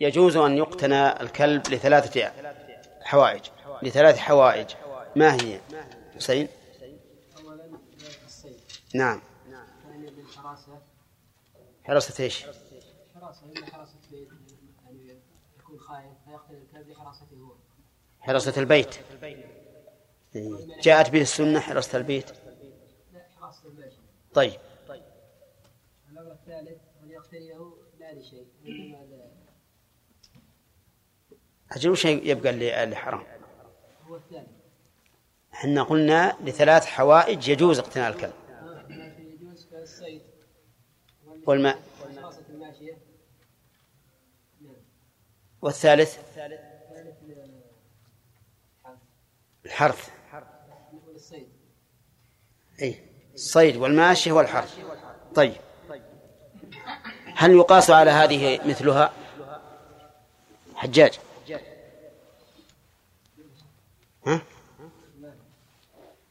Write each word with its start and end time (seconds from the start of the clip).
يجوز 0.00 0.36
أن 0.36 0.56
يقتنى 0.56 1.22
الكلب 1.22 1.68
لثلاثة 1.68 2.32
حوائج 3.00 3.42
لثلاث 3.82 4.16
حوائج. 4.16 4.66
ما 5.16 5.34
هي؟ 5.34 5.60
حسين؟ 6.16 6.48
نعم. 8.94 9.20
حراسة 11.84 12.24
إيش؟ 12.24 12.44
حراسة 13.14 13.46
حراسة 13.72 13.94
بيت 14.10 14.28
يعني 14.84 15.20
يكون 15.58 15.78
فيقتل 16.24 16.54
الكلب 16.54 16.90
هو 17.40 17.54
البيت. 18.58 18.98
جاءت 20.82 21.10
به 21.10 21.20
السنة 21.20 21.60
حراسة 21.60 21.98
البيت. 21.98 22.30
لا 23.12 23.26
حراسة 23.40 23.68
البيت 23.68 23.92
طيب. 24.34 24.60
الأمر 26.10 26.32
الثالث 26.32 26.80
أن 27.02 27.10
يقتنيه 27.10 27.72
لا 27.98 28.12
لشيء 28.14 28.46
أجل 31.72 31.90
وش 31.90 32.04
يبقى 32.04 32.50
اللي 32.50 32.96
حرام؟ 32.96 33.22
هو 34.08 34.16
الثاني 34.16 34.46
إحنا 35.54 35.82
قلنا 35.82 36.36
لثلاث 36.44 36.86
حوائج 36.86 37.48
يجوز 37.48 37.78
اقتناء 37.78 38.10
الكلب. 38.12 38.32
والماء 41.46 41.78
والثالث؟ 45.62 46.18
الحرث. 49.64 50.10
أي 52.82 53.02
الصيد 53.34 53.76
والماشية 53.76 54.32
والحرث. 54.32 54.78
طيب. 55.34 55.54
هل 57.34 57.50
يقاس 57.50 57.90
على 57.90 58.10
هذه 58.10 58.68
مثلها؟ 58.68 59.12
حجاج. 60.74 61.18
ها؟ 64.28 64.42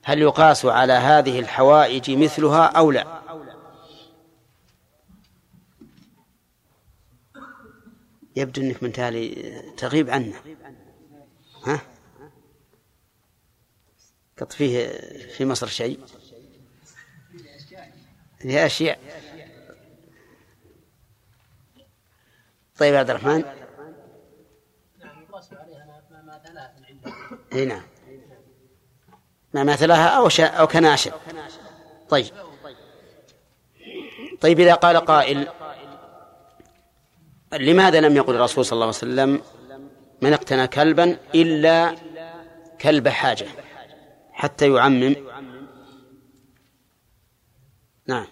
هل 0.04 0.22
يقاس 0.22 0.66
على 0.66 0.94
هذه 0.94 1.40
الحوائج 1.40 2.12
مثلها 2.12 2.66
أو 2.66 2.92
لا؟ 2.92 3.22
يبدو 8.36 8.62
أنك 8.62 8.84
من 8.84 8.92
تالي 8.92 9.62
تغيب 9.78 10.10
عنا 10.10 10.42
ها؟ 11.64 11.82
قط 14.38 14.54
فيه 14.54 14.88
في 15.28 15.46
مصر 15.46 15.68
شيء؟ 15.68 16.00
هي 18.42 18.66
أشياء؟ 18.66 19.00
طيب 22.78 22.96
عبد 22.96 23.10
الرحمن 23.10 23.44
نعم 24.98 25.22
يقاس 25.22 25.54
عليها 25.54 26.04
ما 26.12 26.22
مثلها 26.22 26.76
إي 27.58 27.66
نعم. 27.66 27.82
ما 29.54 29.64
مثلها 29.64 30.08
أو 30.08 30.30
شا 30.30 30.46
أو 30.46 30.68
كناشر. 30.68 31.12
طيب. 32.10 32.26
طيب 34.42 34.60
إذا 34.60 34.74
قال 34.74 34.98
قائل 34.98 35.48
لماذا 37.54 38.02
لم 38.02 38.16
يقل 38.16 38.36
الرسول 38.36 38.66
صلى 38.66 38.74
الله 38.74 38.86
عليه 38.86 38.98
وسلم 38.98 39.42
من 40.22 40.34
اقتنى 40.34 40.68
كلبا 40.68 41.18
إلا 41.36 41.96
كلب 42.82 43.08
حاجة 43.08 43.48
حتى 44.32 44.74
يعمم. 44.74 45.16
نعم. 48.08 48.28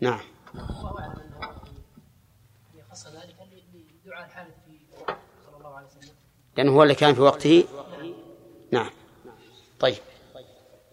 نعم. 0.00 0.20
أنه 0.58 1.50
يخص 2.74 3.06
ذلك 3.06 3.36
لدعاء 4.04 4.28
في 4.66 4.78
صلى 5.46 5.56
الله 5.56 5.76
عليه 5.76 5.86
وسلم 5.86 6.14
لأنه 6.56 6.72
هو 6.72 6.82
اللي 6.82 6.94
كان 6.94 7.14
في 7.14 7.20
وقته. 7.20 7.64
نعم. 8.72 8.90
طيب. 9.80 9.98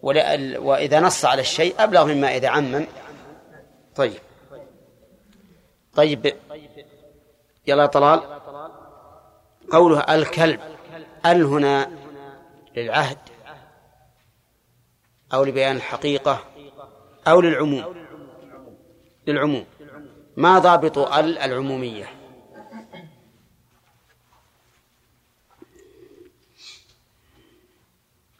وإذا 0.02 1.00
نص 1.00 1.24
على 1.24 1.40
الشيء 1.40 1.74
أبلغ 1.78 2.04
مما 2.04 2.36
إذا 2.36 2.48
عمم. 2.48 2.86
طيب. 3.96 4.20
طيب. 5.94 6.36
يلا 7.66 7.86
طلال. 7.86 8.40
قوله 9.72 10.00
الكلب. 10.14 10.60
ال 11.26 11.44
هنا 11.44 11.90
للعهد 12.76 13.18
أو 15.34 15.44
لبيان 15.44 15.76
الحقيقة 15.76 16.44
أو 17.28 17.40
للعموم. 17.40 18.05
للعموم. 19.26 19.66
ما 20.36 20.58
ضابط 20.58 20.98
ال 20.98 21.38
العمومية؟ 21.38 22.06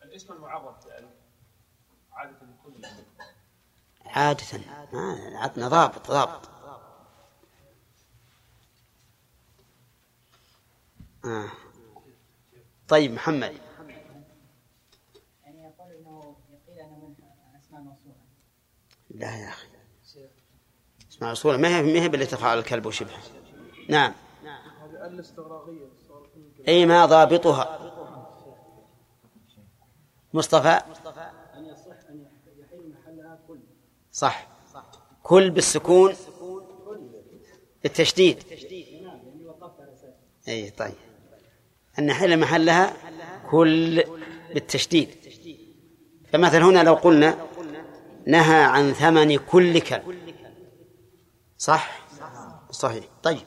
الاسم 0.02 0.32
المعرف 0.32 0.86
عادة 4.06 4.60
عادة. 4.68 4.98
عندنا 5.38 5.68
ضابط 5.68 6.10
ضابط. 6.10 6.48
آه. 11.24 11.50
طيب 12.88 13.12
محمد. 13.12 13.60
يعني 15.44 15.62
يقول 15.64 15.92
إنه 15.92 16.36
يقيل 16.50 16.80
انه 16.80 16.96
من 16.96 17.56
اسماء 17.58 17.80
موصوله 17.82 18.14
لا 19.10 19.36
يا 19.36 19.48
أخي 19.48 19.68
موصوله 21.22 21.56
ما 21.56 21.68
هي 21.68 21.82
ما 21.82 22.02
هي 22.02 22.08
على 22.42 22.60
الكلب 22.60 22.86
وشبهه. 22.86 23.18
نعم. 23.88 24.12
أي 26.68 26.86
ما 26.86 27.06
ضابطها. 27.06 27.92
مصطفى؟ 30.34 30.80
صح. 34.12 34.48
كل 35.22 35.50
بالسكون. 35.50 36.14
التشديد. 37.84 38.42
أي 40.48 40.70
طيب. 40.70 40.94
أن 41.98 42.12
حل 42.12 42.38
محلها 42.40 42.96
كل 43.50 44.04
بالتشديد. 44.54 45.08
فمثلا 46.32 46.64
هنا 46.64 46.82
لو 46.82 46.94
قلنا 46.94 47.46
نهى 48.26 48.62
عن 48.62 48.92
ثمن 48.92 49.36
كل 49.38 49.80
كلب. 49.80 50.25
صح؟ 51.58 52.06
صحيح. 52.70 53.04
طيب. 53.22 53.46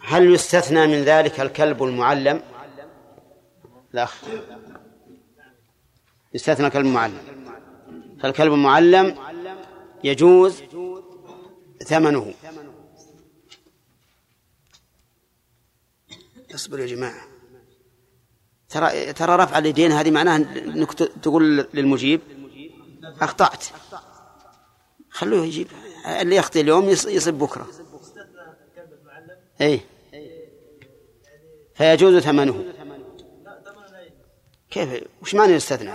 هل 0.00 0.34
يستثنى 0.34 0.86
من 0.86 1.04
ذلك 1.04 1.40
الكلب 1.40 1.82
المعلم؟ 1.82 2.42
لا. 3.92 4.08
يستثنى 6.34 6.66
الكلب 6.66 6.86
المعلم 6.86 7.18
فالكلب 8.22 8.52
المعلم 8.52 9.18
يجوز 10.04 10.62
ثمنه. 11.86 12.34
اصبر 16.54 16.78
يا 16.80 16.86
جماعة. 16.86 17.24
ترى 18.68 19.12
ترى 19.12 19.36
رفع 19.36 19.58
اليدين 19.58 19.92
هذه 19.92 20.10
معناها 20.10 20.36
إنك 20.36 20.92
تقول 20.94 21.68
للمجيب؟ 21.74 22.20
أخطأت. 23.20 23.64
خلوه 25.14 25.44
يجيب. 25.44 25.66
اللي 26.20 26.36
يخطئ 26.36 26.60
اليوم 26.60 26.88
يصيب 26.88 27.38
بكرة. 27.38 27.66
اي 29.60 29.80
فيجوز 31.74 32.18
ثمنه. 32.18 32.64
كيف؟ 34.70 35.02
وش 35.22 35.34
معنى 35.34 35.52
يستثنى 35.52 35.92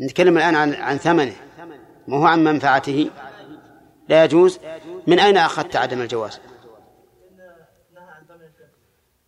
نتكلم 0.00 0.38
الآن 0.38 0.54
عن 0.54 0.74
عن 0.74 0.98
ثمنه. 0.98 1.36
ما 2.08 2.16
هو 2.16 2.26
عن 2.26 2.44
منفعته. 2.44 3.10
لا 4.08 4.24
يجوز. 4.24 4.58
من 5.06 5.18
أين 5.18 5.36
أخذت 5.36 5.76
عدم 5.76 6.00
الجواز؟ 6.00 6.40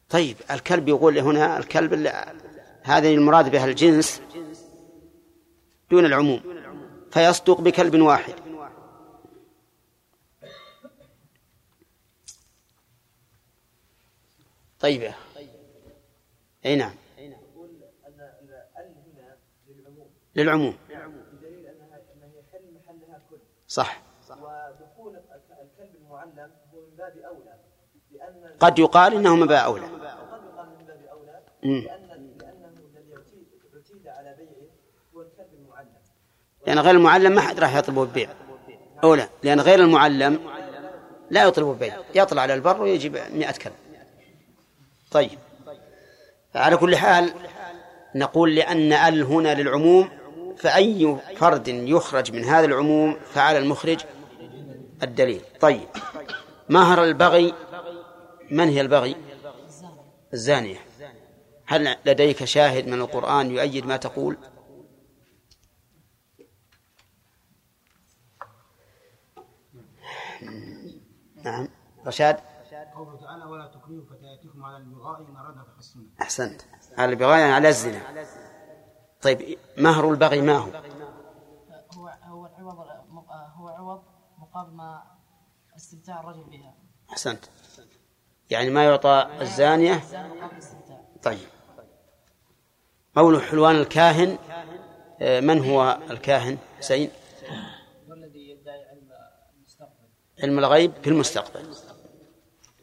طيب 0.08 0.36
الكلب 0.50 0.88
يقول 0.88 1.18
هنا 1.18 1.58
الكلب 1.58 2.12
هذه 2.82 3.14
المراد 3.14 3.50
بها 3.50 3.64
الجنس 3.64 4.22
دون 5.90 6.06
العموم. 6.06 6.40
فيصدق 7.10 7.60
بكلب 7.60 8.00
واحد. 8.00 8.34
طيب 14.86 15.12
أي 16.66 16.76
نعم. 16.76 16.94
للعموم. 20.36 20.76
بدليل 21.32 21.64
يحل 22.38 22.74
محلها 22.74 23.22
كل 23.30 23.38
صح. 23.68 24.02
ودخول 24.30 25.16
الكلب 25.16 25.94
المعلم 25.94 26.50
هو 26.74 26.80
من 26.80 26.96
باب 26.96 27.18
اولى 27.18 27.54
لأن 28.10 28.56
قد 28.60 28.78
يقال 28.78 29.14
انه 29.14 29.36
من 29.36 29.46
باب 29.46 29.64
أولى. 29.64 29.86
لأن 31.62 32.36
لأنه 32.38 32.80
الذي 32.94 33.16
اعتيد 33.16 34.06
على 34.06 34.36
بيعه 34.36 34.66
لأن 36.66 36.78
غير 36.78 36.94
المعلم 36.94 37.32
ما 37.32 37.40
حد 37.40 37.60
راح 37.60 37.76
يطلبه 37.76 38.02
البيع. 38.02 38.30
أو 39.04 39.14
لا 39.14 39.28
لأن 39.42 39.60
غير 39.60 39.78
المعلم 39.78 40.50
لا 41.30 41.44
يطلب 41.44 41.70
البيع. 41.70 41.98
يطلع 42.14 42.42
على 42.42 42.54
البر 42.54 42.82
ويجيب 42.82 43.16
مئة 43.16 43.58
كلب 43.58 43.85
طيب. 45.10 45.38
على 46.54 46.76
كل 46.76 46.96
حال 46.96 47.32
نقول 48.14 48.54
لأن 48.54 48.92
ال 48.92 49.22
هنا 49.22 49.54
للعموم 49.54 50.08
فأي 50.56 51.16
فرد 51.36 51.68
يخرج 51.68 52.32
من 52.32 52.44
هذا 52.44 52.64
العموم 52.66 53.16
فعلى 53.32 53.58
المخرج 53.58 54.00
الدليل. 55.02 55.40
طيب. 55.60 55.88
مهر 56.68 57.04
البغي 57.04 57.54
من 58.50 58.68
هي 58.68 58.80
البغي؟ 58.80 59.16
الزانية. 60.32 60.78
هل 61.66 61.96
لديك 62.04 62.44
شاهد 62.44 62.86
من 62.88 63.00
القرآن 63.00 63.50
يؤيد 63.50 63.86
ما 63.86 63.96
تقول؟ 63.96 64.36
نعم. 71.44 71.68
رشاد؟ 72.06 72.36
قوله 72.96 73.16
تعالى 73.16 73.44
ولا 73.44 73.66
تكرهوا 73.66 74.04
على 74.66 74.76
البغاء 74.76 75.22
تحصنا 75.76 76.04
أحسنت. 76.22 76.62
على 76.98 77.12
البغاء 77.12 77.38
يعني 77.38 77.52
على 77.52 77.68
الزنا. 77.68 78.26
طيب 79.22 79.58
مهر 79.78 80.10
البغي 80.10 80.40
ما 80.40 80.56
هو؟ 80.56 80.70
هو 81.94 82.08
هو 82.08 82.46
العوض 82.46 83.26
هو 83.54 83.68
عوض 83.68 84.02
مقابل 84.38 84.72
ما 84.72 85.02
استمتاع 85.76 86.20
الرجل 86.20 86.44
بها. 86.44 86.74
أحسنت. 87.10 87.44
يعني 88.50 88.70
ما 88.70 88.84
يعطى 88.84 89.28
الزانية؟ 89.40 90.02
طيب. 91.22 91.48
قول 93.16 93.42
حلوان 93.42 93.76
الكاهن 93.76 94.38
آه، 95.20 95.40
من 95.40 95.70
هو 95.70 95.98
الكاهن؟ 96.10 96.58
حسين؟ 96.78 97.10
والذي 98.08 98.50
يدعي 98.50 98.84
علم 98.84 99.08
المستقبل. 99.56 100.08
علم 100.42 100.58
الغيب 100.58 100.92
في 101.02 101.10
المستقبل. 101.10 101.74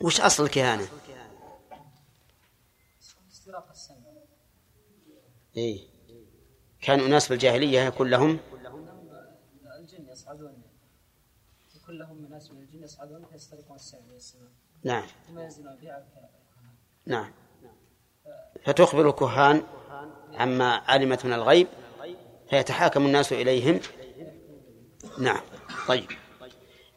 وش 0.01 0.21
أصل 0.21 0.44
الكهانة؟ 0.44 0.88
إيه. 5.57 5.79
كان 6.81 7.00
أناس 7.00 7.27
في 7.27 7.33
الجاهلية 7.33 7.79
يكون 7.79 8.09
لهم 8.09 8.39
الجن 9.79 10.07
يصعدون. 10.11 10.53
يكون 11.75 11.97
لهم 11.97 12.27
ناس 12.29 12.51
من 12.51 12.61
الجن 12.61 12.83
يصعدون 12.83 13.25
فيسترقون 13.31 13.75
السماء 13.75 14.50
نعم. 14.83 15.03
يزنون 15.38 15.75
بها. 15.81 16.05
نعم. 17.05 17.31
فتخبر 18.65 19.09
الكهان 19.09 19.63
عما 20.33 20.71
علمت 20.75 21.25
من 21.25 21.33
الغيب 21.33 21.67
فيتحاكم 22.49 23.06
الناس 23.06 23.33
إليهم. 23.33 23.79
نعم. 25.19 25.41
طيب. 25.88 26.06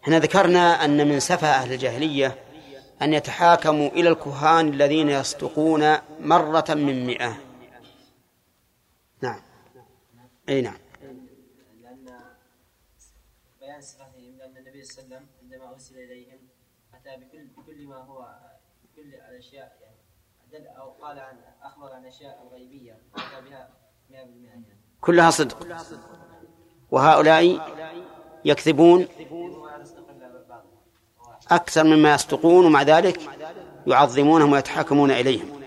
إحنا 0.02 0.18
ذكرنا 0.18 0.84
أن 0.84 1.08
من 1.08 1.20
سفه 1.20 1.48
أهل 1.48 1.72
الجاهلية 1.72 2.38
أن 3.02 3.14
يتحاكموا 3.14 3.88
إلى 3.88 4.08
الكهان 4.08 4.68
الذين 4.68 5.08
يصدقون 5.08 5.96
مرة 6.20 6.64
من 6.68 7.06
مئة 7.06 7.36
نعم 9.22 9.40
أي 10.48 10.60
نعم. 10.60 10.76
لأن 11.82 12.06
بيان 13.60 13.80
صفاتهم 13.80 14.36
لأن 14.38 14.56
النبي 14.56 14.84
صلى 14.84 15.04
الله 15.04 15.16
عليه 15.16 15.26
وسلم 15.26 15.26
عندما 15.42 15.72
أرسل 15.72 15.98
إليهم 15.98 16.38
أتى 16.94 17.24
بكل 17.24 17.46
بكل 17.56 17.86
ما 17.86 17.96
هو 17.96 18.28
كل 18.96 19.14
الأشياء 19.14 19.76
يعني 19.82 19.96
دل 20.52 20.66
أو 20.66 20.90
قال 20.90 21.18
عن 21.18 21.36
أخبر 21.62 21.92
عن 21.92 22.06
أشياء 22.06 22.48
غيبية 22.52 22.98
أتى 23.14 23.50
بها 23.50 23.68
100% 24.10 24.14
يعني 24.14 24.64
كلها 25.00 25.30
صدق. 25.30 25.66
وهؤلاء 26.90 27.60
يكذبون 28.44 29.08
أكثر 31.50 31.84
مما 31.84 32.14
يصدقون 32.14 32.66
ومع 32.66 32.82
ذلك 32.82 33.20
يعظمونهم 33.86 34.52
ويتحاكمون 34.52 35.10
إليهم. 35.10 35.60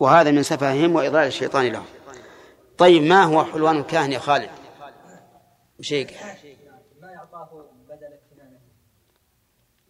وهذا 0.00 0.30
من 0.30 0.42
سفههم 0.42 0.94
وإضلال 0.94 1.26
الشيطان 1.26 1.66
لهم. 1.66 1.97
طيب 2.78 3.02
ما 3.02 3.22
هو 3.24 3.44
حلوان 3.44 3.76
الكاهن 3.76 4.12
يا 4.12 4.18
خالد؟ 4.18 4.50
شيء 5.80 6.16
ما 7.00 7.12
يعطاه 7.12 7.66
بدل 7.88 8.18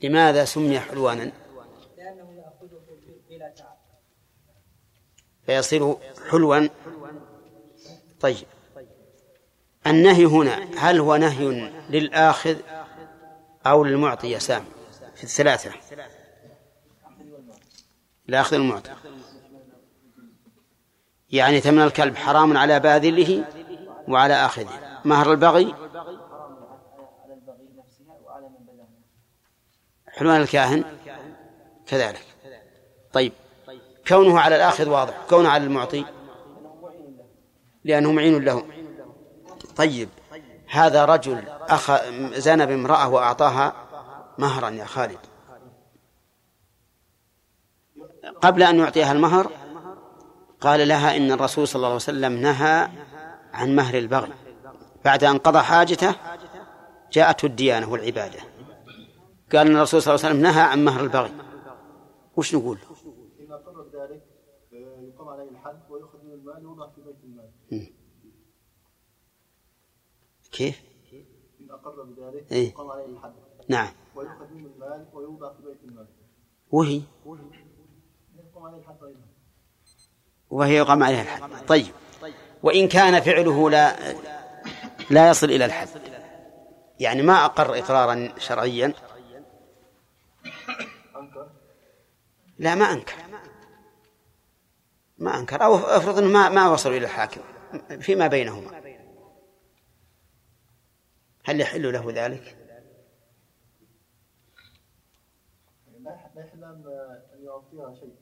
لماذا 0.02 0.44
سمي 0.44 0.81
حلوانا؟ 0.81 1.32
لأنه 1.96 2.32
يأخذه 2.32 2.81
بلا 3.31 3.55
تعب 3.56 3.79
فيصير 5.46 5.96
حلوا 6.31 6.69
طيب 8.20 8.46
النهي 9.87 10.25
هنا 10.25 10.69
هل 10.79 11.00
هو 11.00 11.17
نهي 11.17 11.70
للآخذ 11.90 12.56
أو 13.67 13.85
للمعطي 13.85 14.31
يا 14.31 14.38
سامي 14.38 14.67
في 15.14 15.25
الثلاثة. 15.25 15.73
الأخذ 18.29 18.56
المعطي 18.56 18.90
يعني 21.30 21.60
ثمن 21.60 21.82
الكلب 21.82 22.16
حرام 22.16 22.56
على 22.56 22.80
باذله 22.80 23.44
وعلى 24.08 24.34
آخذه 24.34 25.00
مهر 25.04 25.32
البغي 25.32 25.75
حلوان 30.08 30.40
الكاهن 30.40 30.84
كذلك. 31.86 32.25
طيب. 33.12 33.32
كونه 34.08 34.40
على 34.40 34.56
الآخذ 34.56 34.88
واضح. 34.88 35.14
كونه 35.28 35.48
على 35.48 35.64
المعطي 35.64 36.04
لأنه 37.84 38.12
معين 38.12 38.44
له. 38.44 38.64
طيب. 39.76 40.08
هذا 40.70 41.04
رجل 41.04 41.44
أخ 41.48 42.04
زنى 42.34 42.66
بامرأة 42.66 43.08
وأعطاها 43.08 43.72
مهرا 44.38 44.70
يا 44.70 44.84
خالد. 44.84 45.19
قبل 48.42 48.62
أن 48.62 48.78
يعطيها 48.78 49.12
المهر 49.12 49.50
قال 50.60 50.88
لها 50.88 51.16
إن 51.16 51.32
الرسول 51.32 51.69
صلى 51.69 51.76
الله 51.76 51.87
عليه 51.87 51.96
وسلم 51.96 52.32
نهى 52.32 52.88
عن 53.52 53.76
مهر 53.76 53.99
البغي 53.99 54.32
بعد 55.05 55.25
أن 55.25 55.38
قضى 55.38 55.58
حاجته 55.58 56.14
جاءته 57.12 57.46
الديانة 57.46 57.90
والعبادة. 57.90 58.40
قال 59.52 59.66
أن 59.66 59.76
الرسول 59.76 60.02
صلى 60.02 60.14
الله 60.14 60.25
عليه 60.25 60.34
وسلم 60.34 60.43
نهى 60.43 60.62
عن 60.62 60.84
مهر 60.84 61.00
البغي 61.00 61.32
وش 62.37 62.55
نقول؟ 62.55 62.78
إذا 63.38 63.56
قر 63.56 63.82
بذلك 63.82 64.22
يقام 64.72 65.28
عليه 65.28 65.50
الحد 65.50 65.81
ويؤخذ 65.90 66.25
من 66.25 66.32
المال 66.32 66.66
ويوضع 66.66 66.88
في 66.90 67.00
بيت 67.00 67.16
المال. 67.25 67.50
كيف؟ 70.52 70.82
إن 71.61 71.71
أقر 71.71 72.02
بذلك 72.02 72.52
إيه؟ 72.52 72.68
يقام 72.68 72.90
عليه 72.90 73.04
الحد. 73.04 73.32
نعم. 73.68 73.92
ويؤخذ 74.14 74.52
منه 74.54 74.68
المال 74.75 75.09
ويوضع 75.12 75.52
في 75.54 75.62
بيت 75.62 75.85
المال. 75.85 76.06
وهي 76.71 77.02
يقام 78.37 78.62
عليه 78.62 78.78
الحد 78.78 79.04
أيضا 79.04 79.21
وهي 80.50 80.76
يقام 80.76 81.02
عليها 81.02 81.23
الحد. 81.23 81.67
طيب. 81.67 81.95
وإن 82.62 82.88
كان 82.88 83.21
فعله 83.21 83.71
لا 83.71 83.97
لا 85.11 85.28
يصل 85.31 85.47
إلى 85.47 85.64
الحد. 85.64 85.88
يعني 87.00 87.23
ما 87.23 87.45
أقر 87.45 87.78
إقرارا 87.78 88.33
شرعيا. 88.38 88.93
لا 92.59 92.75
ما 92.75 92.93
أنكر. 92.93 93.14
ما 95.19 95.38
أنكر. 95.38 95.64
أو 95.64 95.76
افرض 95.76 96.19
أنه 96.19 96.28
ما 96.28 96.49
ما 96.49 96.69
وصلوا 96.69 96.97
إلى 96.97 97.05
الحاكم. 97.05 97.40
فيما 98.00 98.26
بينهما. 98.26 98.78
هل 101.45 101.61
يحل 101.61 101.93
له 101.93 102.05
ذلك؟ 102.07 102.57
لا 106.00 106.14
يحل 106.37 106.64
أن 106.64 106.85
يعطيها 107.43 107.95
شيء. 107.95 108.14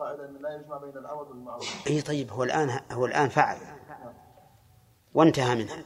قاعدة 0.00 0.28
أن 0.28 0.42
لا 0.42 0.54
يجمع 0.56 0.76
بين 0.78 0.96
العوض 0.96 1.28
والمعوض 1.28 1.64
أي 1.86 2.02
طيب 2.02 2.30
هو 2.30 2.44
الآن 2.44 2.80
هو 2.92 3.06
الآن 3.06 3.28
فعل. 3.28 3.58
وانتهى 5.14 5.54
منها 5.54 5.84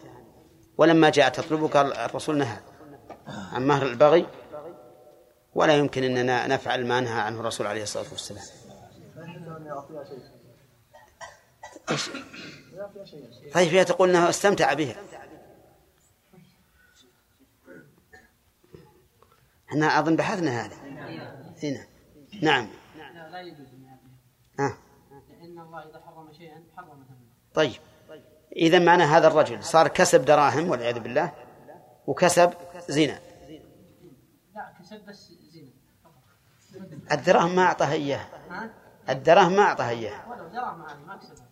ولما 0.78 1.10
جاء 1.10 1.28
تطلبك 1.28 1.76
الرسول 1.76 2.38
نهى 2.38 2.60
عن 3.26 3.66
مهر 3.66 3.86
البغي 3.86 4.26
ولا 5.54 5.76
يمكن 5.76 6.04
أننا 6.04 6.46
نفعل 6.46 6.86
ما 6.86 7.00
نهى 7.00 7.20
عنه 7.20 7.40
الرسول 7.40 7.66
عليه 7.66 7.82
الصلاة 7.82 8.06
والسلام. 8.10 8.44
طيب 13.54 13.68
هي 13.68 13.84
تقول 13.84 14.10
إنه 14.10 14.28
استمتع 14.28 14.72
بها. 14.72 14.96
إحنا 19.68 19.98
أظن 19.98 20.16
بحثنا 20.16 20.64
هذا. 20.64 20.76
هنا 21.62 21.86
نعم. 22.42 22.68
لا 23.30 23.40
يجوز. 23.40 23.73
الله 25.64 25.90
إذا 25.90 26.02
حرم 26.06 26.32
شيئا 26.32 26.62
حرم 26.76 27.04
طيب. 27.54 27.80
اذا 28.56 28.78
معنى 28.78 29.02
هذا 29.02 29.26
الرجل 29.26 29.64
صار 29.64 29.88
كسب 29.88 30.24
دراهم 30.24 30.70
والعياذ 30.70 30.98
بالله 30.98 31.32
وكسب 32.06 32.52
زنا. 32.88 33.20
لا 34.54 34.72
كسب 34.80 35.00
بس 35.08 35.32
زنا. 35.48 35.70
الدراهم 37.12 37.56
ما 37.56 37.62
اعطاها 37.62 37.92
إياه. 37.92 38.26
الدراهم 39.08 39.56
ما 39.56 39.62
اعطاها 39.62 39.90
إياه. 39.90 40.30
ولو 40.30 40.48
دراهم 40.48 40.78
ما 41.06 41.16
كسبها 41.16 41.46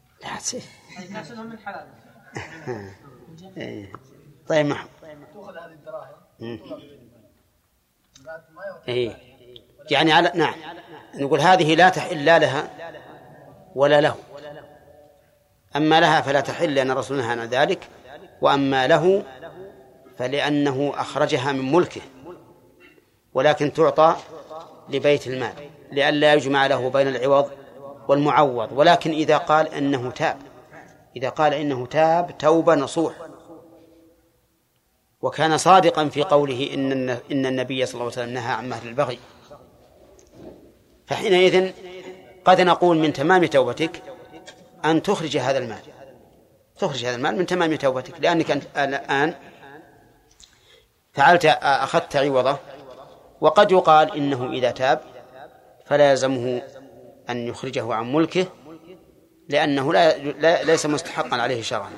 لا 1.11 1.21
كسبها 1.21 1.43
من 1.43 1.59
حلال. 1.59 1.89
إيه. 3.57 3.93
طيب 4.49 4.67
محمد 4.67 4.89
تؤخذ 5.35 5.57
هذه 5.57 5.73
الدراهم. 5.73 6.23
إيه. 8.89 9.17
يعني 9.91 10.13
على 10.13 10.33
نعم. 10.35 10.55
نقول 11.15 11.41
هذه 11.41 11.75
لا 11.75 11.89
تحل 11.89 12.25
لا 12.25 12.39
لها. 12.39 12.71
ولا 13.75 14.01
له. 14.01 14.17
أما 15.77 16.01
لها 16.01 16.21
فلا 16.21 16.41
تحل 16.41 16.75
لأن 16.75 16.91
الرسول 16.91 17.17
نهى 17.17 17.31
عن 17.31 17.41
ذلك 17.41 17.89
وأما 18.41 18.87
له 18.87 19.23
فلأنه 20.19 20.93
أخرجها 20.97 21.53
من 21.53 21.73
ملكه 21.73 22.01
ولكن 23.35 23.73
تعطى 23.73 24.17
لبيت 24.89 25.27
المال 25.27 25.53
لئلا 25.93 26.35
يجمع 26.35 26.67
له 26.67 26.91
بين 26.91 27.09
العوض 27.09 27.51
والمعوض. 28.09 28.73
ولكن 28.73 29.11
إذا 29.11 29.37
قال 29.37 29.69
إنه 29.69 30.11
تاب 30.11 30.37
إذا 31.17 31.29
قال 31.29 31.55
إنه 31.55 31.87
تاب 31.87 32.39
توبة 32.39 32.75
نصوح. 32.75 33.15
وكان 35.21 35.59
صادقا 35.59 36.09
في 36.09 36.23
قوله 36.23 36.71
إن 36.75 37.11
إن 37.11 37.47
النبي 37.47 37.87
صلى 37.87 37.95
الله 37.95 38.05
عليه 38.05 38.23
وسلم 38.23 38.35
نهى 38.35 38.53
عن 38.53 38.69
مهر 38.69 38.89
البغي. 38.89 39.19
فحينئذ 41.07 41.73
قد 42.45 42.61
نقول 42.61 42.97
من 42.99 43.13
تمام 43.13 43.47
توبتك 43.47 44.03
أن 44.85 45.03
تخرج 45.03 45.37
هذا 45.37 45.59
المال. 45.59 45.81
تخرج 46.79 47.05
هذا 47.05 47.17
المال 47.17 47.37
من 47.37 47.47
تمام 47.47 47.77
توبتك 47.77 48.21
لأنك 48.21 48.51
الآن 48.77 49.35
فعلت 51.13 51.45
أخذت 51.63 52.17
عوضه 52.17 52.59
وقد 53.41 53.73
يقال 53.73 54.17
إنه 54.17 54.53
إذا 54.53 54.71
تاب 54.71 55.01
فلا 55.87 56.11
يلزمه 56.11 56.63
أن 57.31 57.47
يخرجه 57.49 57.95
عن 57.95 58.13
ملكه 58.13 58.47
لأنه 59.49 59.93
لا, 59.93 60.19
لا 60.19 60.63
ليس 60.63 60.87
مستحقا 60.87 61.37
عليه 61.37 61.63
شرعا. 61.63 61.91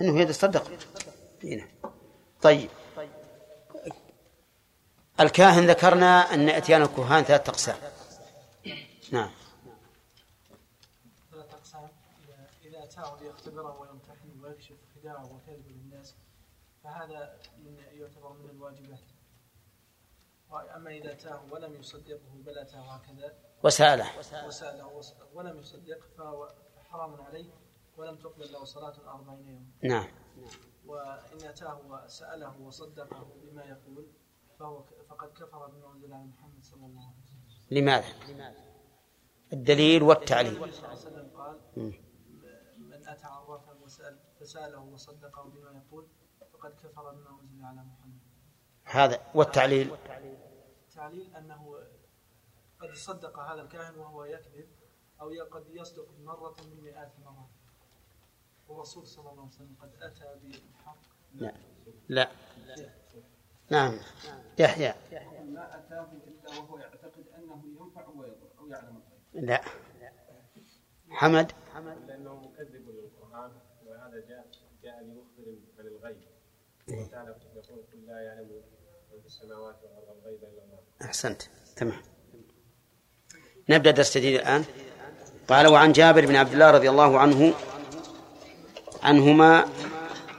أنه 0.00 0.20
يتصدق 0.20 0.70
هنا 1.44 1.68
طيب. 2.42 2.68
الكاهن 5.20 5.66
ذكرنا 5.66 6.34
أن 6.34 6.48
إتيان 6.48 6.82
الكهان 6.82 7.24
ثلاثة 7.24 7.50
أقسام. 7.50 7.76
نعم. 9.12 9.30
ثلاثة 11.30 11.56
أقسام 11.56 11.88
إذا 12.64 12.84
أتاه 12.84 13.20
ليختبره 13.22 13.80
ويمتحن 13.80 14.40
ويكشف 14.40 14.76
خداعه 14.94 15.32
وكذبه 15.34 15.70
للناس 15.70 16.14
فهذا 16.84 17.38
من 17.58 17.76
يعتبر 17.76 18.32
من 18.32 18.50
الواجبات. 18.50 19.04
أما 20.76 20.90
إذا 20.90 21.12
أتاه 21.12 21.52
ولم 21.52 21.74
يصدقه 21.74 22.30
بل 22.34 22.58
أتاه 22.58 22.94
هكذا. 22.94 23.38
وسأله. 23.64 24.18
وسأله. 24.18 25.02
ولم 25.32 25.58
يصدق 25.58 26.00
فهو 26.18 26.54
حرام 26.90 27.20
عليه 27.20 27.50
ولم 27.96 28.16
تقبل 28.16 28.52
له 28.52 28.64
صلاة 28.64 28.94
أربعين 29.08 29.48
يوم. 29.48 29.72
نعم. 29.82 30.08
وإن 30.86 31.44
أتاه 31.44 31.80
وسأله 31.86 32.60
وصدقه 32.60 33.26
بما 33.42 33.64
يقول 33.64 34.06
فهو 34.58 34.82
فقد 34.82 35.28
كفر 35.28 35.66
بما 35.66 35.92
أنزل 35.92 36.12
على 36.12 36.24
محمد 36.24 36.64
صلى 36.64 36.86
الله 36.86 37.06
عليه 37.06 37.22
وسلم. 37.22 37.42
لماذا؟ 37.70 38.71
الدليل 39.52 40.02
والتعليل. 40.02 40.56
النبي 40.56 40.72
صلى 40.72 40.78
الله 40.78 40.88
عليه 40.88 40.98
وسلم 40.98 41.30
قال 41.36 41.60
من 42.78 43.06
أتى 43.08 43.26
عرافا 43.26 43.74
فسأله 44.40 44.80
وصدقه 44.80 45.42
بما 45.42 45.82
يقول 45.86 46.06
فقد 46.52 46.70
كفر 46.70 47.10
بما 47.10 47.40
أنزل 47.40 47.64
على 47.64 47.80
محمد. 47.84 48.20
هذا 48.84 49.20
والتعليل. 49.34 49.94
التعليل 50.88 51.36
أنه 51.36 51.78
قد 52.80 52.94
صدق 52.94 53.38
هذا 53.38 53.62
الكاهن 53.62 53.98
وهو 53.98 54.24
يكذب 54.24 54.68
أو 55.20 55.30
قد 55.50 55.64
يصدق 55.70 56.08
مرة 56.18 56.56
من 56.70 56.82
مئات 56.82 57.12
المرات. 57.18 57.50
والرسول 58.68 59.06
صلى 59.06 59.30
الله 59.30 59.42
عليه 59.42 59.52
وسلم 59.52 59.76
قد 59.80 59.92
أتى 60.02 60.38
بالحق. 60.42 60.98
لا. 61.34 61.54
لا. 62.08 62.30
نعم. 63.70 63.98
يحيى. 64.58 64.94
ما 65.44 65.78
أتاه 65.78 66.12
إلا 66.12 66.58
وهو 66.58 66.78
يعتقد 66.78 67.26
أنه 67.38 67.62
ينفع 67.80 68.08
ويضر 68.08 68.50
أو 68.58 68.68
يعلم. 68.68 69.02
لا. 69.34 69.60
حمد؟ 71.10 71.52
لأنه 72.08 72.34
مكذب 72.34 72.88
للقرآن 72.88 73.50
وهذا 73.86 74.24
جاء 74.28 74.46
جاء 74.82 74.94
ليخبر 75.02 75.58
عن 75.78 75.86
الغيب 75.86 76.16
وتعالى 76.88 77.28
يقول 77.28 77.84
قل 77.92 78.06
لا 78.06 78.20
يعلم 78.20 78.48
من 79.12 79.20
في 79.20 79.26
السماوات 79.26 79.76
والأرض 79.82 80.16
الغيب 80.18 80.38
إلا 80.38 80.62
الله 80.64 80.78
أحسنت. 81.02 81.42
تمام. 81.76 82.02
نبدأ 83.68 83.90
درس 83.90 84.18
جديد 84.18 84.34
الآن. 84.40 84.64
قال 85.48 85.66
وعن 85.66 85.92
جابر 85.92 86.26
بن 86.26 86.36
عبد 86.36 86.52
الله 86.52 86.70
رضي 86.70 86.90
الله 86.90 87.18
عنه 87.18 87.54
عنهما 89.02 89.64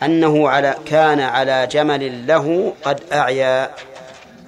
أنه 0.03 0.49
على 0.49 0.77
كان 0.85 1.19
على 1.19 1.67
جمل 1.67 2.27
له 2.27 2.75
قد 2.83 3.03
أعيا 3.13 3.75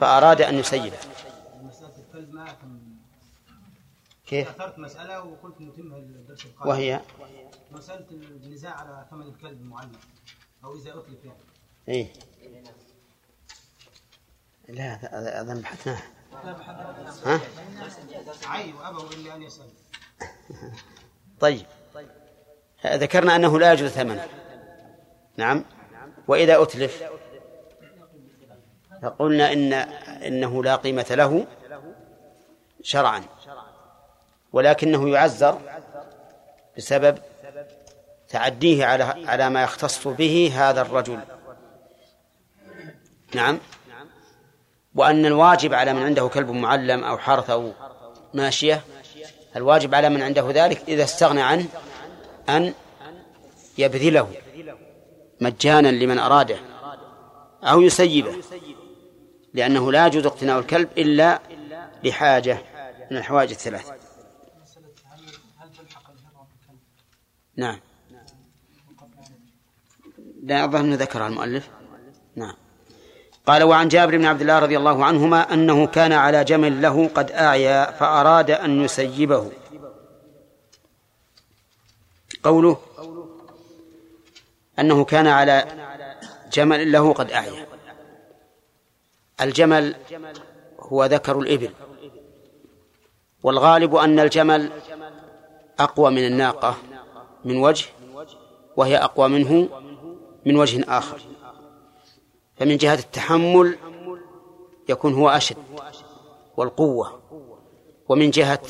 فأراد 0.01 0.41
أن 0.41 0.55
يسيبه 0.55 0.97
مسألة 1.61 1.93
الكلب 1.97 2.33
ما 2.33 2.51
أتم 2.51 2.79
كيف؟ 4.25 4.49
أثرت 4.49 4.79
مسألة 4.79 5.23
وقلت 5.23 5.61
نتمها 5.61 5.97
الدرس 5.97 6.45
القادم. 6.45 6.69
وهي؟ 6.69 7.01
مسألة 7.71 8.05
النزاع 8.11 8.73
على 8.73 9.05
ثمن 9.11 9.27
الكلب 9.27 9.61
المعلم 9.61 9.91
أو 10.63 10.75
إذا 10.75 10.99
أتلف 10.99 11.25
يعني. 11.25 11.39
إيه. 11.87 12.13
لا 14.67 14.93
هذا 14.93 15.41
أظن 15.41 15.61
بحثناه. 15.61 16.01
ها؟ 17.25 17.41
عي 18.45 18.73
وأبوا 18.73 19.09
إلا 19.09 19.35
أن 19.35 19.41
يسأل. 19.41 19.69
طيب. 21.39 21.65
ذكرنا 22.85 23.35
أنه 23.35 23.59
لا 23.59 23.73
يجوز 23.73 23.89
ثمن. 23.89 24.19
نعم. 25.37 25.65
وإذا 26.27 26.61
أتلف؟ 26.61 27.03
فقلنا 29.01 29.53
إن 29.53 29.73
إنه 29.73 30.63
لا 30.63 30.75
قيمة 30.75 31.05
له 31.11 31.47
شرعا. 32.81 33.23
ولكنه 34.55 35.09
يعزر 35.09 35.59
بسبب 36.77 37.17
تعديه 38.29 38.85
على 38.85 39.03
على 39.03 39.49
ما 39.49 39.63
يختص 39.63 40.07
به 40.07 40.51
هذا 40.55 40.81
الرجل. 40.81 41.19
نعم. 43.35 43.59
وأن 44.95 45.25
الواجب 45.25 45.73
على 45.73 45.93
من 45.93 46.03
عنده 46.03 46.27
كلب 46.27 46.51
معلم 46.51 47.03
أو 47.03 47.17
حرث 47.17 47.49
أو 47.49 47.71
ماشية 48.33 48.81
الواجب 49.55 49.95
على 49.95 50.09
من 50.09 50.21
عنده 50.21 50.51
ذلك 50.51 50.81
إذا 50.87 51.03
استغنى 51.03 51.41
عنه 51.41 51.65
أن 52.49 52.73
يبذله 53.77 54.31
مجانا 55.41 55.87
لمن 55.87 56.19
أراده 56.19 56.57
أو 57.63 57.81
يسيبه 57.81 58.35
لأنه 59.53 59.91
لا 59.91 60.07
يجوز 60.07 60.25
اقتناء 60.25 60.59
الكلب 60.59 60.89
إلا 60.97 61.39
لحاجة 62.03 62.57
من 63.11 63.17
الحوائج 63.17 63.49
الثلاث 63.51 63.91
مسألة 64.61 64.87
هل 65.05 65.19
هل 65.57 65.71
تلحق 65.71 66.09
الهرة 66.09 66.47
بالكلب 66.49 66.79
نعم. 67.57 67.79
لا 70.43 70.65
أظن 70.65 70.93
ذكرها 70.93 71.27
المؤلف. 71.27 71.69
نعم. 72.35 72.53
قال 73.45 73.63
وعن 73.63 73.87
جابر 73.87 74.17
بن 74.17 74.25
عبد 74.25 74.41
الله 74.41 74.59
رضي 74.59 74.77
الله 74.77 75.05
عنهما 75.05 75.53
أنه 75.53 75.87
كان 75.87 76.13
على 76.13 76.43
جمل 76.43 76.81
له 76.81 77.07
قد 77.07 77.31
أعيا 77.31 77.91
فأراد 77.91 78.51
أن 78.51 78.81
يسيبه. 78.81 79.51
قوله 82.43 82.77
أنه 84.79 85.05
كان 85.05 85.27
على 85.27 85.65
جمل 86.53 86.91
له 86.91 87.13
قد 87.13 87.31
أعيا. 87.31 87.65
الجمل 89.41 89.95
هو 90.79 91.05
ذكر 91.05 91.39
الإبل. 91.39 91.73
والغالب 93.43 93.95
أن 93.95 94.19
الجمل 94.19 94.71
أقوى 95.79 96.11
من 96.11 96.27
الناقة. 96.27 96.77
من 97.45 97.57
وجه 97.57 97.85
وهي 98.75 98.97
أقوى 98.97 99.29
منه 99.29 99.69
من 100.45 100.55
وجه 100.55 100.85
آخر. 100.97 101.21
فمن 102.55 102.77
جهة 102.77 102.93
التحمل 102.93 103.77
يكون 104.89 105.13
هو 105.13 105.29
أشد 105.29 105.57
والقوة. 106.57 107.21
ومن 108.09 108.29
جهة 108.29 108.61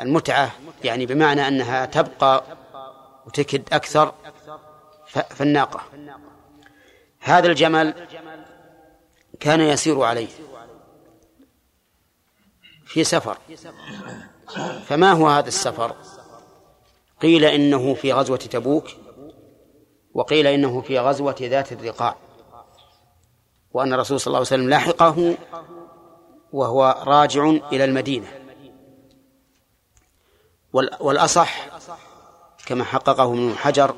المتعة 0.00 0.50
يعني 0.84 1.06
بمعنى 1.06 1.48
أنها 1.48 1.86
تبقى 1.86 2.44
وتكد 3.26 3.74
أكثر 3.74 4.14
فالناقة. 5.08 5.80
هذا 7.20 7.46
الجمل 7.46 7.94
كان 9.40 9.60
يسير 9.60 10.02
عليه 10.02 10.28
في 12.86 13.04
سفر. 13.04 13.38
فما 14.86 15.12
هو 15.12 15.28
هذا 15.28 15.48
السفر؟ 15.48 15.96
قيل 17.22 17.44
إنه 17.44 17.94
في 17.94 18.12
غزوة 18.12 18.36
تبوك 18.36 18.84
وقيل 20.14 20.46
إنه 20.46 20.80
في 20.80 20.98
غزوة 20.98 21.36
ذات 21.40 21.72
الرقاع 21.72 22.16
وأن 23.72 23.92
الرسول 23.92 24.20
صلى 24.20 24.26
الله 24.26 24.38
عليه 24.38 24.46
وسلم 24.46 24.68
لاحقه 24.68 25.36
وهو 26.52 27.04
راجع 27.06 27.44
إلى 27.44 27.84
المدينة. 27.84 28.26
والأصح 31.00 31.68
كما 32.66 32.84
حققه 32.84 33.24
ابن 33.24 33.54
حجر 33.56 33.94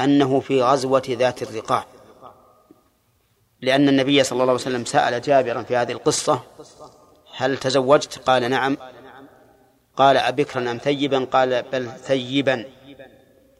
أنه 0.00 0.40
في 0.40 0.62
غزوة 0.62 1.02
ذات 1.08 1.42
الرقاع 1.42 1.86
لأن 3.60 3.88
النبي 3.88 4.24
صلى 4.24 4.32
الله 4.32 4.42
عليه 4.42 4.62
وسلم 4.62 4.84
سأل 4.84 5.20
جابرا 5.20 5.62
في 5.62 5.76
هذه 5.76 5.92
القصة 5.92 6.40
هل 7.36 7.56
تزوجت؟ 7.56 8.18
قال 8.18 8.50
نعم. 8.50 8.76
قال 10.00 10.16
أبكرا 10.16 10.70
أم 10.70 10.78
ثيبا؟ 10.78 11.24
قال 11.24 11.62
بل 11.62 11.88
ثيبا. 11.88 12.64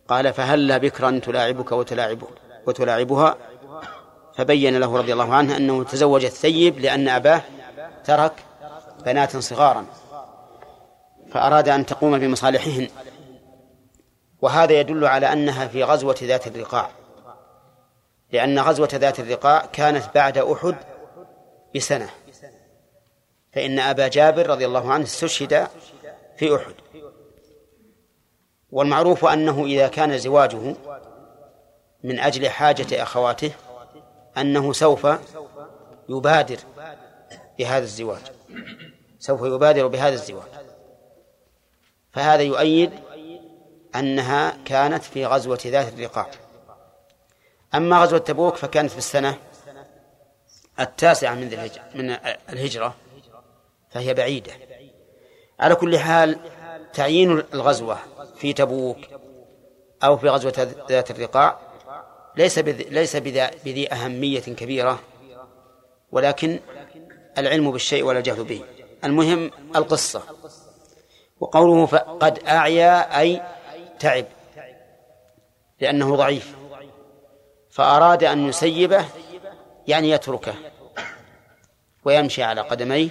قال 0.09 0.33
فهل 0.33 0.81
بكرا 0.81 1.21
تلاعبك 1.25 1.73
وتلاعبه 1.73 2.27
وتلاعبها؟ 2.67 3.37
فبين 4.35 4.79
له 4.81 4.97
رضي 4.97 5.13
الله 5.13 5.35
عنه 5.35 5.57
أنه 5.57 5.85
تزوج 5.85 6.25
الثيب 6.25 6.79
لأن 6.79 7.09
أباه 7.09 7.43
ترك 8.05 8.33
بنات 9.05 9.37
صغارا 9.37 9.87
فأراد 11.33 11.69
أن 11.69 11.87
تقوم 11.87 12.19
بمصالحهن. 12.19 12.89
وهذا 14.43 14.73
يدل 14.73 15.05
على 15.05 15.33
أنها 15.33 15.67
في 15.67 15.85
غزوة 15.85 16.17
ذات 16.23 16.47
الرقاع 16.47 16.91
لأن 18.33 18.59
غزوة 18.59 18.91
ذات 18.95 19.21
الرقاع 19.21 19.67
كانت 19.73 20.05
بعد 20.15 20.39
أحد 20.39 20.77
بسنة. 21.77 22.11
فإن 23.53 23.79
أبا 23.79 24.09
جابر 24.09 24.47
رضي 24.51 24.67
الله 24.67 24.93
عنه 24.93 25.05
استشهد 25.05 25.69
في 26.41 26.57
أحد. 26.57 26.75
والمعروف 28.71 29.25
أنه 29.25 29.65
إذا 29.65 29.89
كان 29.89 30.19
زواجه 30.19 30.77
من 32.05 32.19
أجل 32.19 32.49
حاجة 32.49 33.03
أخواته 33.03 33.53
أنه 34.37 34.73
سوف 34.73 35.07
يبادر 36.09 36.59
بهذا 37.59 37.85
الزواج. 37.85 38.21
سوف 39.19 39.43
يبادر 39.43 39.87
بهذا 39.87 40.15
الزواج. 40.15 40.49
فهذا 42.13 42.43
يؤيد 42.43 42.91
أنها 43.95 44.57
كانت 44.65 45.03
في 45.03 45.27
غزوة 45.27 45.61
ذات 45.67 45.93
الرقاع. 45.93 46.31
أما 47.75 48.03
غزوة 48.03 48.19
تبوك 48.19 48.57
فكانت 48.57 48.91
في 48.91 48.99
السنة 48.99 49.39
التاسعة 50.81 51.35
من 51.35 51.71
من 51.95 52.11
الهجرة 52.49 52.95
فهي 53.91 54.15
بعيدة. 54.15 54.70
على 55.61 55.75
كل 55.75 55.99
حال 55.99 56.39
تعيين 56.93 57.43
الغزوة 57.55 57.99
في 58.37 58.53
تبوك 58.53 58.99
أو 60.05 60.17
في 60.17 60.29
غزوة 60.29 60.69
ذات 60.89 61.11
الرقاع 61.11 61.59
ليس 62.37 62.59
ليس 62.59 63.17
بذي 63.17 63.93
أهمية 63.93 64.41
كبيرة 64.41 65.01
ولكن 66.13 66.61
العلم 67.39 67.71
بالشيء 67.71 68.05
ولا 68.05 68.19
الجهل 68.19 68.45
به. 68.45 68.65
المهم 69.05 69.51
القصة. 69.77 70.23
وقوله 71.41 71.87
قد 71.97 72.39
أعيا 72.49 73.21
أي 73.21 73.43
تعب 73.99 74.25
لأنه 75.81 76.17
ضعيف. 76.17 76.57
فأراد 77.71 78.25
أن 78.25 78.49
يسيبه 78.49 79.05
يعني 79.87 80.11
يتركه 80.11 80.55
ويمشي 82.05 82.43
على 82.43 82.61
قدميه. 82.61 83.09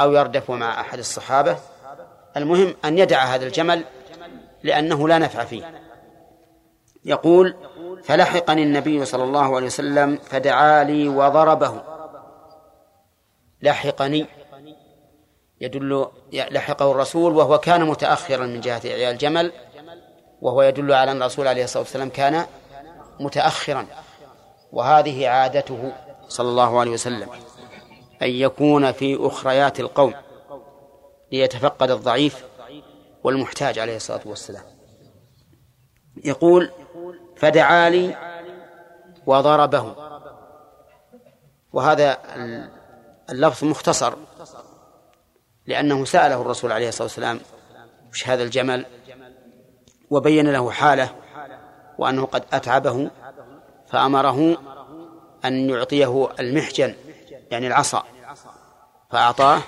أو 0.00 0.12
يردف 0.12 0.50
مع 0.50 0.80
أحد 0.80 0.98
الصحابة. 0.98 1.58
المهم 2.36 2.74
أن 2.84 2.98
يدع 2.98 3.24
هذا 3.24 3.46
الجمل 3.46 3.84
لأنه 4.62 5.08
لا 5.08 5.18
نفع 5.18 5.44
فيه. 5.44 5.82
يقول 7.04 7.56
فلحقني 8.04 8.62
النبي 8.62 9.04
صلى 9.04 9.24
الله 9.24 9.56
عليه 9.56 9.66
وسلم 9.66 10.16
فدعا 10.16 10.84
لي 10.84 11.08
وضربه. 11.08 11.82
لحقني. 13.62 14.26
يدل 15.60 16.06
لحقه 16.32 16.90
الرسول 16.90 17.36
وهو 17.36 17.58
كان 17.58 17.84
متأخرا 17.84 18.46
من 18.46 18.60
جهة 18.60 18.80
إعياء 18.84 19.12
الجمل 19.12 19.52
وهو 20.42 20.62
يدل 20.62 20.92
على 20.92 21.10
أن 21.10 21.16
الرسول 21.22 21.48
عليه 21.48 21.64
الصلاة 21.64 21.82
والسلام 21.82 22.08
كان 22.08 22.46
متأخرا. 23.20 23.86
وهذه 24.72 25.28
عادته 25.28 25.92
صلى 26.28 26.48
الله 26.48 26.80
عليه 26.80 26.90
وسلم. 26.90 27.28
أن 28.22 28.28
يكون 28.28 28.92
في 28.92 29.26
أخريات 29.26 29.80
القوم 29.80 30.14
ليتفقد 31.32 31.90
الضعيف 31.90 32.44
والمحتاج 33.24 33.78
عليه 33.78 33.96
الصلاة 33.96 34.20
والسلام. 34.26 34.62
يقول 36.24 36.70
فدعا 37.36 37.90
لي 37.90 38.16
وضربه 39.26 39.94
وهذا 41.72 42.18
اللفظ 43.30 43.64
مختصر 43.64 44.14
لأنه 45.66 46.04
سأله 46.04 46.40
الرسول 46.40 46.72
عليه 46.72 46.88
الصلاة 46.88 47.04
والسلام 47.04 47.40
وش 48.10 48.28
هذا 48.28 48.42
الجمل؟ 48.42 48.86
وبين 50.10 50.52
له 50.52 50.70
حاله 50.70 51.10
وأنه 51.98 52.26
قد 52.26 52.44
أتعبه 52.52 53.10
فأمره 53.88 54.56
أن 55.44 55.70
يعطيه 55.70 56.28
المحجن. 56.40 56.94
يعني 57.50 57.66
العصا 57.66 58.04
فأعطاه 59.10 59.60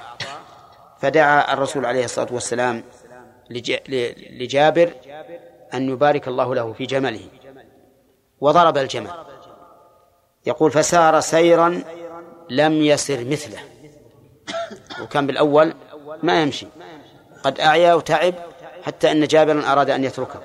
فدعا 1.01 1.53
الرسول 1.53 1.87
عليه 1.87 2.05
الصلاة 2.05 2.29
والسلام 2.31 2.85
لجابر 4.31 4.93
أن 5.75 5.89
يبارك 5.89 6.29
الله 6.29 6.55
له 6.55 6.73
في 6.73 6.87
جمله 6.87 7.21
وضرب 8.41 8.79
الجمل. 8.79 9.11
يقول 10.47 10.71
فسار 10.71 11.21
سيرا 11.21 11.83
لم 12.51 12.73
يسر 12.73 13.25
مثله. 13.25 13.59
وكان 15.03 15.27
بالأول 15.27 15.75
ما 16.23 16.43
يمشي 16.43 16.67
قد 17.43 17.61
أعيا 17.61 17.95
وتعب 17.95 18.35
حتى 18.83 19.13
أن 19.13 19.27
جابرا 19.27 19.73
أراد 19.73 19.91
أن 19.91 20.05
يتركه. 20.05 20.41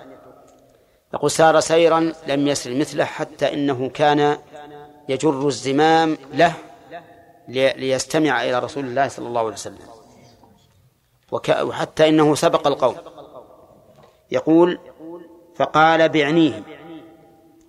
يقول 1.13 1.31
سار 1.31 1.59
سيرا 1.59 2.13
لم 2.27 2.47
يسر 2.47 2.75
مثله 2.75 3.05
حتى 3.05 3.53
إنه 3.53 3.89
كان 3.89 4.37
يجر 5.09 5.47
الزمام 5.47 6.17
له 6.33 6.53
ليستمع 7.47 8.43
إلى 8.43 8.59
رسول 8.59 8.85
الله 8.85 9.07
صلى 9.07 9.27
الله 9.27 9.41
عليه 9.41 9.53
وسلم. 9.53 9.87
وحتى 11.67 12.09
إنه 12.09 12.35
سبق 12.35 12.67
القوم 12.67 12.95
يقول 14.31 14.79
فقال 15.55 16.09
بعنيه 16.09 16.63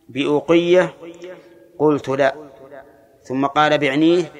بأوقية 0.09 0.95
قلت 1.79 2.09
لا. 2.09 2.35
ثم 3.23 3.47
قال 3.47 3.79
بعنيه 3.79 4.33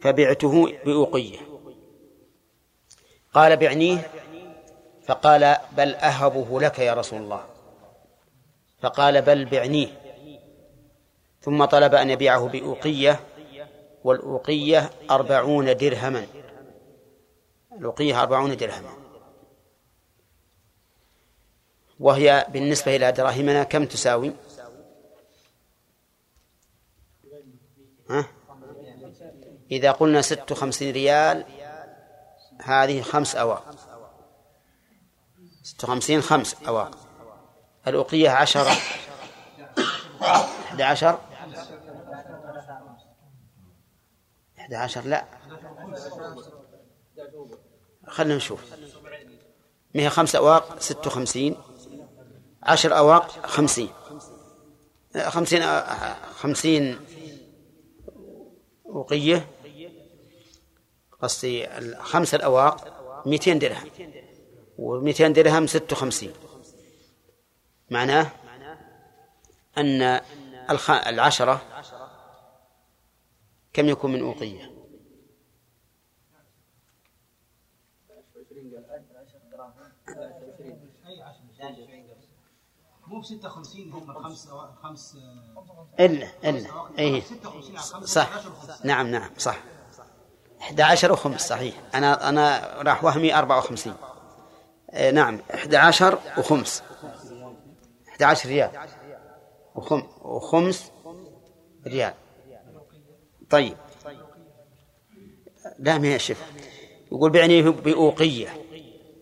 فبعته 0.00 0.72
بأوقية. 0.84 1.38
قال 3.34 3.56
بعنيه 3.56 4.10
فقال 5.06 5.56
بل 5.76 5.94
أهبه 5.94 6.60
لك 6.60 6.78
يا 6.78 6.94
رسول 6.94 7.22
الله. 7.22 7.44
فقال 8.82 9.22
بل 9.22 9.44
بعنيه. 9.44 9.88
ثم 11.40 11.64
طلب 11.64 11.94
أن 11.94 12.10
يبيعه 12.10 12.48
بأوقية 12.48 13.20
والأوقية 14.04 14.90
أربعون 15.10 15.76
درهما. 15.76 16.26
الأوقية 17.72 18.22
أربعون 18.22 18.56
درهما. 18.56 18.90
وهي 22.00 22.46
بالنسبة 22.48 22.96
إلى 22.96 23.12
دراهمنا 23.12 23.62
كم 23.62 23.84
تساوي؟ 23.84 24.32
ها؟ 28.10 28.26
إذا 29.70 29.92
قلنا 29.92 30.22
ست 30.22 30.52
وخمسين 30.52 30.94
ريال 30.94 31.44
هذه 32.62 33.02
خمس 33.02 33.36
أواق. 33.36 33.74
ست 35.62 35.84
وخمسين 35.84 36.20
خمس 36.22 36.56
أواق. 36.68 36.98
الأوقية 37.86 38.30
عشرة. 38.30 38.76
أحد 40.22 40.80
عشر. 40.80 41.33
أحد 44.64 44.74
عشر 44.74 45.00
لا. 45.00 45.24
خلنا 48.06 48.36
نشوف. 48.36 48.60
ما 49.94 50.02
هي 50.02 50.10
خمس 50.10 50.36
أواق 50.36 50.80
ست 50.80 51.06
وخمسين 51.06 51.56
عشر 52.62 52.96
أواق 52.96 53.46
خمسين. 53.46 53.88
خمسين 55.26 55.62
خمسين 56.34 56.98
وقية 58.84 59.46
قصدي 61.22 61.66
خمس 61.98 62.34
الأواق 62.34 62.76
مئتين 63.26 63.58
درهم 63.58 63.90
ومئتين 64.78 65.32
درهم 65.32 65.66
ست 65.66 65.92
وخمسين. 65.92 66.32
معناه 67.90 68.30
أن 69.78 70.20
العشرة 71.06 71.73
كم 73.74 73.88
يكون 73.88 74.12
من 74.12 74.20
أوقية؟ 74.20 74.70
مو 83.06 83.20
ب 83.20 83.24
56 83.24 83.92
هم 83.92 84.14
خمس 84.14 84.48
خمس 84.82 85.16
إلا 86.00 86.28
إلا. 86.44 86.68
إيه. 86.98 87.22
صح. 88.04 88.30
نعم 88.84 89.06
نعم 89.06 89.30
صح. 89.38 89.58
11 90.60 91.12
وخمس 91.12 91.48
صحيح. 91.48 91.74
أنا 91.94 92.28
أنا 92.28 92.74
راح 92.82 93.04
وهمي 93.04 93.34
54 93.38 93.94
آه 94.90 95.10
نعم. 95.10 95.40
11 95.54 96.18
وخمس. 96.38 96.82
11 98.08 98.48
ريال. 98.48 98.70
وخم 99.74 100.02
وخمس 100.22 100.90
ريال. 101.86 102.14
طيب. 103.54 103.76
لا 105.78 105.98
ما 105.98 106.18
شوف 106.18 106.42
يقول 107.12 107.30
بعني 107.30 107.62
بأوقية. 107.62 108.48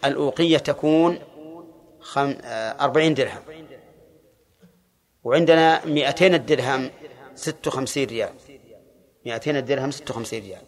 الأوقية 0.05 0.59
تكون 0.59 1.19
خم... 2.01 2.37
آه، 2.45 2.85
أربعين 2.85 3.15
درهم. 3.15 3.43
وعندنا 5.25 5.85
مئتين 5.87 6.35
الدرهم 6.35 6.91
ست 7.35 7.67
وخمسين 7.67 8.09
ريال. 8.09 8.35
مئتين 9.27 9.57
الدرهم 9.57 9.91
ست 9.91 10.11
وخمسين 10.11 10.43
ريال. 10.43 10.63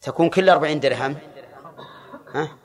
تكون 0.00 0.30
كل 0.30 0.50
أربعين 0.50 0.80
درهم. 0.80 1.18
ها؟ 2.28 2.58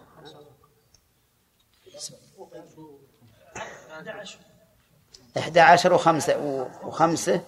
إحدى 5.38 5.60
عشر 5.60 5.94
وخمسة 5.94 6.68
وخمسة 6.84 7.42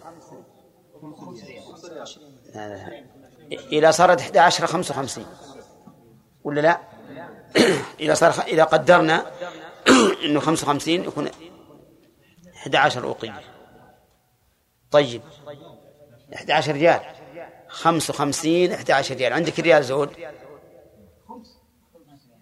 إذا 3.72 3.92
صارت 3.92 4.22
إحدى 4.22 4.40
عشر 4.40 4.68
خمسة 4.68 4.94
وخمسين. 4.94 5.26
ولا 6.44 6.62
لا؟ 6.62 6.80
إذا 8.00 8.14
صار 8.14 8.32
إذا 8.48 8.64
قدرنا 8.64 9.32
أنه 10.26 10.40
خمسة 10.40 10.68
وخمسين 10.68 11.04
يكون 11.04 11.30
إحدى 12.56 12.78
عشر 12.78 13.04
أوقية 13.04 13.42
طيب. 14.92 15.22
إحدى 16.36 16.54
عشر 16.54 16.72
ريال. 16.72 17.02
خمس 17.68 18.10
وخمسين 18.10 18.72
إحدى 18.72 18.94
عشر 18.94 19.16
ريال. 19.16 19.34
عندك 19.34 19.60
ريال 19.60 19.84
زود؟ 19.84 20.10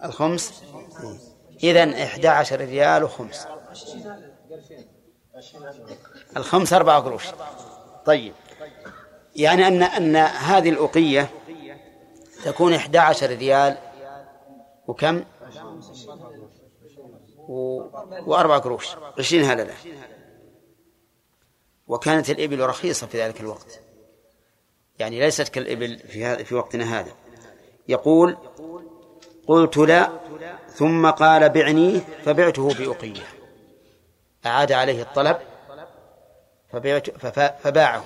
الخمس؟ 0.03 0.63
إحدى 1.93 2.27
عشر 2.27 2.59
ريال 2.59 3.03
وخمس. 3.03 3.47
الخمس 6.37 6.73
أربعة 6.73 6.99
قروش. 6.99 7.23
طيب. 8.05 8.33
يعني 9.35 9.67
أن 9.67 9.83
أن 9.83 10.15
هذه 10.15 10.69
الأوقية 10.69 11.29
تكون 12.45 12.73
11 12.73 13.27
ريال 13.27 13.77
وكم؟ 14.87 15.23
و... 17.37 17.81
وأربع 18.25 18.57
قروش 18.57 18.87
عشرين 19.19 19.43
هللة 19.43 19.73
وكانت 21.87 22.29
الإبل 22.29 22.59
رخيصة 22.59 23.07
في 23.07 23.21
ذلك 23.21 23.41
الوقت. 23.41 23.79
يعني 24.99 25.19
ليست 25.19 25.47
كالإبل 25.47 25.99
في 25.99 26.25
هذا 26.25 26.43
في 26.43 26.55
وقتنا 26.55 26.99
هذا. 26.99 27.11
يقول 27.87 28.37
قلت 29.47 29.77
لا 29.77 30.09
ثم 30.69 31.09
قال 31.09 31.49
بعنيه 31.49 31.99
فبعته 32.25 32.73
بأقية 32.73 33.23
أعاد 34.45 34.71
عليه 34.71 35.01
الطلب 35.01 35.37
فبعت 36.71 37.09
فباعه. 37.63 38.05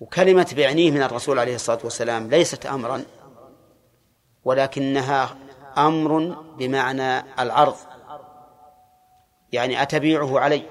وكلمة 0.00 0.54
بعنيه 0.56 0.90
من 0.90 1.02
الرسول 1.02 1.38
عليه 1.38 1.54
الصلاة 1.54 1.78
والسلام 1.84 2.30
ليست 2.30 2.66
أمرا 2.66 3.04
ولكنها 4.44 5.36
أمر 5.78 6.36
بمعنى 6.58 7.24
العرض 7.38 7.76
يعني 9.52 9.82
أتبيعه 9.82 10.40
علي. 10.40 10.62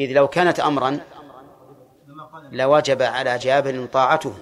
إذ 0.00 0.12
لو 0.12 0.28
كانت 0.28 0.60
أمرا 0.60 1.00
لوجب 2.52 3.02
على 3.02 3.38
جابر 3.38 3.86
طاعته 3.86 4.34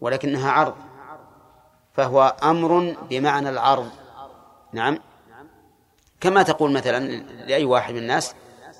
ولكنها 0.00 0.50
عرض 0.50 0.74
فهو 1.92 2.36
أمر 2.42 2.96
بمعنى 3.10 3.48
العرض. 3.48 3.90
نعم. 4.72 4.98
كما 6.20 6.42
تقول 6.42 6.72
مثلا 6.72 6.98
لأي 7.46 7.64
واحد 7.64 7.94
من 7.94 7.98
الناس 7.98 8.34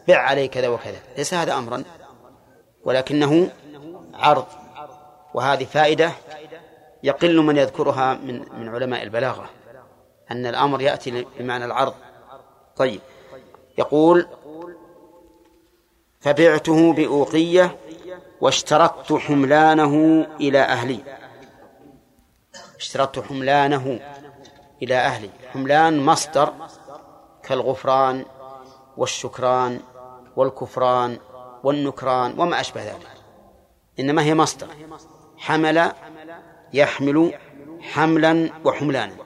بع 0.09 0.17
علي 0.19 0.49
كذا 0.49 0.69
وكذا 0.69 0.99
ليس 1.17 1.35
هذا 1.35 1.55
أمرا. 1.59 1.85
ولكنه 2.87 3.51
عرض. 4.15 4.47
وهذه 5.35 5.65
فائدة 5.65 6.13
يقل 7.03 7.43
من 7.43 7.57
يذكرها 7.57 8.15
من 8.15 8.39
من 8.59 8.69
علماء 8.69 9.03
البلاغة 9.03 9.51
أن 10.31 10.47
الأمر 10.47 10.81
يأتي 10.81 11.27
بمعنى 11.39 11.65
العرض. 11.65 11.95
طيب. 12.77 13.01
يقول 13.79 14.27
فبعته 16.21 16.93
بأوقية 16.93 17.77
واشترطت 18.41 19.13
حملانه 19.13 20.27
إلى 20.41 20.61
أهلي. 20.61 21.01
اشترطت 22.77 23.19
حملانه 23.19 24.01
إلى 24.83 24.95
أهلي. 24.95 25.31
حملان 25.53 26.05
مصدر 26.05 26.53
كالغفران 27.43 28.25
والشكران 28.97 29.81
والكفران 30.37 31.19
والنكران 31.67 32.41
وما 32.41 32.61
أشبه 32.61 32.85
ذلك. 32.85 33.09
إنما 34.01 34.23
هي 34.23 34.35
مصدر. 34.35 34.69
حمل 35.37 35.93
يحمل 36.73 37.39
حملا 37.81 38.51
وحملانا. 38.65 39.17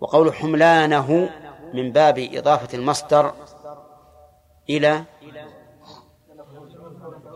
وقول 0.00 0.34
حملانه 0.34 1.30
من 1.74 1.92
باب 1.92 2.18
إضافة 2.18 2.78
المصدر 2.78 3.34
إلى 4.70 5.04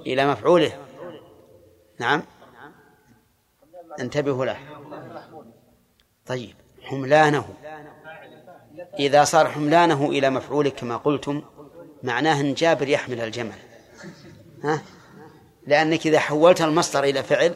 إلى 0.07 0.27
مفعوله. 0.27 0.73
نعم. 2.01 2.23
انتبهوا 4.01 4.45
له. 4.45 4.57
طيب. 6.27 6.55
حملانه. 6.83 7.45
إذا 8.99 9.25
صار 9.25 9.49
حملانه 9.49 10.09
إلى 10.09 10.31
مفعوله 10.31 10.71
كما 10.71 10.97
قلتم 10.97 11.43
معناه 12.03 12.41
أن 12.41 12.55
جابر 12.55 12.89
يحمل 12.89 13.21
الجمل. 13.21 13.74
ها؟ 14.65 14.83
لأنك 15.67 16.07
إذا 16.07 16.19
حولت 16.19 16.61
المصدر 16.61 17.05
إلى 17.05 17.23
فعل 17.23 17.55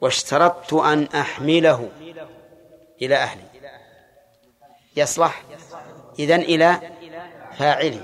واشترطت 0.00 0.72
أن 0.72 1.04
أحمله 1.14 1.88
إلى 3.02 3.14
أهلي. 3.14 3.42
يصلح؟ 4.96 5.42
إذن 6.18 6.40
إلى 6.40 6.80
فاعلي. 7.58 8.00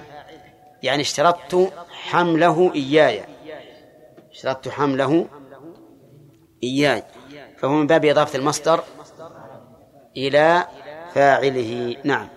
يعني 0.83 1.03
اشترطت 1.03 1.73
حمله 1.91 2.75
إياي. 2.75 3.25
اشترطت 4.31 4.69
حمله 4.69 5.29
إياي. 6.65 7.03
فهو 7.59 7.73
من 7.73 7.87
باب 7.87 8.05
إضافة 8.05 8.39
المصدر 8.39 8.85
إلى 10.17 10.67
فاعله. 11.15 11.97
نعم. 12.05 12.29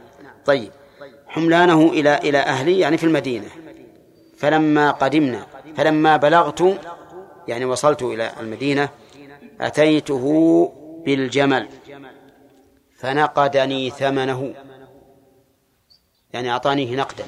طيب. 0.45 0.71
حملانه 1.27 1.89
إلى 1.89 2.17
إلى 2.17 2.37
أهلي 2.37 2.79
يعني 2.79 2.97
في 2.97 3.03
المدينة. 3.03 3.64
فلما 4.37 4.91
قدمنا 4.91 5.47
فلما 5.77 6.17
بلغت 6.17 6.81
يعني 7.47 7.65
وصلت 7.65 8.01
إلى 8.01 8.31
المدينة 8.39 8.89
أتيته 9.61 10.25
بالجمل 11.05 11.69
فنقدني 12.97 13.89
ثمنه. 13.89 14.53
يعني 16.33 16.51
أعطانيه 16.51 16.95
نقدا. 16.95 17.25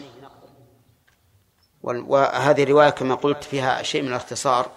وهذه 1.84 2.64
الرواية 2.64 2.90
كما 2.90 3.16
قلت 3.16 3.44
فيها 3.44 3.84
شيء 3.84 4.02
من 4.02 4.08
الاختصار 4.08 4.72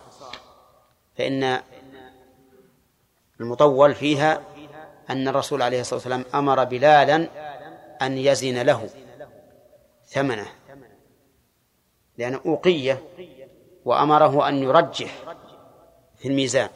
فإن 1.19 1.61
المطول 3.40 3.95
فيها 3.95 4.40
أن 5.11 5.29
الرسول 5.29 5.62
عليه 5.62 5.81
الصلاة 5.81 5.97
والسلام 5.97 6.25
أمر 6.35 6.64
بلالا 6.64 7.29
أن 8.03 8.19
يزن 8.19 8.62
له 8.62 8.88
ثمنه. 10.07 10.47
لأن 12.20 12.40
أوقية 12.46 13.02
وأمره 13.85 14.48
أن 14.48 14.62
يرجح 14.62 15.14
في 16.18 16.28
الميزان. 16.28 16.68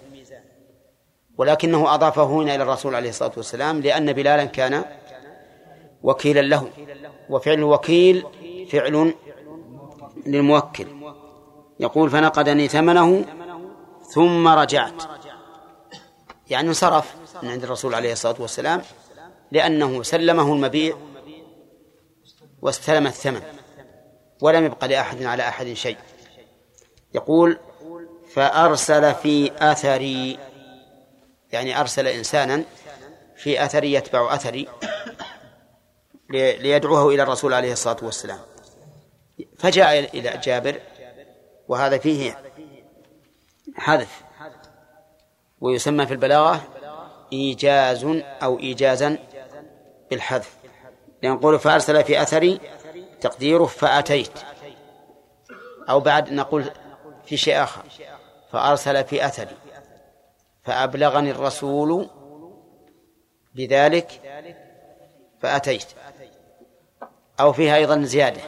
ولكنه 1.38 1.94
أضافه 1.94 2.24
هنا 2.24 2.54
إلى 2.54 2.62
الرسول 2.62 2.94
عليه 2.94 3.08
الصلاة 3.08 3.32
والسلام 3.36 3.80
لأن 3.80 4.12
بلالا 4.12 4.44
كان 4.44 4.84
وكيلا 6.02 6.40
له 6.40 6.70
وفعل 7.30 7.54
الوكيل 7.54 8.26
فعل 8.70 9.14
للموكل. 10.26 10.86
يقول 11.80 12.10
فنقدني 12.10 12.68
ثمنه 12.68 13.24
ثم 14.02 14.48
رجعت. 14.48 15.02
يعني 16.50 16.68
انصرف 16.68 17.16
من 17.42 17.48
عند 17.48 17.64
الرسول 17.64 17.94
عليه 17.94 18.12
الصلاة 18.12 18.36
والسلام 18.40 18.82
لأنه 19.52 20.02
سلمه 20.02 20.52
المبيع 20.52 20.96
واستلم 22.62 23.06
الثمن. 23.06 23.42
ولم 24.40 24.64
يبق 24.64 24.84
لأحد 24.84 25.22
على 25.22 25.48
أحد 25.48 25.72
شيء. 25.72 25.96
يقول 27.14 27.58
فأرسل 28.34 29.14
في 29.14 29.52
أثري 29.58 30.38
يعني 31.52 31.80
أرسل 31.80 32.06
إنسانا 32.06 32.64
في 33.36 33.64
أثري 33.64 33.92
يتبع 33.92 34.34
أثري 34.34 34.68
ليدعوه 36.30 37.14
إلى 37.14 37.22
الرسول 37.22 37.54
عليه 37.54 37.72
الصلاة 37.72 37.96
والسلام. 38.02 38.38
فجاء 39.58 40.16
إلى 40.18 40.40
جابر 40.44 40.80
وهذا 41.68 41.98
فيه 41.98 42.38
حذف 43.76 44.22
ويسمى 45.60 46.06
في 46.06 46.12
البلاغة 46.12 46.62
إيجاز 47.32 48.04
أو 48.42 48.58
إيجازا 48.58 49.18
بالحذف. 50.10 50.56
لنقول 51.22 51.58
فأرسل 51.58 52.04
في 52.04 52.22
أثري 52.22 52.60
تقديره 53.20 53.64
فأتيت. 53.64 54.38
أو 55.90 56.00
بعد 56.00 56.32
نقول 56.32 56.64
في 57.24 57.36
شيء 57.36 57.62
آخر. 57.62 57.82
فأرسل 58.50 59.04
في 59.04 59.26
أثري. 59.26 59.56
فأبلغني 60.62 61.30
الرسول 61.30 62.10
بذلك 63.54 64.20
فأتيت. 65.40 65.86
أو 67.40 67.52
فيها 67.52 67.76
أيضا 67.76 68.02
زيادة. 68.02 68.40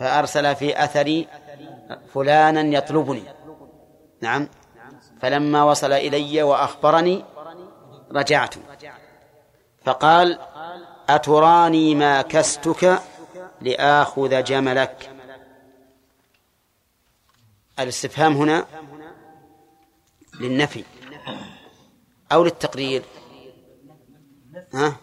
فأرسل 0.00 0.56
في 0.56 0.84
أثري 0.84 1.28
فلانا 2.14 2.78
يطلبني. 2.78 3.22
نعم. 4.20 4.48
فلما 5.20 5.64
وصل 5.64 5.92
إلي 5.92 6.42
وأخبرني 6.42 7.24
رجعت. 8.12 8.54
فقال 9.84 10.38
أتراني 11.14 11.94
ما 11.94 12.22
كستك 12.22 13.00
لآخذ 13.60 14.44
جملك. 14.44 15.10
الاستفهام 17.78 18.36
هنا 18.36 18.66
للنفي 20.40 20.84
أو 22.32 22.44
للتقرير. 22.44 23.02
ها؟ 24.74 24.96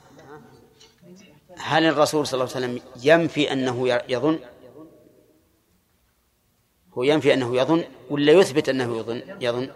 هل 1.57 1.83
الرسول 1.85 2.27
صلى 2.27 2.43
الله 2.43 2.55
عليه 2.55 2.65
وسلم 2.65 2.81
ينفي 3.03 3.53
أنه 3.53 3.87
يظن؟ 4.09 4.39
هو 6.93 7.03
ينفي 7.03 7.33
أنه 7.33 7.55
يظن 7.55 7.83
ولا 8.09 8.31
يثبت 8.31 8.69
أنه 8.69 8.97
يظن؟ 8.97 9.21
يظن. 9.41 9.69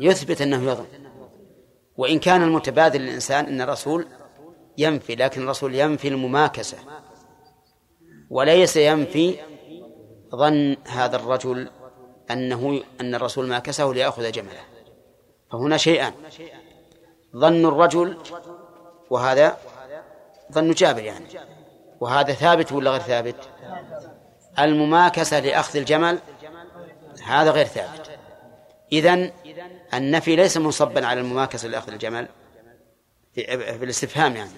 يثبت 0.00 0.42
أنه 0.42 0.70
يظن. 0.70 0.86
وإن 1.96 2.18
كان 2.18 2.42
المتبادل 2.42 3.00
للإنسان 3.00 3.44
أن 3.44 3.60
الرسول 3.60 4.06
ينفي 4.78 5.14
لكن 5.14 5.42
الرسول 5.42 5.74
ينفي 5.74 6.08
المماكسة. 6.08 6.78
وليس 8.30 8.76
ينفي 8.76 9.38
ظن 10.36 10.76
هذا 10.86 11.16
الرجل 11.16 11.70
أنه 12.30 12.80
أن 13.00 13.14
الرسول 13.14 13.46
ماكسه 13.48 13.92
ليأخذ 13.92 14.32
جمله. 14.32 14.60
فهنا 15.52 15.76
شيئان 15.76 16.12
ظن 17.36 17.66
الرجل 17.66 18.18
وهذا 19.10 19.56
ظن 20.52 20.70
جابر 20.70 21.02
يعني. 21.02 21.26
وهذا 22.00 22.32
ثابت 22.32 22.72
ولا 22.72 22.90
غير 22.90 23.00
ثابت؟ 23.00 23.36
المماكسة 24.58 25.40
لأخذ 25.40 25.78
الجمل 25.78 26.18
هذا 27.24 27.50
غير 27.50 27.66
ثابت. 27.66 28.10
إذن 28.92 29.32
النفي 29.94 30.36
ليس 30.36 30.56
منصبا 30.56 31.06
على 31.06 31.20
المماكسة 31.20 31.68
لأخذ 31.68 31.92
الجمل. 31.92 32.28
في 33.34 33.84
الاستفهام 33.84 34.36
يعني. 34.36 34.50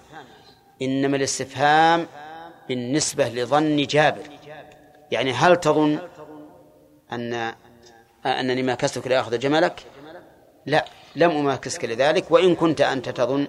إنما 0.82 1.16
الاستفهام 1.16 2.06
بالنسبة 2.68 3.28
لظن 3.28 3.76
جابر. 3.76 4.22
يعني 5.10 5.32
هل 5.32 5.56
تظن 5.56 5.98
أن 7.12 7.54
أنني 8.26 8.62
ماكستك 8.62 9.06
لأخذ 9.06 9.38
جملك؟ 9.38 9.82
لا. 10.66 10.84
لم 11.16 11.30
أماكسك 11.30 11.84
لذلك 11.84 12.30
وإن 12.30 12.54
كنت 12.54 12.80
أنت 12.80 13.08
تظن 13.08 13.46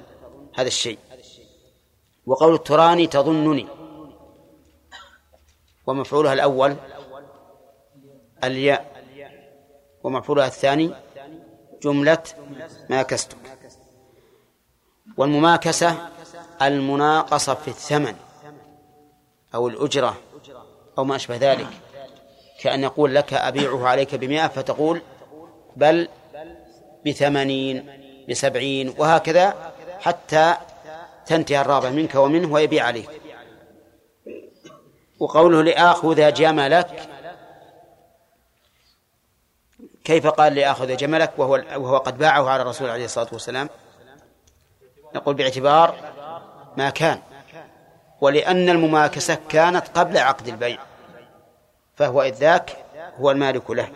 هذا 0.55 0.67
الشيء. 0.67 0.99
وقول 2.25 2.57
تراني 2.57 3.07
تظنني. 3.07 3.67
ومفعولها 5.87 6.33
الأول 6.33 6.75
الياء. 8.43 8.93
ومفعولها 10.03 10.47
الثاني 10.47 10.93
جملة 11.83 12.23
ماكستك 12.89 13.37
والمماكسة 15.17 15.95
المناقصة 16.61 17.53
في 17.53 17.67
الثمن 17.67 18.15
أو 19.55 19.67
الأجرة 19.67 20.17
أو 20.97 21.03
ما 21.03 21.15
أشبه 21.15 21.35
ذلك. 21.35 21.67
كأن 22.61 22.83
يقول 22.83 23.15
لك 23.15 23.33
أبيعه 23.33 23.87
عليك 23.87 24.15
بمئة 24.15 24.47
فتقول 24.47 25.01
بل 25.75 26.07
بثمانين 27.05 27.99
بسبعين 28.29 28.93
وهكذا 28.97 29.73
حتى 29.99 30.55
تنتهي 31.25 31.61
الرابع 31.61 31.89
منك 31.89 32.15
ومنه 32.15 32.53
ويبيع 32.53 32.85
عليك. 32.85 33.09
وقوله 35.19 35.61
لآخذ 35.63 36.33
جملك 36.33 37.09
كيف 40.03 40.27
قال 40.27 40.55
لآخذ 40.55 40.95
جملك؟ 40.95 41.31
وهو 41.37 41.53
وهو 41.75 41.97
قد 41.97 42.17
باعه 42.17 42.49
على 42.49 42.61
الرسول 42.61 42.89
عليه 42.89 43.05
الصلاة 43.05 43.27
والسلام. 43.31 43.69
نقول 45.15 45.35
باعتبار 45.35 45.95
ما 46.77 46.89
كان 46.89 47.21
ولأن 48.21 48.69
المماكسة 48.69 49.37
كانت 49.49 49.97
قبل 49.97 50.17
عقد 50.17 50.47
البيع 50.47 50.79
فهو 51.95 52.21
إذ 52.21 52.33
ذاك 52.33 52.77
هو 53.19 53.31
المالك 53.31 53.71
له. 53.71 53.91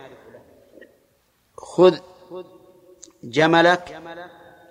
خذ 1.58 2.00
جملك 3.24 4.02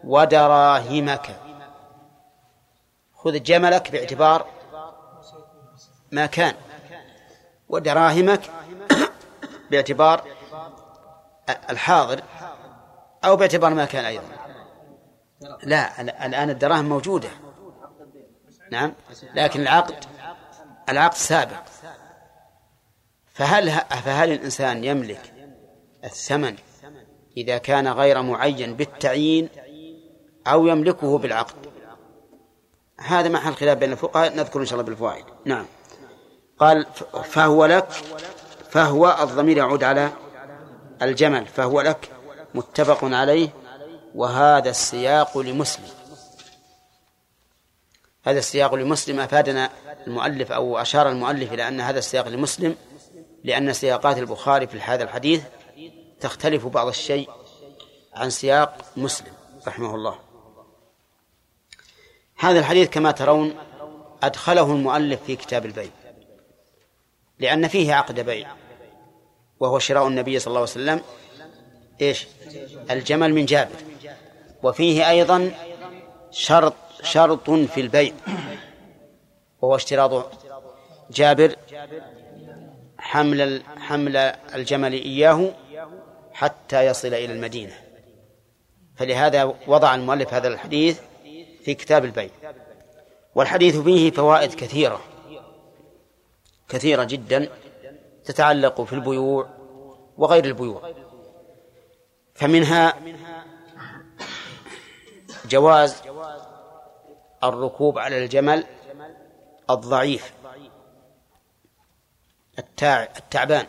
ودراهمك. 0.04 1.36
خذ 3.14 3.42
جملك 3.42 3.90
باعتبار 3.90 4.46
ما 6.12 6.26
كان 6.26 6.54
ودراهمك 7.68 8.50
باعتبار 9.70 10.24
الحاضر 11.70 12.22
أو 13.24 13.36
باعتبار 13.36 13.74
ما 13.74 13.84
كان 13.84 14.04
أيضا. 14.04 14.45
لا 15.62 16.00
الآن 16.00 16.50
الدراهم 16.50 16.88
موجودة. 16.88 17.28
نعم؟ 18.70 18.92
لكن 19.34 19.60
العقد 19.60 20.04
العقد 20.88 21.14
سابق. 21.14 21.62
فهل 23.34 23.70
فهل 24.04 24.32
الإنسان 24.32 24.84
يملك 24.84 25.32
الثمن 26.04 26.56
إذا 27.36 27.58
كان 27.58 27.88
غير 27.88 28.22
معين 28.22 28.74
بالتعيين 28.76 29.48
أو 30.46 30.66
يملكه 30.66 31.18
بالعقد؟ 31.18 31.54
هذا 33.00 33.28
محل 33.28 33.54
خلاف 33.54 33.78
بين 33.78 33.92
الفقهاء 33.92 34.36
نذكر 34.36 34.60
إن 34.60 34.64
شاء 34.64 34.74
الله 34.74 34.90
بالفوائد. 34.90 35.24
نعم. 35.44 35.66
قال 36.58 36.86
فهو 37.24 37.64
لك 37.66 37.88
فهو 38.70 39.16
الضمير 39.22 39.56
يعود 39.56 39.84
على 39.84 40.10
الجمل. 41.02 41.46
فهو 41.46 41.80
لك 41.80 42.10
متفق 42.54 43.04
عليه. 43.04 43.48
وهذا 44.16 44.70
السياق 44.70 45.38
لمسلم. 45.38 45.88
هذا 48.24 48.38
السياق 48.38 48.74
لمسلم 48.74 49.20
أفادنا 49.20 49.70
المؤلف 50.06 50.52
أو 50.52 50.78
أشار 50.78 51.08
المؤلف 51.08 51.52
إلى 51.52 51.68
أن 51.68 51.80
هذا 51.80 51.98
السياق 51.98 52.28
لمسلم 52.28 52.76
لأن 53.44 53.72
سياقات 53.72 54.18
البخاري 54.18 54.66
في 54.66 54.80
هذا 54.80 55.04
الحديث 55.04 55.42
تختلف 56.20 56.66
بعض 56.66 56.88
الشيء 56.88 57.30
عن 58.14 58.30
سياق 58.30 58.84
مسلم 58.96 59.32
رحمه 59.66 59.94
الله. 59.94 60.18
هذا 62.38 62.58
الحديث 62.58 62.88
كما 62.88 63.10
ترون 63.10 63.54
أدخله 64.22 64.72
المؤلف 64.72 65.22
في 65.26 65.36
كتاب 65.36 65.66
البيع 65.66 65.90
لأن 67.38 67.68
فيه 67.68 67.94
عقد 67.94 68.20
بيع 68.20 68.50
وهو 69.60 69.78
شراء 69.78 70.08
النبي 70.08 70.38
صلى 70.38 70.46
الله 70.46 70.60
عليه 70.60 70.70
وسلم 70.70 71.00
إيش؟ 72.00 72.26
الجمل 72.90 73.34
من 73.34 73.46
جابر. 73.46 73.95
وفيه 74.66 75.10
أيضا 75.10 75.50
شرط 76.30 76.74
شرط 77.02 77.50
في 77.50 77.80
البيع 77.80 78.12
وهو 79.62 79.76
اشتراط 79.76 80.30
جابر 81.10 81.56
حمل 82.98 83.62
حمل 83.78 84.16
الجمل 84.54 84.92
إياه 84.92 85.50
حتى 86.32 86.86
يصل 86.86 87.08
إلى 87.08 87.32
المدينة. 87.32 87.72
فلهذا 88.96 89.54
وضع 89.66 89.94
المؤلف 89.94 90.34
هذا 90.34 90.48
الحديث 90.48 91.00
في 91.64 91.74
كتاب 91.74 92.04
البيع. 92.04 92.30
والحديث 93.34 93.76
فيه 93.76 94.10
فوائد 94.10 94.54
كثيرة 94.54 95.00
كثيرة 96.68 97.04
جدا 97.04 97.48
تتعلق 98.24 98.80
في 98.82 98.92
البيوع 98.92 99.48
وغير 100.16 100.44
البيوع. 100.44 100.94
فمنها 102.34 102.94
جواز 105.48 106.02
الركوب 107.44 107.98
على 107.98 108.24
الجمل 108.24 108.66
الضعيف 109.70 110.34
التاع 112.58 113.02
التعبان. 113.02 113.66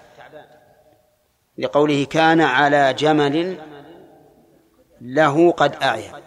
لقوله 1.58 2.06
كان 2.06 2.42
على 2.42 2.94
جمل 2.94 3.62
له 5.02 5.52
قد 5.52 5.76
أعيا. 5.84 6.22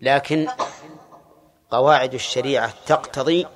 لكن 0.00 0.48
قواعد 1.70 2.14
الشريعة 2.14 2.74
تقتضي 2.86 3.46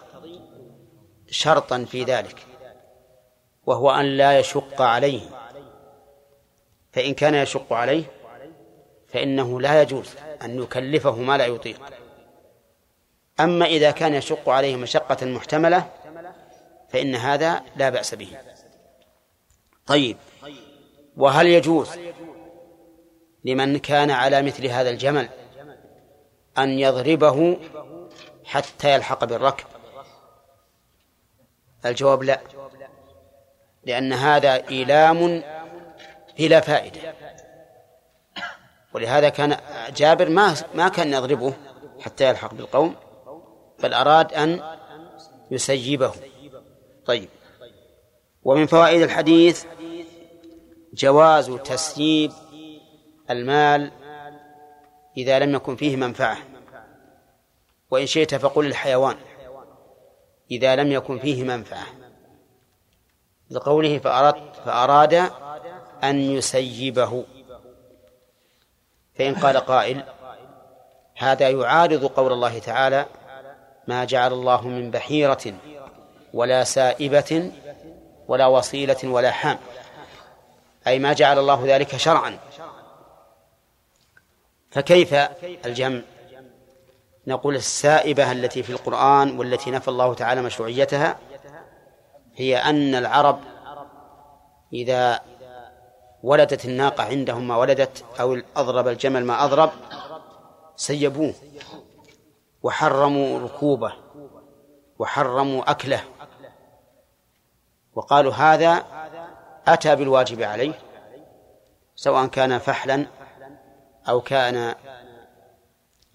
شرطا 1.31 1.85
في 1.85 2.05
ذلك 2.05 2.46
وهو 3.66 3.90
أن 3.90 4.05
لا 4.05 4.38
يشق 4.38 4.83
عليه. 4.83 5.20
فإن 6.92 7.14
كان 7.14 7.35
يشق 7.35 7.72
عليه 7.72 8.05
فإنه 9.14 9.61
لا 9.61 9.83
يجوز 9.83 10.14
أن 10.42 10.62
يكلفه 10.62 11.16
ما 11.16 11.38
لا 11.38 11.46
يطيق. 11.46 11.81
أما 13.40 13.66
إذا 13.66 13.90
كان 13.90 14.14
يشق 14.14 14.48
عليه 14.48 14.77
مشقة 14.77 15.27
محتملة 15.27 15.90
فإن 16.88 17.14
هذا 17.14 17.62
لا 17.77 17.90
بأس 17.90 18.14
به. 18.14 18.38
طيب 19.87 20.16
وهل 21.16 21.46
يجوز 21.46 21.90
لمن 23.44 23.79
كان 23.79 24.11
على 24.11 24.42
مثل 24.42 24.66
هذا 24.66 24.90
الجمل 24.90 25.29
أن 26.59 26.79
يضربه 26.79 27.57
حتى 28.44 28.94
يلحق 28.94 29.24
بالركب؟ 29.24 29.66
الجواب 31.87 32.22
لا 32.22 32.40
لأن 33.85 34.12
هذا 34.12 34.68
إيلام 34.68 35.42
بلا 36.38 36.61
فائدة. 36.61 37.23
ولهذا 38.94 39.28
كان 39.28 39.57
جابر 39.96 40.28
ما 40.28 40.54
ما 40.74 40.88
كان 40.88 41.12
يضربه 41.12 41.54
حتى 42.00 42.28
يلحق 42.28 42.54
بالقوم 42.54 42.94
بل 43.83 43.94
أراد 43.94 44.33
أن 44.33 44.62
يسيبه. 45.50 46.12
طيب. 47.07 47.28
ومن 48.42 48.66
فوائد 48.66 49.02
الحديث 49.02 49.64
جواز 50.94 51.50
تسييب 51.50 52.33
المال 53.30 53.90
إذا 55.16 55.38
لم 55.38 55.54
يكن 55.54 55.76
فيه 55.76 55.96
منفعة. 55.96 56.38
وإن 57.90 58.07
شئت 58.07 58.35
فقل 58.35 58.66
الحيوان 58.66 59.16
إذا 60.50 60.76
لم 60.76 60.92
يكن 60.92 61.18
فيه 61.18 61.42
منفعة. 61.42 61.87
لقوله 63.50 63.98
فأراد, 63.98 64.35
فأراد 64.64 65.30
أن 66.04 66.20
يسيبه. 66.20 67.24
فإن 69.18 69.35
قال 69.35 69.57
قائل 69.57 70.05
هذا 71.16 71.48
يعارض 71.48 72.05
قول 72.05 72.33
الله 72.33 72.59
تعالى 72.59 73.07
ما 73.87 74.05
جعل 74.05 74.33
الله 74.33 74.68
من 74.68 74.90
بحيرة 74.90 75.55
ولا 76.35 76.64
سائبة 76.64 77.53
ولا 78.29 78.46
وصيلة 78.46 78.96
ولا 79.05 79.31
حام 79.31 79.59
أي 80.87 80.98
ما 80.98 81.12
جعل 81.12 81.38
الله 81.38 81.62
ذلك 81.66 81.96
شرعا. 81.96 82.38
فكيف 84.70 85.14
الجمع؟ 85.66 86.00
نقول 87.27 87.55
السائبة 87.55 88.33
التي 88.33 88.62
في 88.62 88.70
القرآن 88.70 89.38
والتي 89.38 89.70
نفى 89.70 89.88
الله 89.88 90.14
تعالى 90.14 90.42
مشروعيتها 90.42 91.18
هي 92.37 92.57
أن 92.57 92.94
العرب 92.94 93.40
إذا 94.72 95.20
ولدت 96.24 96.64
الناقة 96.64 97.04
عندهم 97.04 97.48
ما 97.48 97.56
ولدت 97.56 98.04
أو 98.20 98.38
أضرب 98.56 98.88
الجمل 98.88 99.24
ما 99.24 99.44
أضرب 99.44 99.70
سيبوه. 100.76 101.34
وحرموا 102.62 103.38
ركوبه 103.40 103.92
وحرموا 104.98 105.70
أكله. 105.70 106.00
وقالوا 107.94 108.32
هذا 108.32 108.84
أتى 109.66 109.96
بالواجب 109.96 110.42
عليه 110.42 110.72
سواء 111.96 112.26
كان 112.26 112.58
فحلا 112.58 113.06
أو 114.08 114.20
كان 114.20 114.74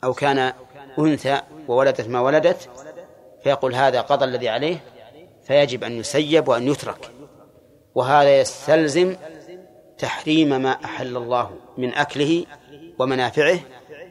أو 0.03 0.13
كان 0.13 0.53
أنثى 0.99 1.41
وولدت 1.67 2.07
ما 2.07 2.21
ولدت 2.21 2.69
فيقول 3.43 3.75
هذا 3.75 4.01
قضى 4.01 4.25
الذي 4.25 4.49
عليه 4.49 4.77
فيجب 5.43 5.83
أن 5.83 5.91
يسيب 5.91 6.47
وأن 6.47 6.67
يترك. 6.67 7.11
وهذا 7.95 8.39
يستلزم 8.39 9.15
تحريم 9.99 10.61
ما 10.61 10.71
أحل 10.85 11.17
الله 11.17 11.51
من 11.77 11.93
أكله 11.93 12.45
ومنافعه 12.99 13.59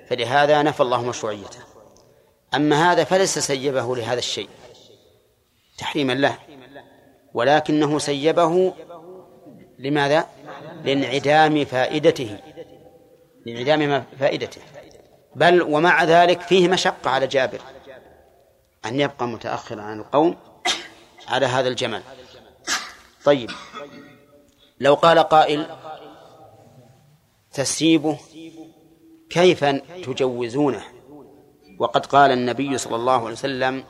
فلهذا 0.08 0.62
نفى 0.62 0.80
الله 0.80 1.02
مشروعيته. 1.02 1.58
أما 2.54 2.92
هذا 2.92 3.04
فليس 3.04 3.38
سيبه 3.38 3.96
لهذا 3.96 4.18
الشيء 4.18 4.48
تحريما 5.78 6.12
له 6.12 6.38
ولكنه 7.34 7.98
سيبه 7.98 8.74
لماذا؟ 9.78 10.26
لانعدام 10.84 11.64
فائدته 11.64 12.38
لانعدام 13.46 14.04
فائدته. 14.20 14.60
بل 15.34 15.62
ومع 15.62 16.04
ذلك 16.04 16.40
فيه 16.40 16.68
مشقة 16.68 17.10
على 17.10 17.26
جابر 17.26 17.60
أن 18.84 19.00
يبقى 19.00 19.26
متأخرا 19.26 19.82
عن 19.82 20.00
القوم 20.00 20.36
على 21.28 21.46
هذا 21.46 21.68
الجمل 21.68 22.02
طيب 23.24 23.50
لو 24.80 24.94
قال 24.94 25.18
قائل 25.18 25.66
تسيبه 27.52 28.18
كيف 29.30 29.64
تجوزونه؟ 30.04 30.82
وقد 31.78 32.06
قال 32.06 32.30
النبي 32.30 32.78
صلى 32.78 32.96
الله 32.96 33.20
عليه 33.20 33.32
وسلم 33.32 33.84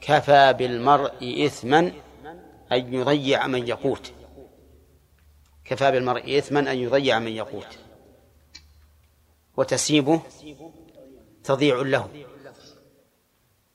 كفى 0.00 0.52
بالمرء 0.52 1.46
إثما 1.46 1.92
أن 2.72 2.94
يضيع 2.94 3.46
من 3.46 3.68
يقوت. 3.68 4.12
كفى 5.64 5.90
بالمرء 5.90 6.38
إثما 6.38 6.60
أن 6.60 6.78
يضيع 6.78 7.18
من 7.18 7.32
يقوت. 7.32 7.78
وتسيبه 9.56 10.20
تضيع 11.44 11.76
له. 11.76 12.08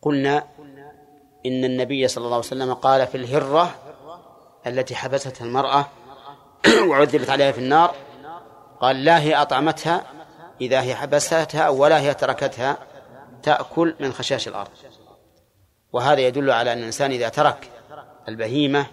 قلنا 0.02 0.48
إن 1.46 1.66
النبي 1.66 2.08
صلى 2.08 2.24
الله 2.24 2.36
عليه 2.36 2.46
وسلم 2.46 2.74
قال 2.74 3.08
في 3.08 3.18
الهرة 3.18 3.76
التي 4.68 4.96
حبستها 4.96 5.46
المرأة 5.46 5.88
وعذبت 6.90 7.30
عليها 7.30 7.52
في 7.52 7.58
النار. 7.58 7.96
قال 8.82 9.06
لا 9.06 9.20
هي 9.20 9.36
أطعمتها 9.36 10.04
إذا 10.62 10.82
هي 10.82 10.96
حبستها 10.96 11.70
ولا 11.70 12.00
هي 12.00 12.14
تركتها 12.14 12.78
تأكل 13.44 13.96
من 14.00 14.14
خشاش 14.14 14.48
الأرض. 14.48 14.70
وهذا 15.94 16.20
يدل 16.22 16.52
على 16.52 16.74
أن 16.74 16.78
الإنسان 16.78 17.12
إذا 17.12 17.30
ترك 17.30 17.70
البهيمة 18.28 18.86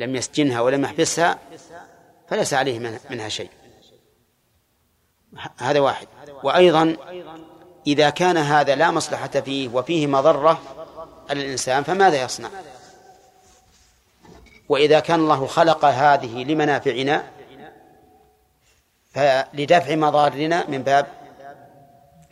لم 0.00 0.16
يسجنها 0.16 0.60
ولم 0.60 0.84
يحبسها 0.84 1.38
فليس 2.28 2.54
عليه 2.54 3.00
منها 3.10 3.28
شيء. 3.28 3.50
هذا 5.58 5.80
واحد. 5.80 6.06
وأيضا 6.42 6.96
إذا 7.86 8.10
كان 8.10 8.36
هذا 8.36 8.74
لا 8.74 8.90
مصلحة 8.90 9.28
فيه 9.28 9.68
وفيه 9.68 10.06
مضرة 10.06 10.60
على 11.30 11.44
الإنسان 11.44 11.82
فماذا 11.82 12.22
يصنع؟ 12.22 12.48
وإذا 14.68 15.00
كان 15.00 15.20
الله 15.20 15.46
خلق 15.46 15.84
هذه 15.84 16.44
لمنافعنا 16.44 17.24
فلدفع 19.10 19.94
مضارنا 19.94 20.66
من 20.70 20.82
باب 20.82 21.06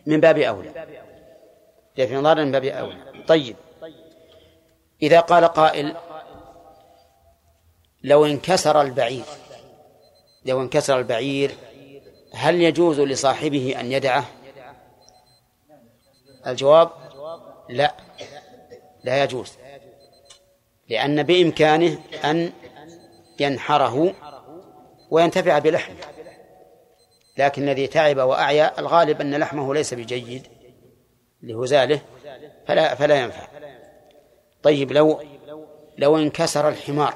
من 0.06 0.20
باب 0.20 0.38
أولى. 0.38 0.86
دفع 1.98 2.20
مضار 2.20 2.44
من 2.44 2.52
باب 2.52 2.64
أولى. 2.64 3.24
طيب. 3.28 3.56
إذا 5.02 5.20
قال 5.20 5.44
قائل 5.44 5.96
لو 8.02 8.26
انكسر 8.26 8.80
البعير 8.80 9.24
لو 10.44 10.62
انكسر 10.62 10.98
البعير 10.98 11.54
هل 12.34 12.60
يجوز 12.60 13.00
لصاحبه 13.00 13.80
أن 13.80 13.92
يدعه؟ 13.92 14.24
الجواب 16.46 16.90
لا. 17.68 17.94
لا 19.04 19.24
يجوز. 19.24 19.52
لأن 20.88 21.22
بإمكانه 21.22 21.98
أن 22.24 22.52
ينحره 23.40 24.14
وينتفع 25.10 25.58
بلحمه. 25.58 25.96
لكن 27.38 27.62
الذي 27.62 27.86
تعب 27.86 28.16
وأعيا 28.16 28.80
الغالب 28.80 29.20
أن 29.20 29.34
لحمه 29.34 29.74
ليس 29.74 29.94
بجيد 29.94 30.46
لهزاله 31.42 32.00
فلا 32.66 32.94
فلا 32.94 33.22
ينفع. 33.22 33.48
طيب 34.62 34.92
لو 34.92 35.22
لو 35.98 36.16
انكسر 36.16 36.68
الحمار 36.68 37.14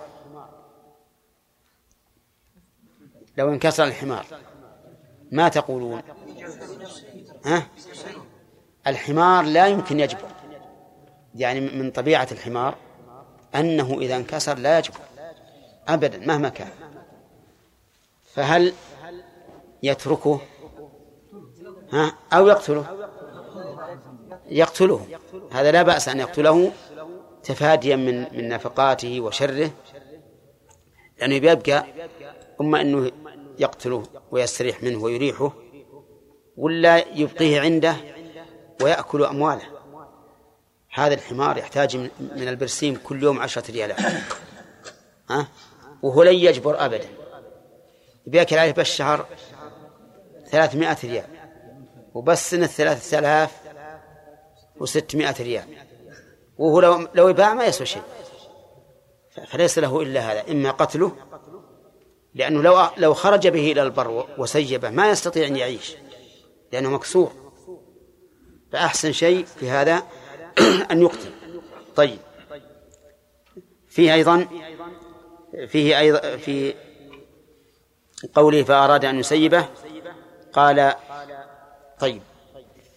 لو 3.37 3.49
انكسر 3.49 3.85
الحمار 3.85 4.27
ما 5.33 5.49
تقولون؟ 5.49 6.03
ها؟ 7.45 7.67
الحمار 8.87 9.45
لا 9.45 9.67
يمكن 9.67 10.01
يجبر. 10.01 10.29
يعني 11.35 11.61
من 11.61 11.91
طبيعة 11.91 12.29
الحمار 12.33 12.75
أنه 13.55 13.99
إذا 14.01 14.17
انكسر 14.17 14.59
لا 14.59 14.79
يجبر 14.79 15.01
أبدا 15.89 16.19
مهما 16.27 16.49
كان. 16.49 16.71
فهل 18.35 18.73
يتركه؟ 19.83 20.41
ها؟ 21.93 22.13
أو 22.33 22.47
يقتله؟ 22.49 22.87
يقتله. 24.49 25.07
هذا 25.53 25.73
لا 25.73 25.83
بأس 25.83 26.09
أن 26.09 26.21
يقتله 26.21 26.73
تفاديا 27.43 27.97
من 27.97 28.37
من 28.37 28.49
نفقاته 28.49 29.21
وشره 29.21 29.71
لأنه 31.19 31.39
بيبقى 31.39 31.87
أما 32.61 32.81
أنه 32.81 33.11
يقتله 33.59 34.03
ويستريح 34.31 34.83
منه 34.83 35.03
ويريحه 35.03 35.53
ولا 36.57 37.09
يبقيه 37.19 37.61
عنده 37.61 37.97
ويأكل 38.83 39.25
أمواله. 39.25 39.80
هذا 40.93 41.15
الحمار 41.15 41.59
يحتاج 41.59 41.97
من 42.21 42.49
البرسيم 42.49 42.97
كل 43.05 43.23
يوم 43.23 43.41
عشرة 43.41 43.71
ريالات. 43.71 44.01
ها؟ 45.31 45.49
وهو 46.03 46.23
لن 46.23 46.35
يجبر 46.35 46.85
أبدا. 46.85 47.09
بياكل 48.27 48.59
عليه 48.59 48.73
بالشهر 48.73 49.27
ثلاثمائة 50.51 50.97
ريال. 51.05 51.27
وبس 52.15 52.51
سنة 52.51 52.67
ثلاثة 52.67 53.19
آلاف 53.19 53.51
وستمائة 54.77 55.43
ريال. 55.43 55.65
وهو 56.59 56.81
لو 56.81 57.09
لو 57.15 57.29
يباع 57.29 57.55
ما 57.55 57.65
يسوى 57.65 57.87
شيء. 57.87 58.03
فليس 59.49 59.79
له 59.79 60.03
إلا 60.03 60.33
هذا. 60.33 60.53
إما 60.53 60.71
قتله 60.71 61.17
لأنه 62.35 62.63
لو 62.63 62.87
لو 62.97 63.15
خرج 63.15 63.49
به 63.49 63.73
إلى 63.73 63.83
البر 63.83 64.27
وسيبه 64.39 64.91
ما 64.91 65.11
يستطيع 65.11 65.47
أن 65.47 65.57
يعيش 65.57 65.97
لأنه 66.73 66.91
مكسور. 66.91 67.33
فأحسن 68.73 69.13
شيء 69.13 69.45
في 69.45 69.71
هذا 69.71 70.03
أن 70.91 71.03
يقتل. 71.03 71.31
طيب. 71.97 72.19
فيه 73.89 74.15
أيضا 74.15 74.49
فيه 75.67 75.99
أيضا 75.99 76.37
في 76.37 76.75
قوله 78.35 78.63
فأراد 78.63 79.05
أن 79.05 79.19
يسيبه 79.19 79.69
قال 80.53 80.95
طيب. 82.01 82.23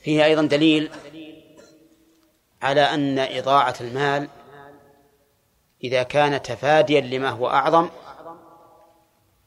فيه 0.02 0.26
أيضا 0.26 0.42
دليل 0.42 0.92
على 2.62 2.82
أن 2.82 3.20
إضاعة 3.20 3.76
المال 3.82 4.28
إذا 5.84 6.04
كان 6.04 6.42
تفاديا 6.42 7.02
لما 7.02 7.30
هو 7.30 7.48
أعظم 7.48 7.90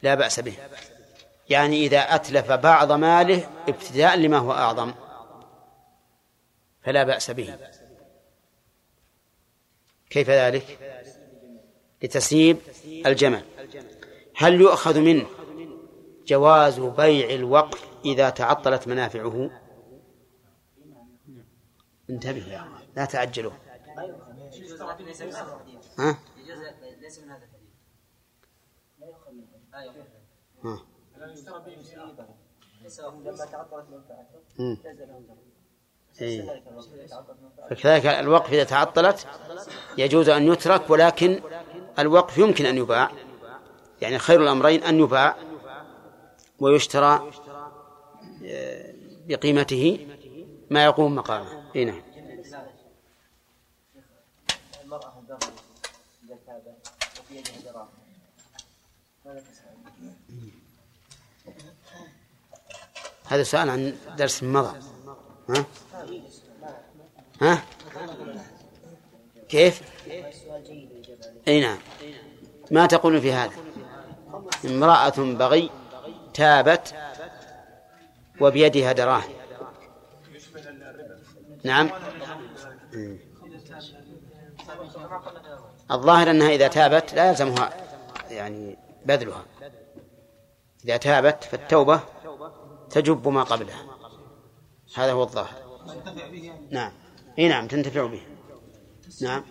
لا 0.03 0.15
بأس 0.15 0.41
به. 0.41 0.55
يعني 1.49 1.87
إذا 1.87 1.99
أتلف 1.99 2.53
بعض 2.53 2.93
ماله 2.93 3.49
ابتداء 3.69 4.17
لما 4.17 4.39
هو 4.39 4.53
أعظم 4.53 4.93
فلا 6.83 7.03
بأس 7.03 7.31
به. 7.31 7.57
كيف 10.11 10.31
ذلك؟ 10.31 10.79
لتسييب 12.03 12.59
الجمل 13.07 13.45
هل 14.37 14.61
يؤخذ 14.61 15.01
منه 15.01 15.27
جواز 16.27 16.81
بيع 16.81 17.31
الوقف 17.31 17.89
إذا 18.05 18.31
تعطلت 18.31 18.89
منافعه؟ 18.89 19.51
انتبهوا 22.11 22.53
يا 22.53 22.59
أخوان 22.59 22.81
لا 22.97 23.05
تعجلوا. 23.05 23.53
ها؟ 25.99 26.19
ها. 30.65 30.81
إيه. 36.21 36.63
فكذلك 37.71 38.07
الوقف 38.07 38.53
إذا 38.53 38.65
تعطلت 38.65 39.27
يجوز 39.99 40.29
أن 40.29 40.53
يترك 40.53 40.91
ولكن 40.91 41.41
الوقف 41.99 42.39
يمكن 42.39 42.67
أن 42.67 42.77
يباع 42.77 43.11
يعني 44.03 44.19
خير 44.19 44.43
الأمرين 44.43 44.83
أن 44.83 45.01
يباع 45.01 45.37
ويشترى 46.59 47.31
آه، 48.45 48.95
بقيمته 49.29 50.07
ما 50.71 50.85
يقوم 50.85 51.15
مقامه 51.15 51.63
اي 51.77 51.85
نعم 51.85 52.03
هذا 63.25 63.43
سؤال 63.43 63.71
عن 63.71 63.97
درس 64.19 64.43
مضى 64.43 64.79
ها؟ 65.49 65.65
ها؟ 67.43 67.63
كيف؟ 69.49 69.83
أي 71.49 71.61
نعم. 71.61 71.79
ما 72.71 72.87
تقول 72.87 73.21
في 73.21 73.33
هذا؟ 73.33 73.53
امرأة 74.65 75.15
بغي 75.19 75.71
تابت 76.35 76.95
وبيدها 78.41 78.93
دراهم. 78.93 79.33
نعم. 81.65 81.91
الظاهر 85.91 86.31
أنها 86.31 86.49
إذا 86.49 86.69
تابت 86.69 87.15
لا 87.15 87.29
يلزمها 87.29 87.71
يعني 88.31 88.77
بذلها. 89.07 89.45
إذا 90.85 90.97
تابت 90.97 91.45
فالتوبة 91.45 92.01
تجب 92.91 93.29
ما 93.29 93.43
قبلها. 93.43 93.85
هذا 94.95 95.13
هو 95.13 95.23
الظاهر. 95.23 95.67
نعم. 96.71 96.93
إي 97.39 97.49
نعم 97.49 97.69
تنتفع 97.69 98.07
به 98.07 98.23
نعم. 99.23 99.45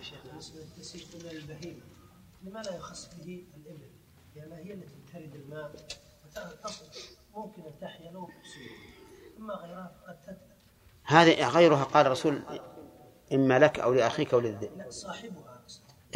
لما 2.42 2.62
لا 2.62 2.76
يخص 2.76 3.08
به 3.14 3.44
الإبل؟ 3.56 3.90
لأن 4.36 4.52
هي 4.52 4.72
التي 4.74 4.96
ترد 5.12 5.34
الماء 5.34 5.72
ممكن 7.34 7.62
أن 7.62 7.78
تحيا 7.80 8.10
لو 8.10 8.30
أما 9.38 9.54
غيرها 9.54 9.92
قد 10.08 10.22
تتلف 10.22 10.56
هذه 11.04 11.48
غيرها 11.48 11.84
قال 11.84 12.06
الرسول 12.06 12.42
إما 13.32 13.58
لك 13.58 13.78
أو 13.80 13.92
لأخيك 13.94 14.34
أو 14.34 14.40
للذئب. 14.40 14.78
لا 14.78 14.90
صاحبها 14.90 15.62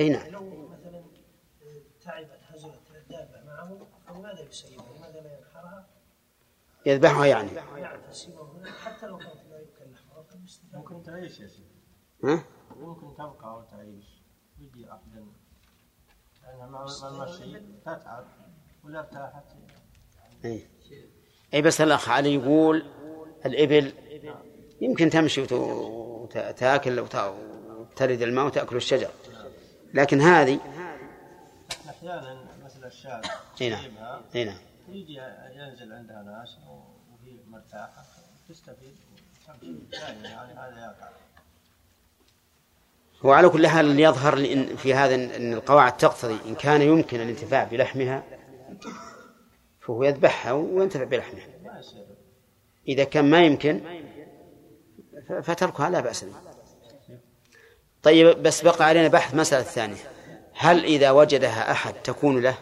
أي 0.01 0.09
نعم. 0.09 0.27
لو 0.27 0.69
مثلا 0.69 1.03
تعبت 2.05 2.41
هزلت 2.49 2.81
الدابة 2.97 3.45
معه 3.47 3.87
فلماذا 4.09 4.41
يسيبها؟ 4.41 4.99
لماذا 4.99 5.21
لا 5.21 5.39
ينحرها؟ 5.39 5.87
يذبحها 6.87 7.27
يعني. 7.27 7.61
حتى 8.85 9.07
لو 9.07 9.21
يكلف 9.21 9.40
ممكن 10.73 11.03
تعيش 11.03 11.41
يا 11.41 11.49
سيدي. 11.49 11.65
ها؟ 12.25 12.45
ممكن 12.77 13.15
تبقى 13.15 13.59
وتعيش. 13.59 14.21
يجي 14.59 14.87
عقدا 14.87 15.27
لأنها 16.43 16.67
مع 16.67 16.87
المشي 17.09 17.61
تتعب 17.85 18.25
وإذا 18.85 18.99
ارتاحت 18.99 19.45
أي 20.45 20.67
أي 21.55 21.63
بس 21.63 21.81
الأخ 21.81 22.09
علي 22.09 22.35
يقول 22.35 22.87
الإبل 23.47 23.93
يمكن 24.81 25.11
تمشي 25.11 25.41
وتاكل 25.55 27.01
وتلد 27.01 28.23
الماء 28.23 28.47
وتأكل 28.47 28.77
الشجر. 28.77 29.11
لكن 29.95 30.21
هذه 30.21 30.61
أحيانا 31.89 32.47
مثل 32.65 32.85
الشاة 32.85 33.21
اي 33.61 33.71
نعم. 33.71 33.85
اي 34.35 34.45
نعم. 34.45 34.59
يجي 34.89 35.21
ينزل 35.55 35.93
عندها 35.93 36.23
ناس 36.23 36.59
وهي 36.59 37.45
مرتاحة. 37.47 38.05
تستفيد. 38.49 38.97
وعلى 43.25 43.49
كل 43.49 43.67
حال 43.67 44.01
يظهر 44.01 44.37
في 44.77 44.95
هذا 44.95 45.15
ان 45.15 45.53
القواعد 45.53 45.97
تقتضي 45.97 46.39
إن 46.47 46.55
كان 46.55 46.83
يمكن 46.83 47.21
الانتفاع 47.21 47.65
بلحمها 47.65 48.23
فهو 49.81 50.03
يذبحها 50.05 50.53
وينتفع 50.53 51.05
بلحمها. 51.05 51.47
إذا 52.89 53.05
كان 53.05 53.31
ما 53.31 53.41
يمكن 53.43 53.81
فتركها 55.43 55.91
لا 55.91 56.01
بأس 56.01 56.25
به 56.25 56.33
طيب 58.03 58.43
بس 58.43 58.63
بقى 58.63 58.85
علينا 58.85 59.09
بحث 59.09 59.35
مسألة 59.35 59.63
ثانية 59.63 59.97
هل 60.55 60.85
إذا 60.85 61.11
وجدها 61.11 61.71
أحد 61.71 61.95
تكون 61.95 62.43
له؟ 62.43 62.59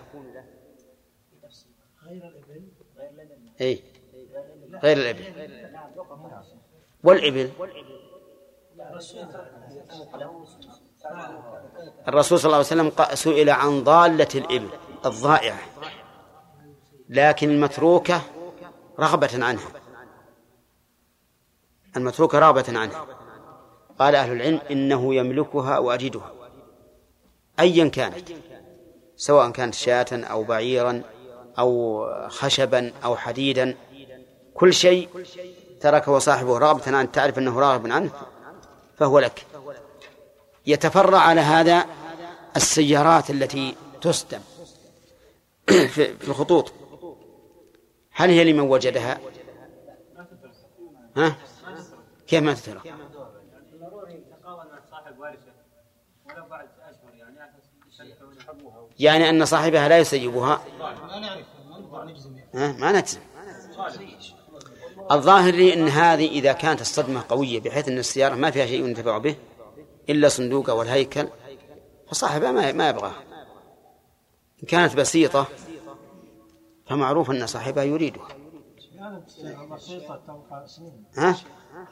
أي 3.61 3.82
غير 4.82 4.97
الإبل. 4.97 5.58
والإبل. 7.05 7.51
الرسول 12.09 12.39
صلى 12.39 12.47
الله 12.47 12.57
عليه 12.57 12.67
وسلم 12.67 12.93
سئل 13.15 13.51
عن 13.51 13.85
ضالة 13.85 14.29
الإبل 14.35 14.69
الضائعة 15.07 15.59
لكن 17.09 17.51
المتروكة 17.51 18.23
رغبة 19.01 19.45
عنها. 19.45 19.69
المتروكة 21.97 22.39
رغبة 22.39 22.79
عنه 22.79 23.07
قال 23.99 24.15
أهل 24.15 24.33
العلم 24.33 24.61
إنه 24.71 25.15
يملكها 25.15 25.79
وأجدها. 25.79 26.33
أيا 27.61 27.89
كانت. 27.89 28.29
سواء 29.17 29.51
كانت 29.51 29.75
شاة 29.75 30.07
أو 30.13 30.45
بعيرا 30.45 31.03
أو 31.59 32.05
خشبا 32.29 32.93
أو 33.05 33.17
حديدا. 33.17 33.77
كل 34.55 34.75
شيء 34.75 35.09
تركه 35.81 36.18
صاحبه 36.18 36.59
رغبة 36.59 36.97
عنه 36.97 37.09
تعرف 37.12 37.39
أنه 37.39 37.61
راغب 37.61 37.91
عنه 37.91 38.11
فهو 38.97 39.18
لك. 39.18 39.47
يتفرع 40.66 41.18
على 41.18 41.41
هذا 41.41 41.87
السيارات 42.57 43.31
التي 43.31 43.76
تسدم 44.01 44.41
في 45.95 46.29
الخطوط. 46.29 46.72
هل 48.12 48.31
هي 48.31 48.53
لمن 48.53 48.61
وجدها؟ 48.61 49.20
ها؟ 51.16 51.37
كيف 52.26 52.43
ما 52.43 52.55
تترك؟ 52.55 52.95
يعني 58.99 59.31
أن 59.31 59.45
صاحبها 59.45 59.89
لا 59.89 59.99
يسيبها 59.99 60.61
ما 62.55 62.93
نجزم. 62.93 63.20
الظاهر 65.11 65.55
لي 65.55 65.75
أن 65.75 65.89
هذه 65.89 66.29
إذا 66.29 66.53
كانت 66.53 66.81
الصدمة 66.81 67.25
قوية 67.29 67.61
بحيث 67.61 67.89
أن 67.89 67.99
السيارة 67.99 68.35
ما 68.35 68.51
فيها 68.51 68.67
شيء 68.67 68.85
ينتفع 68.85 69.19
به 69.19 69.37
إلا 70.09 70.29
صندوقها 70.29 70.73
والهيكل 70.73 71.29
فصاحبها 72.11 72.53
ما 72.53 72.73
ما 72.73 72.89
يبغاها 72.89 73.23
إن 74.63 74.69
كانت 74.69 74.97
بسيطة 74.97 75.47
فمعروف 76.87 77.31
أن 77.31 77.47
صاحبها 77.47 77.85
يريدها 77.85 78.29
ها؟ 81.17 81.37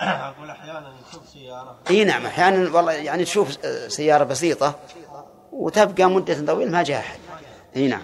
أقول 0.01 0.51
أحيانا 0.51 0.95
نشوف 1.09 1.29
سياره 1.29 1.79
إي 1.91 2.05
نعم 2.05 2.27
أحيانا 2.27 2.77
والله 2.77 2.93
يعني 2.93 3.25
تشوف 3.25 3.67
سيارة 3.89 4.25
بسيطة 4.25 4.79
وتبقى 5.53 6.11
مدة 6.11 6.47
طويلة 6.47 6.71
ما 6.71 6.83
جاء 6.83 7.01
أحد. 7.01 7.19
إي 7.77 7.89
نعم. 7.89 8.03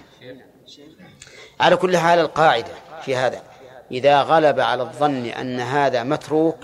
على 1.60 1.76
كل 1.76 1.96
حال 1.96 2.18
القاعدة 2.18 2.72
في 3.04 3.16
هذا. 3.16 3.42
إذا 3.92 4.22
غلب 4.22 4.60
على 4.60 4.82
الظن 4.82 5.24
أن 5.26 5.60
هذا 5.60 6.02
متروك 6.02 6.56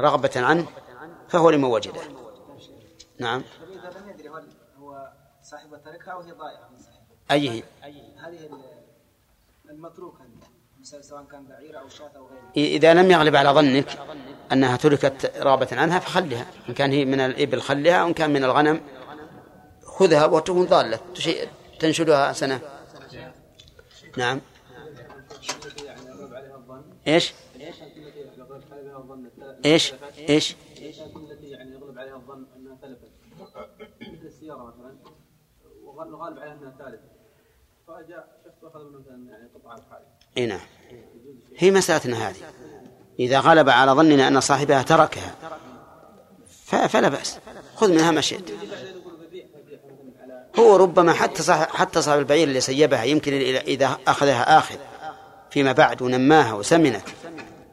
رغبة 0.00 0.30
عنه 0.36 0.66
فهو 1.28 1.50
لمن 1.50 1.64
وجده. 1.64 2.00
نعم. 3.18 3.42
صاحب 5.42 5.70
تركها 5.84 6.12
أو 6.12 6.20
هي 6.20 6.30
ضائعه 6.32 6.68
من 6.72 6.78
صاحبه 6.78 7.02
اي 7.30 7.50
هي 7.50 7.62
هذه 8.26 8.36
ال- 8.46 9.70
المتروكه 9.70 10.18
مثلا 10.80 11.02
سواء 11.02 11.24
كان 11.24 11.46
بعير 11.46 11.80
أو 11.80 11.88
شاة 11.88 12.10
أو 12.16 12.26
غيره 12.26 12.76
إذا 12.76 12.94
لم 12.94 13.10
يغلب 13.10 13.36
على 13.36 13.50
ظنك 13.50 13.98
أنها 14.52 14.76
تركت 14.76 15.32
رغبة 15.36 15.68
عنها 15.72 15.98
فخلها. 15.98 16.46
إن 16.68 16.74
كان 16.74 16.92
هي 16.92 17.04
من 17.04 17.20
الإبل 17.20 17.60
خلها. 17.60 18.04
وإن 18.04 18.12
كان 18.14 18.30
من 18.32 18.44
الغنم 18.44 18.80
خذها 19.84 20.26
وتكون 20.26 20.66
ضالة 20.66 21.00
تنشدها 21.80 22.32
سنة. 22.32 22.60
نعم. 24.16 24.40
يعني 39.30 39.48
قطعه 39.54 39.74
الحائط 39.74 40.04
إي 40.38 40.46
نعم. 40.46 40.60
هي 41.56 41.70
مسألتنا 41.70 42.28
هذه. 42.28 42.36
إذا 43.18 43.40
غلب 43.40 43.68
على 43.68 43.92
ظننا 43.92 44.28
أن 44.28 44.40
صاحبها 44.40 44.82
تركها. 44.82 45.34
فلا 46.88 47.08
بأس. 47.08 47.38
خذ 47.76 47.92
منها 47.92 48.10
ما 48.10 48.20
شئت. 48.20 48.50
هو 50.58 50.76
ربما 50.76 51.12
حتى 51.12 51.42
صاحب 51.42 51.66
حتى 51.66 52.02
صاحب 52.02 52.18
البعير 52.18 52.48
اللي 52.48 52.60
سيبها 52.60 53.04
يمكن 53.04 53.32
إذا 53.66 53.98
أخذها 54.06 54.58
آخذ. 54.58 54.76
فيما 55.52 55.72
بعد 55.72 56.02
ونماها 56.02 56.52
وسمنت. 56.54 57.02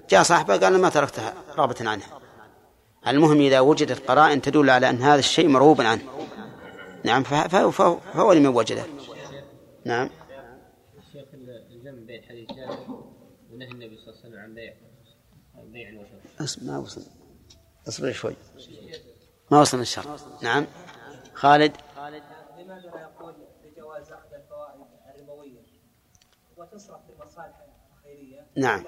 جاء 0.10 0.24
صاحبها 0.24 0.58
قال 0.58 0.82
ما 0.82 0.90
تركتها 0.90 1.34
رغبة 1.58 1.90
عنها. 1.90 2.20
المهم 3.08 3.40
إذا 3.42 3.60
وجدت 3.60 4.08
قرائن 4.12 4.42
تدل 4.42 4.70
على 4.70 4.90
أن 4.90 4.96
هذا 5.02 5.20
الشيء 5.20 5.48
مرغوب 5.48 5.82
عنه. 5.82 6.02
نعم 7.04 7.24
فه- 7.24 7.48
فهو, 7.48 7.72
فهو, 7.72 7.98
فهو 8.14 8.34
لمن 8.34 8.48
وجده. 8.48 8.84
نعم. 9.86 10.10
الشيخ 10.98 11.26
الجمع 11.34 12.06
بين 12.08 12.24
حديث 12.24 12.50
جابر 12.50 13.04
ونهي 13.52 13.72
النبي 13.72 13.98
صلى 13.98 14.08
الله 14.08 14.20
عليه 14.20 14.30
وسلم 14.30 14.40
عن 14.40 14.54
بيع 14.54 14.74
بيع 15.56 16.02
وشراء 16.02 16.66
ما 16.66 16.78
وصل. 16.78 17.02
اصبر 17.88 18.12
شوي. 18.12 18.36
ما 19.52 19.62
وصلنا 19.62 19.84
الشر 19.84 20.18
نعم. 20.42 20.66
خالد 21.34 21.72
لماذا 22.60 22.80
لا 22.80 23.02
يقول 23.02 23.34
بجواز 23.64 24.12
اخذ 24.12 24.34
الفوائد 24.34 24.82
الربويه 25.16 25.60
وتصرف 26.58 27.00
في 27.06 27.12
المصالح 27.14 27.66
الخيريه 27.98 28.39
نعم. 28.56 28.84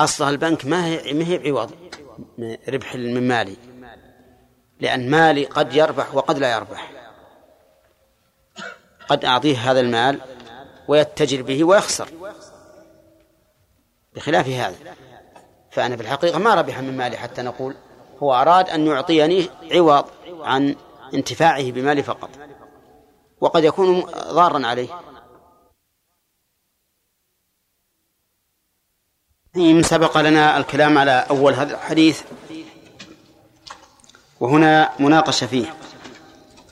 أصلها 0.00 0.30
البنك 0.30 0.66
ما 0.66 0.86
هي 0.86 1.12
ما 1.12 1.24
هي 1.24 1.50
عوض 1.50 1.70
من 2.38 2.56
ربح 2.68 2.94
من 2.94 3.28
مالي 3.28 3.56
لأن 4.80 5.10
مالي 5.10 5.44
قد 5.44 5.74
يربح 5.74 6.14
وقد 6.14 6.38
لا 6.38 6.52
يربح. 6.52 6.92
قد 9.08 9.24
أعطيه 9.24 9.70
هذا 9.70 9.80
المال 9.80 10.20
ويتجر 10.88 11.42
به 11.42 11.64
ويخسر. 11.64 12.08
بخلاف 14.14 14.48
هذا. 14.48 14.76
فأنا 15.70 15.96
في 15.96 16.02
الحقيقة 16.02 16.38
ما 16.38 16.54
ربح 16.54 16.78
من 16.78 16.96
مالي 16.96 17.16
حتى 17.16 17.42
نقول 17.42 17.76
هو 18.18 18.34
أراد 18.34 18.68
أن 18.68 18.86
يعطيني 18.86 19.48
عوض 19.72 20.04
عن 20.40 20.76
انتفاعه 21.14 21.70
بمالي 21.70 22.02
فقط. 22.02 22.30
وقد 23.42 23.64
يكون 23.64 24.00
ضارا 24.10 24.66
عليه. 24.66 24.88
إن 29.56 29.82
سبق 29.82 30.18
لنا 30.18 30.56
الكلام 30.56 30.98
على 30.98 31.26
أول 31.30 31.54
هذا 31.54 31.74
الحديث. 31.74 32.22
وهنا 34.40 34.92
مناقشة 34.98 35.46
فيه. 35.46 35.74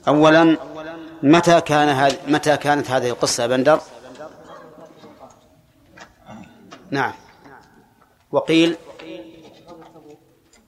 أولا 0.09 0.57
متى 1.23 1.61
كان 1.61 1.89
هذا 1.89 2.19
متى 2.27 2.57
كانت 2.57 2.91
هذه 2.91 3.09
القصة 3.09 3.47
بندر؟ 3.47 3.81
نعم. 6.91 7.13
وقيل 8.33 8.77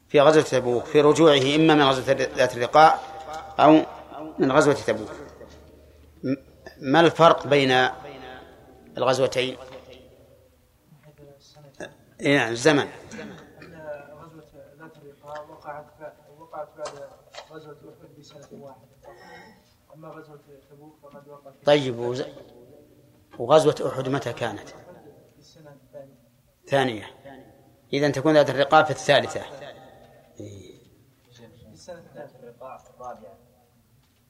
في 0.08 0.20
غزوة 0.20 0.42
تبوك 0.42 0.84
في 0.84 1.00
رجوعه 1.00 1.56
إما 1.56 1.74
من 1.74 1.82
غزوة 1.82 2.04
ذات 2.36 2.56
الرقاع 2.56 2.98
أو 3.60 3.82
من 4.38 4.52
غزوة 4.52 4.74
تبوك. 4.74 5.21
ما 6.82 7.00
الفرق 7.00 7.46
بين 7.46 7.70
الغزوتين؟ 8.96 9.56
إيه 12.20 12.36
نعم 12.36 12.52
الزمن 12.52 12.82
أن 12.82 13.80
غزوة 14.12 14.44
ذات 14.78 14.96
الرقاع 14.96 15.40
وقعت 15.40 15.86
وقعت 16.38 16.68
بعد 16.76 17.08
غزوة 17.50 17.72
أحد 17.72 18.18
بسنة 18.18 18.62
واحدة 18.62 18.82
أما 19.94 20.08
غزوة 20.08 20.40
تبوك 20.70 20.98
فقد 21.02 21.28
وقعت 21.28 21.54
طيب 21.64 21.98
وز... 21.98 22.24
وغزوة 23.38 23.92
أحد 23.94 24.08
متى 24.08 24.32
كانت؟ 24.32 24.68
السنة 25.38 25.70
الثانية 25.70 26.16
ثانية 26.66 27.06
إذا 27.92 28.10
تكون 28.10 28.34
ذات 28.34 28.50
الرقاب 28.50 28.84
في 28.84 28.90
الثالثة 28.90 29.40
إيه. 30.40 30.72
السنة 31.72 31.98
الثالثة 31.98 32.38
الرقاع 32.38 32.82
الرابعة 32.94 33.38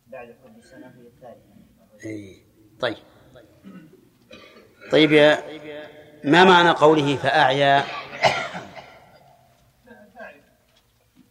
بعد 0.07 0.36
حب 0.44 0.59
السنة 0.59 0.86
هي 0.86 1.07
الثالثة 1.07 1.53
إيه. 2.05 2.41
طيب. 2.82 2.96
طيب 4.92 5.12
يا 5.12 5.42
ما 6.24 6.44
معنى 6.44 6.70
قوله 6.70 7.16
فأعيا؟ 7.16 7.84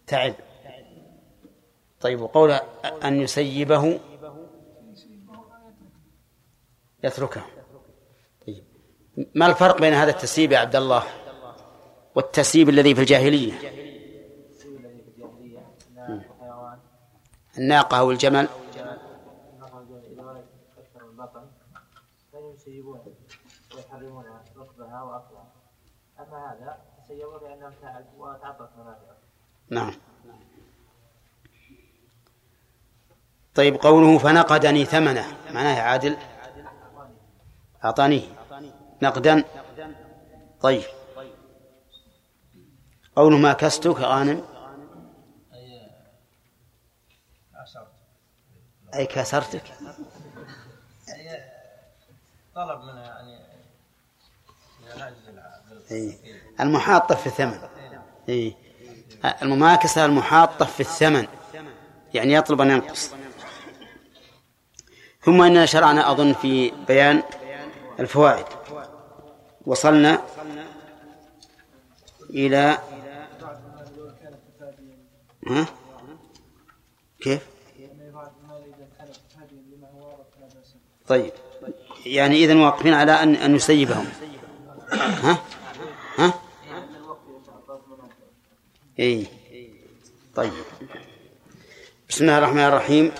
تعب. 0.07 0.33
طيب 2.01 2.21
وقول 2.21 2.51
أن 3.03 3.21
يسيبه 3.21 3.99
يتركه. 7.03 7.41
طيب. 8.47 8.63
ما 9.35 9.45
الفرق 9.45 9.81
بين 9.81 9.93
هذا 9.93 10.11
التسييب 10.11 10.51
يا 10.51 10.59
عبد 10.59 10.75
الله 10.75 11.03
والتسييب 12.15 12.69
الذي 12.69 12.95
في 12.95 13.01
الجاهلية؟ 13.01 13.53
الناقة 17.57 17.99
أو 17.99 18.11
الجمل 18.11 18.47
نقل 19.59 20.01
إذا 20.11 20.23
ولد 20.23 20.45
أكثر 20.77 21.05
من 21.05 21.17
بطن 21.17 21.45
فإنهم 22.71 22.95
يسيبونه 22.95 23.15
ويحرمون 23.75 24.25
ركبها 24.57 25.01
وأكلها 25.01 25.51
أما 26.19 26.51
هذا 26.51 26.77
يسيبون 27.03 27.39
لأنه 27.41 27.73
تعب 27.81 28.05
وتعطت 28.17 28.69
منافعه 28.77 29.17
نعم 29.69 29.93
طيب 33.55 33.75
قوله 33.75 34.17
فنقدني 34.17 34.85
ثمنه 34.85 35.25
معناه 35.53 35.81
عادل 35.81 36.17
أعطانيه 37.83 38.27
نقدا 39.01 39.43
طيب 40.61 40.83
قوله 43.15 43.37
ما 43.37 43.53
كستك 43.53 43.99
غانم 43.99 44.45
أي 48.95 49.05
كسرتك 49.05 49.63
طلب 52.55 52.81
منها 52.81 53.03
يعني 53.03 53.41
أي. 55.91 56.17
المحاطة 56.59 57.15
في 57.15 57.27
الثمن 57.27 57.59
أي. 58.29 58.55
المماكسة 59.41 60.05
المحاطة 60.05 60.65
في 60.65 60.79
الثمن 60.79 61.27
يعني 62.13 62.33
يطلب 62.33 62.61
أن 62.61 62.69
ينقص 62.71 63.11
ثم 65.21 65.41
إننا 65.41 65.65
شرعنا 65.65 66.11
أظن 66.11 66.33
في 66.33 66.71
بيان 66.87 67.23
الفوائد 67.99 68.45
وصلنا 69.65 70.21
إلى 72.29 72.77
ها؟ 75.47 75.65
كيف؟ 77.19 77.47
طيب 81.07 81.31
يعني 82.05 82.45
إذن 82.45 82.57
واقفين 82.57 82.93
على 82.93 83.11
أن 83.11 83.35
أن 83.35 83.55
يسيبهم 83.55 84.07
ها؟ 85.23 85.37
ها؟ 86.17 86.33
إيه. 88.99 89.25
طيب. 90.35 90.51
بسم 92.09 92.23
الله 92.23 92.37
الرحمن 92.37 92.63
الرحيم. 92.63 93.11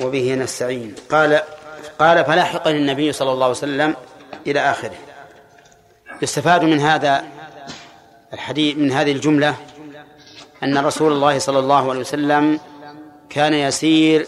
وبه 0.00 0.34
نستعين. 0.34 0.94
قال 1.10 1.42
قال 1.98 2.24
فلاحقني 2.24 2.76
النبي 2.76 3.12
صلى 3.12 3.32
الله 3.32 3.44
عليه 3.44 3.56
وسلم 3.56 3.96
إلى 4.46 4.60
آخره. 4.60 4.96
يستفاد 6.22 6.64
من 6.64 6.80
هذا 6.80 7.24
الحديث 8.32 8.76
من 8.76 8.92
هذه 8.92 9.12
الجملة 9.12 9.56
أن 10.62 10.78
رسول 10.78 11.12
الله 11.12 11.38
صلى 11.38 11.58
الله 11.58 11.90
عليه 11.90 12.00
وسلم 12.00 12.60
كان 13.30 13.54
يسير 13.54 14.26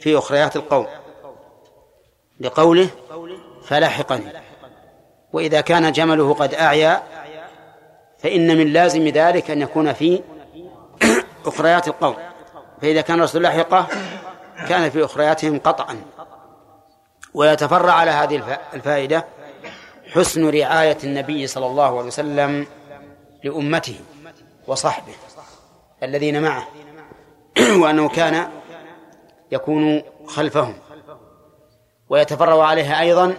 في 0.00 0.18
أخريات 0.18 0.56
القوم. 0.56 0.86
لقوله 2.40 2.88
فلاحقني 3.64 4.32
وإذا 5.32 5.60
كان 5.60 5.92
جمله 5.92 6.34
قد 6.34 6.54
أعيا 6.54 7.02
فإن 8.18 8.58
من 8.58 8.72
لازم 8.72 9.08
ذلك 9.08 9.50
أن 9.50 9.62
يكون 9.62 9.92
في 9.92 10.22
أخريات 11.46 11.88
القوم 11.88 12.16
فإذا 12.82 13.00
كان 13.00 13.18
الرسول 13.18 13.42
لاحقه 13.42 13.86
كان 14.68 14.90
في 14.90 15.04
أخرياتهم 15.04 15.58
قطعا. 15.58 16.02
ويتفرع 17.34 17.92
على 17.92 18.10
هذه 18.10 18.58
الفائدة 18.74 19.24
حسن 20.12 20.50
رعاية 20.50 20.98
النبي 21.04 21.46
صلى 21.46 21.66
الله 21.66 21.98
عليه 21.98 22.06
وسلم 22.06 22.66
لأمته 23.44 24.00
وصحبه 24.66 25.12
الذين 26.02 26.42
معه 26.42 26.68
وأنه 27.80 28.08
كان 28.08 28.48
يكون 29.52 30.02
خلفهم. 30.26 30.74
ويتفرع 32.08 32.66
عليها 32.66 33.00
أيضا 33.00 33.34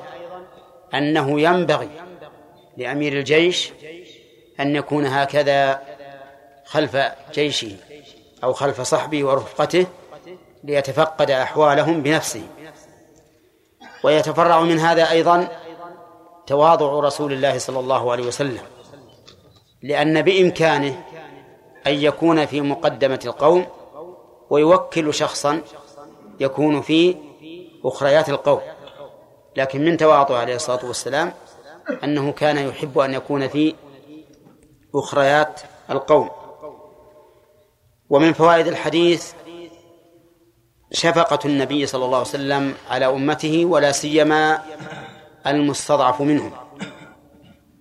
أنه 0.94 1.42
ينبغي 1.42 1.90
لأمير 2.78 3.14
الجيش 3.14 3.74
أن 4.60 4.76
يكون 4.76 5.06
هكذا 5.06 5.82
خلف 6.66 6.98
جيشه 7.34 7.76
أو 8.44 8.54
خلف 8.54 8.82
صحبه 8.82 9.24
ورفقته 9.24 9.86
ليتفقد 10.64 11.32
أحوالهم 11.32 12.04
بنفسه. 12.04 12.48
ويتفرع 14.04 14.62
من 14.62 14.80
هذا 14.80 15.12
أيضا 15.12 15.48
تواضع 16.48 17.00
رسول 17.00 17.34
الله 17.34 17.58
صلى 17.58 17.80
الله 17.80 18.12
عليه 18.12 18.28
وسلم 18.28 18.62
لأن 19.84 20.22
بإمكانه 20.22 21.04
أن 21.88 21.94
يكون 21.94 22.46
في 22.46 22.62
مقدمة 22.62 23.20
القوم 23.26 23.66
ويوكل 24.50 25.14
شخصا 25.14 25.62
يكون 26.40 26.82
في 26.82 27.16
أخريات 27.86 28.30
القوم 28.30 28.62
لكن 29.56 29.86
من 29.86 29.98
تواضعه 29.98 30.38
عليه 30.38 30.56
الصلاة 30.56 30.86
والسلام 30.86 31.34
أنه 32.04 32.32
كان 32.32 32.58
يحب 32.58 33.00
أن 33.00 33.14
يكون 33.14 33.48
في 33.48 33.76
أخريات 34.96 35.62
القوم. 35.90 36.30
ومن 38.10 38.34
فوائد 38.34 38.68
الحديث 38.68 39.34
شفقة 40.92 41.40
النبي 41.46 41.86
صلى 41.86 42.06
الله 42.06 42.18
عليه 42.18 42.28
وسلم 42.28 42.74
على 42.90 43.06
أمته 43.06 43.66
ولا 43.66 43.92
سيما 43.92 44.64
المستضعف 45.48 46.22
منهم 46.22 46.52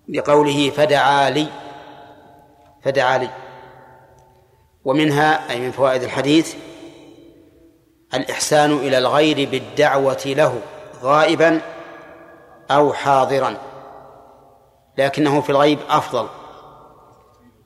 بقوله 0.08 0.70
فدعا 0.70 1.30
لي 1.30 1.46
فدعا 2.82 3.18
لي. 3.18 3.30
ومنها 4.84 5.50
أي 5.50 5.60
من 5.60 5.70
فوائد 5.70 6.02
الحديث 6.02 6.54
الإحسان 8.14 8.72
إلى 8.72 8.98
الغير 8.98 9.48
بالدعوة 9.48 10.22
له 10.26 10.60
غائبا 11.02 11.60
أو 12.70 12.92
حاضرا. 12.92 13.56
لكنه 14.98 15.40
في 15.40 15.50
الغيب 15.50 15.78
أفضل 15.88 16.28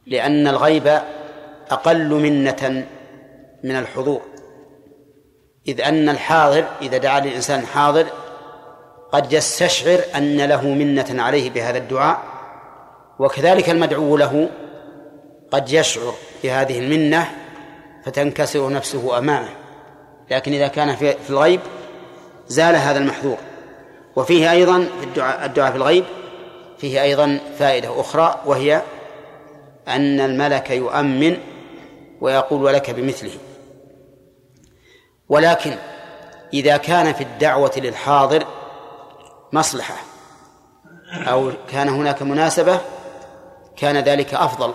لأن 0.07 0.47
الغيب 0.47 1.01
أقل 1.70 2.09
منة 2.09 2.86
من 3.64 3.76
الحضور. 3.76 4.20
إذ 5.68 5.80
أن 5.80 6.09
الحاضر 6.09 6.64
إذا 6.82 6.99
دعا 6.99 7.20
للإنسان 7.20 7.66
حاضر 7.66 8.07
قد 9.12 9.32
يستشعر 9.32 10.01
أن 10.16 10.41
له 10.41 10.68
منة 10.68 11.22
عليه 11.22 11.51
بهذا 11.51 11.78
الدعاء 11.78 12.20
وكذلك 13.18 13.70
المدعو 13.70 14.16
له 14.16 14.51
قد 15.51 15.72
يشعر 15.72 16.14
بهذه 16.45 16.78
المنة 16.78 17.28
فتنكسر 18.05 18.72
نفسه 18.72 19.18
أمامه. 19.18 19.60
لكن 20.31 20.53
إذا 20.53 20.68
كان 20.68 20.97
في 20.97 21.31
الغيب 21.31 21.61
زال 22.49 22.76
هذا 22.76 22.99
المحذور. 22.99 23.37
وفيه 24.16 24.51
أيضا 24.51 24.89
في 25.01 25.07
الدعاء, 25.07 25.47
الدعاء 25.47 25.70
في 25.70 25.76
الغيب 25.76 26.05
فيه 26.78 27.03
أيضا 27.03 27.41
فائدة 27.59 28.01
أخرى 28.01 28.41
وهي 28.47 28.83
أن 29.89 30.20
الملك 30.20 30.70
يؤمن 30.70 31.37
ويقول 32.20 32.62
ولك 32.62 32.91
بمثله. 32.91 33.33
ولكن 35.28 35.76
إذا 36.55 36.76
كان 36.76 37.12
في 37.12 37.20
الدعوة 37.20 37.72
للحاضر 37.76 38.47
مصلحة 39.53 39.95
أو 41.12 41.53
كان 41.72 41.89
هناك 41.89 42.22
مناسبة 42.22 42.81
كان 43.76 43.97
ذلك 43.97 44.35
أفضل. 44.35 44.74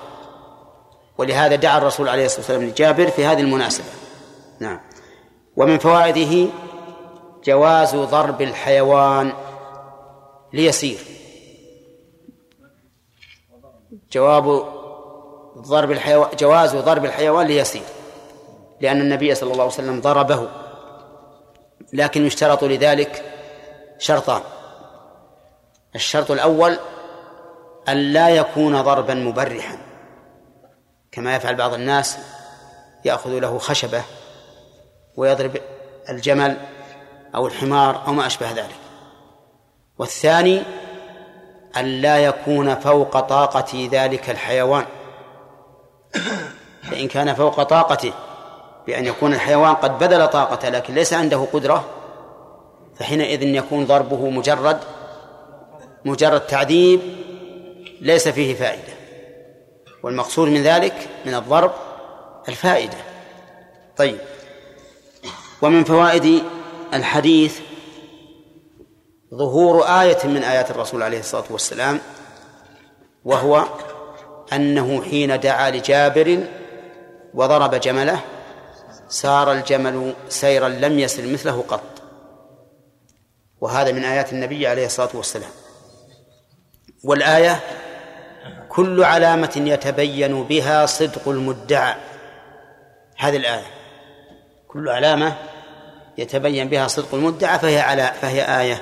ولهذا 1.18 1.56
دعا 1.56 1.78
الرسول 1.78 2.10
عليه 2.10 2.26
الصلاة 2.26 2.40
والسلام 2.40 2.64
لجابر 2.64 3.08
في 3.08 3.26
هذه 3.26 3.40
المناسبة. 3.40 3.86
نعم. 4.60 4.80
ومن 5.56 5.78
فوائده 5.78 6.52
جواز 7.44 7.96
ضرب 7.96 8.42
الحيوان 8.42 9.34
ليسير. 10.54 11.00
جواب 14.12 14.66
ضرب 15.58 15.92
الحيوان 15.92 16.30
جواز 16.40 16.76
ضرب 16.76 17.06
الحيوان 17.06 17.48
ليسير 17.48 17.84
لأن 18.82 19.02
النبي 19.02 19.36
صلى 19.36 19.52
الله 19.52 19.64
عليه 19.64 19.74
وسلم 19.74 20.02
ضربه 20.02 20.48
لكن 21.94 22.26
يشترط 22.26 22.64
لذلك 22.64 23.24
شرطان. 24.00 24.42
الشرط 25.96 26.32
الأول 26.32 26.78
أن 27.90 27.98
لا 27.98 28.30
يكون 28.30 28.82
ضربا 28.82 29.14
مبرحا 29.14 29.78
كما 31.12 31.36
يفعل 31.36 31.56
بعض 31.56 31.74
الناس 31.74 32.18
يأخذ 33.06 33.30
له 33.40 33.58
خشبة 33.58 34.04
ويضرب 35.18 35.58
الجمل 36.10 36.58
أو 37.36 37.48
الحمار 37.48 38.08
أو 38.08 38.14
ما 38.14 38.28
أشبه 38.28 38.52
ذلك. 38.52 38.76
والثاني 39.98 40.62
أن 41.78 41.86
لا 41.86 42.18
يكون 42.18 42.76
فوق 42.76 43.20
طاقة 43.20 43.90
ذلك 43.92 44.30
الحيوان. 44.30 44.86
فإن 46.84 47.08
كان 47.08 47.34
فوق 47.34 47.64
طاقته 47.64 48.14
بأن 48.88 49.06
يكون 49.06 49.34
الحيوان 49.34 49.74
قد 49.76 50.00
بذل 50.00 50.28
طاقته 50.28 50.70
لكن 50.70 50.94
ليس 50.94 51.14
عنده 51.14 51.48
قدرة 51.54 51.86
فحينئذ 53.00 53.44
يكون 53.44 53.86
ضربه 53.86 54.30
مجرد 54.30 54.80
مجرد 56.06 56.42
تعذيب 56.42 57.02
ليس 58.02 58.28
فيه 58.28 58.56
فائدة. 58.56 58.94
والمقصود 60.04 60.48
من 60.48 60.64
ذلك 60.64 61.10
من 61.26 61.36
الضرب 61.36 61.72
الفائدة. 62.50 62.98
طيب. 63.98 64.18
ومن 65.62 65.84
فوائد 65.84 66.44
الحديث 66.94 67.60
ظهور 69.34 69.84
آية 69.84 70.18
من 70.24 70.44
آيات 70.44 70.72
الرسول 70.72 71.04
عليه 71.04 71.20
الصلاة 71.20 71.44
والسلام 71.50 72.00
وهو 73.26 73.66
أنه 74.54 75.04
حين 75.04 75.40
دعا 75.40 75.72
لجابر 75.72 76.44
وضرب 77.34 77.76
جمله 77.76 78.20
سار 79.10 79.52
الجمل 79.52 80.14
سيرا 80.30 80.70
لم 80.70 81.00
يسر 81.00 81.28
مثله 81.28 81.64
قط. 81.68 81.82
وهذا 83.62 83.92
من 83.92 84.04
آيات 84.04 84.34
النبي 84.34 84.68
عليه 84.68 84.86
الصلاة 84.86 85.10
والسلام. 85.14 85.50
والآية 87.04 87.60
كل 88.70 89.04
علامة 89.04 89.54
يتبين 89.56 90.44
بها 90.44 90.86
صدق 90.86 91.30
المدعى. 91.30 91.96
هذه 93.18 93.38
الآية. 93.38 93.85
كل 94.76 94.90
علامة 94.90 95.36
يتبين 96.18 96.70
بها 96.70 96.88
صدق 96.88 97.16
المدعى 97.16 97.60
فهي 97.60 97.80
على 97.80 98.14
فهي 98.22 98.62
آية. 98.62 98.82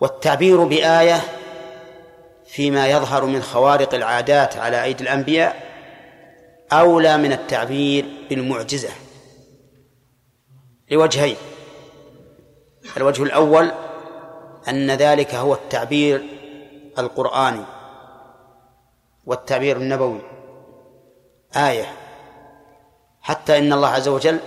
والتعبير 0.00 0.64
بآية 0.64 1.20
فيما 2.46 2.88
يظهر 2.88 3.24
من 3.24 3.42
خوارق 3.42 3.94
العادات 3.94 4.56
على 4.56 4.84
أيدي 4.84 5.04
الأنبياء 5.04 5.62
أولى 6.72 7.16
من 7.16 7.32
التعبير 7.32 8.04
بالمعجزة. 8.30 8.90
لوجهين. 10.90 11.36
الوجه 12.96 13.22
الأول 13.22 13.72
أن 14.68 14.90
ذلك 14.90 15.34
هو 15.34 15.54
التعبير 15.54 16.22
القرآني 16.98 17.64
والتعبير 19.26 19.76
النبوي. 19.76 20.20
آية. 21.56 22.01
حتى 23.22 23.58
إن 23.58 23.72
الله 23.72 23.88
عز 23.88 24.08
وجل 24.08 24.38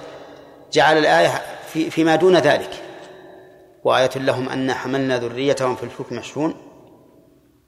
جعل 0.71 0.97
الآية 0.97 1.41
في 1.67 1.89
فيما 1.89 2.15
دون 2.15 2.37
ذلك. 2.37 2.81
وآية 3.83 4.09
لهم 4.15 4.49
أن 4.49 4.73
حملنا 4.73 5.19
ذريتهم 5.19 5.75
في 5.75 5.83
الفلك 5.83 6.11
مشحون 6.11 6.55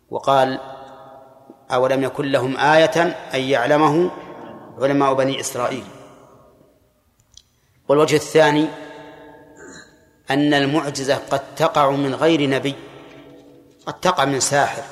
وقال 0.10 0.60
أولم 1.72 2.04
يكن 2.04 2.26
لهم 2.26 2.58
آية 2.58 3.18
أن 3.34 3.40
يعلمه 3.40 4.12
علماء 4.82 5.14
بني 5.14 5.40
إسرائيل؟ 5.40 5.84
والوجه 7.90 8.16
الثاني 8.16 8.68
أن 10.30 10.54
المعجزة 10.54 11.16
قد 11.16 11.56
تقع 11.56 11.92
من 11.92 12.16
غير 12.16 12.50
نبي 12.50 12.76
قد 13.86 14.00
تقع 14.00 14.26
من 14.26 14.40
ساحر 14.40 14.84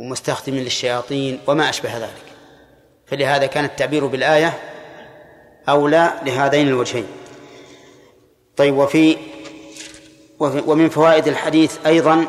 ومستخدم 0.00 0.54
للشياطين 0.54 1.40
وما 1.46 1.68
أشبه 1.68 1.96
ذلك. 1.98 2.24
فلهذا 3.06 3.46
كان 3.46 3.64
التعبير 3.64 4.06
بالآية 4.06 4.73
أولى 5.68 6.12
لهذين 6.26 6.68
الوجهين. 6.68 7.06
طيب 8.56 8.76
وفي 8.76 9.16
ومن 10.40 10.88
فوائد 10.88 11.28
الحديث 11.28 11.86
أيضا 11.86 12.26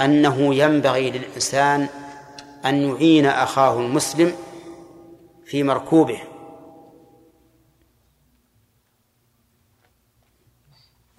أنه 0.00 0.54
ينبغي 0.54 1.10
للإنسان 1.10 1.88
أن 2.64 2.88
يعين 2.88 3.26
أخاه 3.26 3.80
المسلم 3.80 4.36
في 5.46 5.62
مركوبه. 5.62 6.20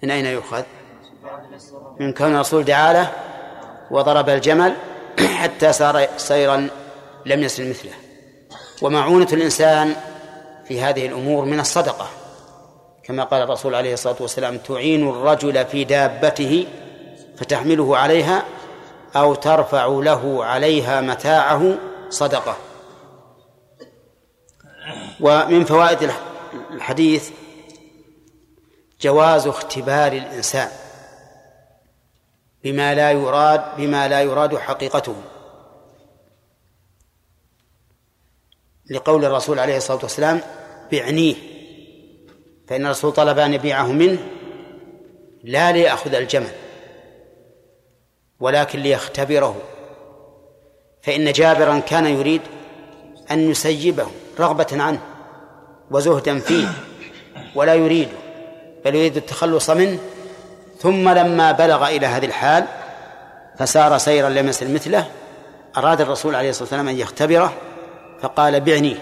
من 0.02 0.10
أين 0.10 0.26
يؤخذ؟ 0.26 0.62
من 2.00 2.12
كون 2.12 2.34
الرسول 2.34 2.64
دعا 2.64 2.92
له 2.92 3.12
وضرب 3.90 4.28
الجمل 4.28 4.76
حتى 5.40 5.72
صار 5.72 6.08
سيرا 6.16 6.68
لم 7.26 7.42
يسل 7.42 7.70
مثله. 7.70 7.92
ومعونة 8.82 9.28
الإنسان 9.32 9.96
في 10.68 10.80
هذه 10.80 11.06
الأمور 11.06 11.44
من 11.44 11.60
الصدقة. 11.60 12.08
كما 13.04 13.24
قال 13.24 13.42
الرسول 13.42 13.74
عليه 13.74 13.92
الصلاة 13.92 14.16
والسلام 14.20 14.58
تعين 14.58 15.08
الرجل 15.08 15.66
في 15.66 15.84
دابته 15.84 16.66
فتحمله 17.36 17.96
عليها 17.96 18.44
أو 19.16 19.34
ترفع 19.34 19.86
له 19.86 20.44
عليها 20.44 21.00
متاعه 21.00 21.78
صدقة. 22.10 22.56
ومن 25.20 25.64
فوائد 25.64 26.10
الحديث 26.70 27.30
جواز 29.00 29.46
اختبار 29.46 30.12
الإنسان 30.12 30.68
بما 32.64 32.94
لا 32.94 33.10
يراد 33.10 33.76
بما 33.76 34.08
لا 34.08 34.22
يراد 34.22 34.56
حقيقته. 34.56 35.16
لقول 38.90 39.24
الرسول 39.24 39.58
عليه 39.58 39.76
الصلاة 39.76 39.98
والسلام 40.02 40.40
بعنيه. 40.92 41.34
فإن 42.68 42.86
الرسول 42.86 43.12
طلب 43.12 43.38
أن 43.38 43.54
يبيعه 43.54 43.92
منه 43.92 44.18
لا 45.44 45.72
ليأخذ 45.72 46.14
الجمل 46.14 46.50
ولكن 48.40 48.78
ليختبره. 48.78 49.56
فإن 51.02 51.32
جابرا 51.32 51.78
كان 51.78 52.06
يريد 52.06 52.40
أن 53.30 53.50
يسيبه 53.50 54.06
رغبة 54.40 54.66
عنه 54.72 55.00
وزهدا 55.90 56.38
فيه 56.38 56.68
ولا 57.54 57.74
يريده 57.74 58.16
بل 58.84 58.94
يريد 58.94 59.16
التخلص 59.16 59.70
منه. 59.70 59.98
ثم 60.78 61.08
لما 61.08 61.52
بلغ 61.52 61.88
إلى 61.88 62.06
هذه 62.06 62.24
الحال 62.24 62.64
فسار 63.58 63.98
سيرا 63.98 64.28
لم 64.28 64.46
مثله 64.46 65.06
أراد 65.76 66.00
الرسول 66.00 66.34
عليه 66.34 66.50
الصلاة 66.50 66.62
والسلام 66.62 66.88
أن 66.88 66.98
يختبره 66.98 67.52
فقال 68.20 68.60
بعنيه 68.60 68.96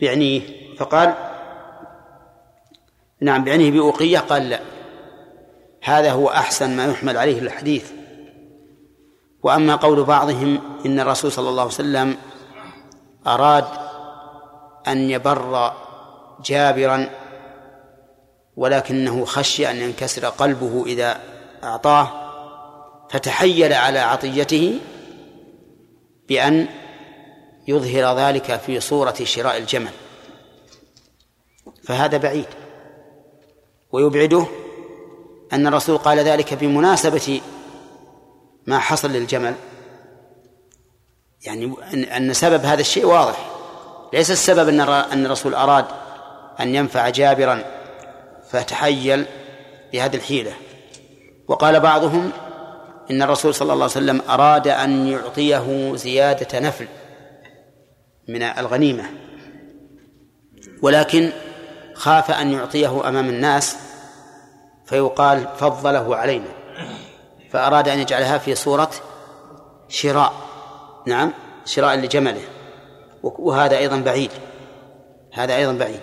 بعنيه 0.00 0.42
فقال 0.78 1.14
نعم 3.20 3.44
بعنيه 3.44 3.70
بأوقية 3.70 4.18
قال 4.18 4.50
لا. 4.50 4.60
هذا 5.82 6.12
هو 6.12 6.28
أحسن 6.28 6.76
ما 6.76 6.86
يحمل 6.86 7.16
عليه 7.16 7.38
الحديث. 7.38 7.92
وأما 9.42 9.76
قول 9.76 10.04
بعضهم 10.04 10.60
إن 10.86 11.00
الرسول 11.00 11.32
صلى 11.32 11.48
الله 11.48 11.62
عليه 11.62 11.72
وسلم 11.72 12.16
أراد 13.26 13.64
أن 14.88 15.10
يبر 15.10 15.72
جابرا 16.44 17.10
ولكنه 18.56 19.24
خشي 19.24 19.70
أن 19.70 19.76
ينكسر 19.76 20.26
قلبه 20.26 20.84
إذا 20.86 21.20
أعطاه 21.64 22.08
فتحيل 23.10 23.72
على 23.72 23.98
عطيته 23.98 24.78
بأن 26.28 26.66
يظهر 27.68 28.18
ذلك 28.18 28.56
في 28.56 28.80
صورة 28.80 29.14
شراء 29.24 29.58
الجمل. 29.58 29.92
فهذا 31.84 32.16
بعيد. 32.16 32.46
ويبعده 33.92 34.46
أن 35.52 35.66
الرسول 35.66 35.98
قال 35.98 36.18
ذلك 36.18 36.54
بمناسبة 36.54 37.40
ما 38.66 38.78
حصل 38.78 39.10
للجمل. 39.10 39.54
يعني 41.46 41.74
أن 42.16 42.32
سبب 42.32 42.64
هذا 42.64 42.80
الشيء 42.80 43.06
واضح. 43.06 43.50
ليس 44.12 44.30
السبب 44.30 44.68
أن 44.68 44.80
أن 44.80 45.26
الرسول 45.26 45.54
أراد 45.54 45.84
أن 46.60 46.74
ينفع 46.74 47.08
جابرا 47.08 47.64
فتحيل 48.50 49.26
بهذه 49.92 50.16
الحيلة. 50.16 50.52
وقال 51.48 51.80
بعضهم 51.80 52.32
إن 53.10 53.22
الرسول 53.22 53.54
صلى 53.54 53.72
الله 53.72 53.84
عليه 53.84 53.84
وسلم 53.84 54.22
أراد 54.28 54.68
أن 54.68 55.08
يعطيه 55.08 55.96
زيادة 55.96 56.60
نفل. 56.60 56.88
من 58.28 58.42
الغنيمة. 58.42 59.04
ولكن 60.82 61.30
خاف 61.94 62.30
أن 62.30 62.52
يعطيه 62.52 63.08
أمام 63.08 63.28
الناس 63.28 63.76
فيقال 64.86 65.48
فضله 65.58 66.16
علينا. 66.16 66.48
فأراد 67.50 67.88
أن 67.88 67.98
يجعلها 67.98 68.38
في 68.38 68.54
صورة 68.54 68.90
شراء. 69.88 70.32
نعم 71.06 71.32
شراء 71.64 71.96
لجمله. 71.96 72.42
وهذا 73.22 73.78
أيضا 73.78 73.96
بعيد. 73.96 74.30
هذا 75.32 75.56
أيضا 75.56 75.72
بعيد. 75.72 76.00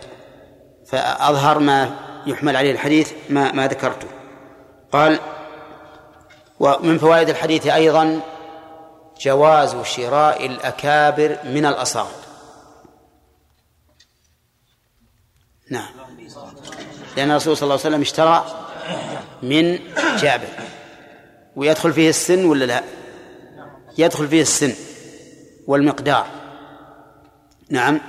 فأظهر 0.86 1.60
ما 1.60 1.96
يحمل 2.28 2.56
عليه 2.56 2.72
الحديث 2.72 3.14
ما 3.30 3.52
ما 3.52 3.68
ذكرته. 3.68 4.08
قال 4.92 5.20
ومن 6.60 6.98
فوائد 6.98 7.30
الحديث 7.30 7.68
أيضا 7.68 8.20
جواز 9.20 9.76
شراء 9.84 10.46
الأكابر 10.46 11.38
من 11.44 11.66
الأصاغر. 11.66 12.20
نعم. 15.72 15.90
لأن 17.18 17.32
الرسول 17.32 17.58
صلى 17.58 17.64
الله 17.64 17.80
عليه 17.80 17.90
وسلم 17.90 18.02
اشترى 18.02 18.46
من 19.44 19.80
جابر. 20.18 20.48
ويدخل 21.56 21.94
فيه 21.94 22.10
السن 22.10 22.46
ولا 22.46 22.66
لا؟ 22.66 22.84
يدخل 23.98 24.28
فيه 24.28 24.42
السن 24.42 24.74
والمقدار. 25.68 26.28
نعم. 27.70 28.02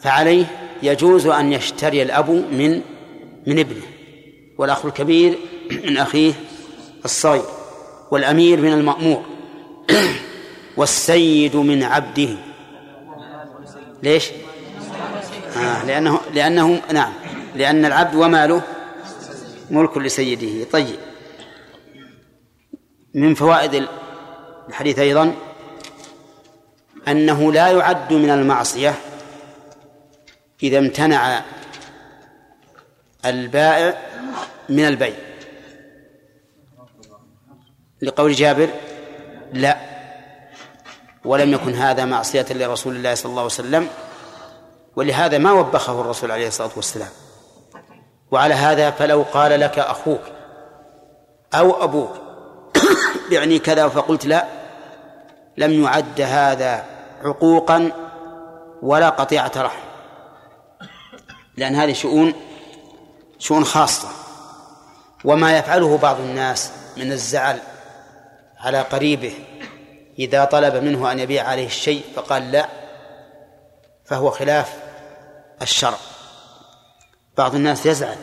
فعليه 0.00 0.46
يجوز 0.82 1.26
أن 1.26 1.52
يشتري 1.52 2.02
الأب 2.02 2.30
من 2.30 2.82
من 3.46 3.58
ابنه. 3.58 3.86
والأخ 4.58 4.86
الكبير 4.86 5.38
من 5.70 5.96
أخيه 5.96 6.32
الصغير 7.04 7.44
والأمير 8.10 8.60
من 8.60 8.72
المأمور. 8.72 9.24
والسيد 10.76 11.56
من 11.56 11.82
عبده. 11.82 12.36
ليش؟ 14.02 14.30
آه 15.56 15.84
لأنه 15.84 16.20
لأنه 16.34 16.82
نعم. 16.92 17.12
لأن 17.54 17.84
العبد 17.84 18.14
وماله 18.14 18.62
ملك 19.70 19.98
لسيده. 19.98 20.70
طيب. 20.70 20.96
من 23.14 23.34
فوائد 23.34 23.88
الحديث 24.68 24.98
أيضا 24.98 25.34
أنه 27.08 27.52
لا 27.52 27.68
يعد 27.68 28.12
من 28.12 28.30
المعصية 28.30 28.94
إذا 30.62 30.78
امتنع 30.78 31.42
البائع 33.24 33.98
من 34.68 34.88
البيع. 34.88 35.14
لقول 38.02 38.32
جابر 38.32 38.68
لا. 39.52 39.93
ولم 41.24 41.52
يكن 41.52 41.74
هذا 41.74 42.04
معصية 42.04 42.46
لرسول 42.50 42.96
الله 42.96 43.14
صلى 43.14 43.30
الله 43.30 43.42
عليه 43.42 43.52
وسلم 43.52 43.88
ولهذا 44.96 45.38
ما 45.38 45.52
وبخه 45.52 46.00
الرسول 46.00 46.30
عليه 46.30 46.48
الصلاة 46.48 46.70
والسلام. 46.76 47.08
وعلى 48.30 48.54
هذا 48.54 48.90
فلو 48.90 49.24
قال 49.32 49.60
لك 49.60 49.78
أخوك 49.78 50.20
أو 51.54 51.84
أبوك 51.84 52.10
يعني 53.32 53.58
كذا 53.58 53.88
فقلت 53.88 54.26
لا 54.26 54.44
لم 55.56 55.84
يعد 55.84 56.20
هذا 56.20 56.84
عقوقا 57.24 57.92
ولا 58.82 59.08
قطيعة 59.08 59.52
رحم. 59.56 59.84
لأن 61.56 61.74
هذه 61.74 61.92
شؤون 61.92 62.32
شؤون 63.38 63.64
خاصة. 63.64 64.08
وما 65.24 65.58
يفعله 65.58 65.98
بعض 65.98 66.20
الناس 66.20 66.70
من 66.96 67.12
الزعل 67.12 67.58
على 68.60 68.80
قريبه 68.80 69.34
إذا 70.18 70.44
طلب 70.44 70.74
منه 70.74 71.12
أن 71.12 71.18
يبيع 71.18 71.48
عليه 71.48 71.66
الشيء 71.66 72.02
فقال 72.16 72.52
لا 72.52 72.68
فهو 74.04 74.30
خلاف 74.30 74.72
الشرع. 75.62 75.98
بعض 77.36 77.54
الناس 77.54 77.86
يزعل 77.86 78.16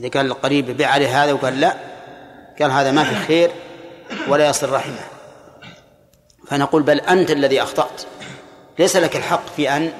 إذا 0.00 0.08
قال 0.08 0.26
القريب 0.26 0.70
بيع 0.70 0.88
عليه 0.90 1.24
هذا 1.24 1.32
وقال 1.32 1.60
لا 1.60 1.76
قال 2.60 2.70
هذا 2.70 2.90
ما 2.90 3.04
في 3.04 3.14
خير 3.14 3.50
ولا 4.28 4.48
يصل 4.48 4.70
رحمه. 4.72 5.04
فنقول 6.46 6.82
بل 6.82 7.00
أنت 7.00 7.30
الذي 7.30 7.62
أخطأت. 7.62 8.02
ليس 8.78 8.96
لك 8.96 9.16
الحق 9.16 9.46
في 9.56 9.76
أن 9.76 9.92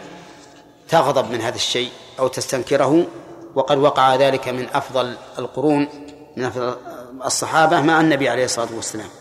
تغضب 0.89 1.31
من 1.31 1.41
هذا 1.41 1.57
الشيء 1.57 1.91
أو 2.19 2.29
تستنكره 2.29 3.07
وقد 3.55 3.79
وقع 3.79 4.15
ذلك 4.15 4.49
من 4.49 4.67
أفضل 4.75 5.17
القرون 5.39 5.89
من 6.37 6.45
أفضل 6.45 6.77
الصحابة 7.25 7.81
مع 7.81 8.01
النبي 8.01 8.29
عليه 8.29 8.45
الصلاة 8.45 8.69
والسلام. 8.77 9.20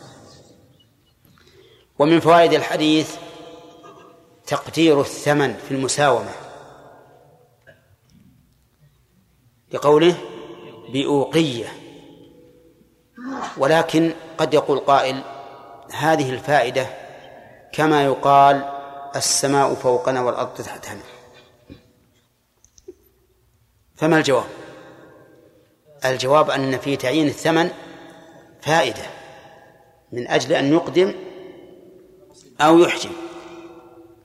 ومن 1.99 2.19
فوائد 2.19 2.53
الحديث 2.53 3.15
تقدير 4.47 5.01
الثمن 5.01 5.53
في 5.53 5.71
المساومة. 5.71 6.31
لقوله 9.71 10.15
بأوقية. 10.93 11.67
ولكن 13.57 14.13
قد 14.37 14.53
يقول 14.53 14.79
قائل 14.79 15.23
هذه 15.91 16.29
الفائدة 16.29 16.87
كما 17.73 18.03
يقال 18.03 18.63
السماء 19.15 19.73
فوقنا 19.73 20.21
والأرض 20.21 20.53
تحتنا. 20.53 21.01
فما 23.95 24.17
الجواب؟ 24.17 24.45
الجواب 26.05 26.49
أن 26.49 26.77
في 26.77 26.95
تعيين 26.95 27.27
الثمن 27.27 27.71
فائدة 28.61 29.03
من 30.11 30.27
أجل 30.27 30.53
أن 30.53 30.73
يقدم 30.73 31.28
أو 32.61 32.79
يحجم 32.79 33.09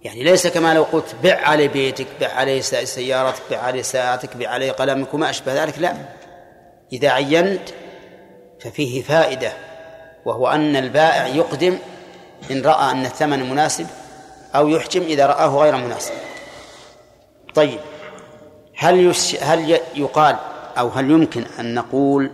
يعني 0.03 0.23
ليس 0.23 0.47
كما 0.47 0.75
لو 0.75 0.83
قلت 0.83 1.15
بع 1.23 1.35
علي 1.35 1.69
بيتك 1.69 2.07
بع 2.21 2.29
علي 2.29 2.63
سيارتك 2.63 3.43
بع 3.51 3.59
علي 3.59 3.83
ساعتك 3.83 4.37
بع 4.37 4.49
علي 4.49 4.71
قلمك 4.71 5.15
وما 5.15 5.31
أشبه 5.31 5.65
ذلك 5.65 5.79
لا. 5.79 5.95
إذا 6.93 7.11
عينت 7.11 7.69
ففيه 8.61 9.03
فائدة 9.03 9.53
وهو 10.25 10.49
أن 10.49 10.77
البائع 10.77 11.27
يقدم 11.27 11.79
إن 12.51 12.63
رأى 12.63 12.91
أن 12.91 13.05
الثمن 13.05 13.51
مناسب 13.51 13.87
أو 14.55 14.69
يحجم 14.69 15.03
إذا 15.03 15.27
رآه 15.27 15.63
غير 15.63 15.77
مناسب. 15.77 16.15
طيب 17.55 17.79
هل 18.77 19.15
هل 19.41 19.81
يقال 19.95 20.37
أو 20.79 20.89
هل 20.89 21.11
يمكن 21.11 21.45
أن 21.61 21.75
نقول 21.75 22.31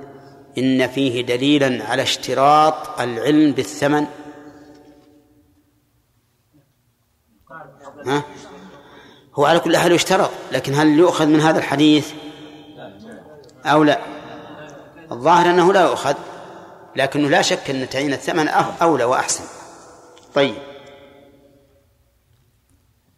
إن 0.58 0.88
فيه 0.88 1.20
دليلا 1.20 1.84
على 1.84 2.02
اشتراط 2.02 3.00
العلم 3.00 3.52
بالثمن؟ 3.52 4.06
ها؟ 8.06 8.22
هو 9.34 9.44
على 9.44 9.60
كل 9.60 9.76
حال 9.76 9.92
يشترط 9.92 10.30
لكن 10.52 10.74
هل 10.74 10.98
يؤخذ 10.98 11.26
من 11.26 11.40
هذا 11.40 11.58
الحديث؟ 11.58 12.12
أو 13.64 13.82
لا؟ 13.84 14.00
الظاهر 15.12 15.50
أنه 15.50 15.72
لا 15.72 15.82
يؤخذ 15.82 16.14
لكنه 16.96 17.28
لا 17.28 17.42
شك 17.42 17.70
أن 17.70 17.88
تعيين 17.88 18.12
الثمن 18.12 18.48
أولى 18.82 19.04
وأحسن. 19.04 19.44
طيب. 20.34 20.54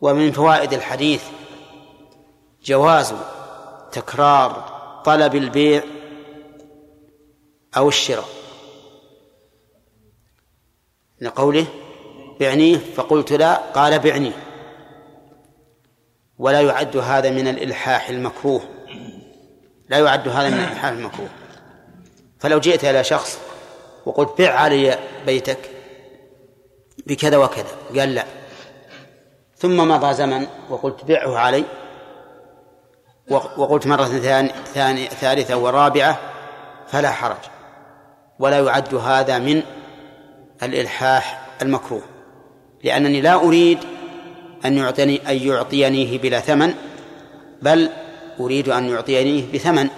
ومن 0.01 0.33
فوائد 0.33 0.73
الحديث 0.73 1.23
جواز 2.65 3.15
تكرار 3.93 4.73
طلب 5.05 5.35
البيع 5.35 5.83
أو 7.77 7.89
الشراء. 7.89 8.29
لقوله 11.21 11.67
بعنيه 12.41 12.79
فقلت 12.97 13.33
لا 13.33 13.55
قال 13.57 13.99
بعنيه. 13.99 14.52
ولا 16.43 16.61
يعد 16.61 16.97
هذا 16.97 17.31
من 17.31 17.49
الإلحاح 17.49 18.09
المكروه. 18.09 18.63
لا 19.89 19.99
يعد 19.99 20.29
هذا 20.29 20.49
من 20.49 20.59
الإلحاح 20.59 20.85
المكروه. 20.85 21.29
فلو 22.39 22.61
جئت 22.61 22.85
إلى 22.85 23.05
شخص 23.05 23.39
وقلت 24.07 24.39
بع 24.39 24.51
علي 24.51 24.99
بيتك 25.27 25.59
بكذا 27.07 27.37
وكذا 27.37 27.77
قال 27.99 28.15
لا. 28.15 28.25
ثم 29.57 29.89
مضى 29.89 30.15
زمن 30.15 30.47
وقلت 30.71 31.05
بعه 31.05 31.39
علي 31.39 31.65
وقلت 33.31 33.87
مرة 33.87 34.05
ثانية 34.75 35.09
ثالثة 35.09 35.57
ورابعة 35.57 36.19
فلا 36.89 37.11
حرج. 37.11 37.43
ولا 38.39 38.59
يعد 38.59 38.95
هذا 38.95 39.39
من 39.39 39.63
الإلحاح 40.63 41.49
المكروه. 41.63 42.03
لأنني 42.85 43.21
لا 43.21 43.35
أريد 43.35 43.79
أن 44.65 44.79
يعطيني 44.79 45.31
أن 45.31 45.37
يعطينيه 45.37 46.19
بلا 46.19 46.41
ثمن 46.41 46.75
بل 47.63 47.91
أريد 48.41 48.69
أن 48.69 48.89
يعطينيه 48.89 49.53
بثمن 49.53 49.89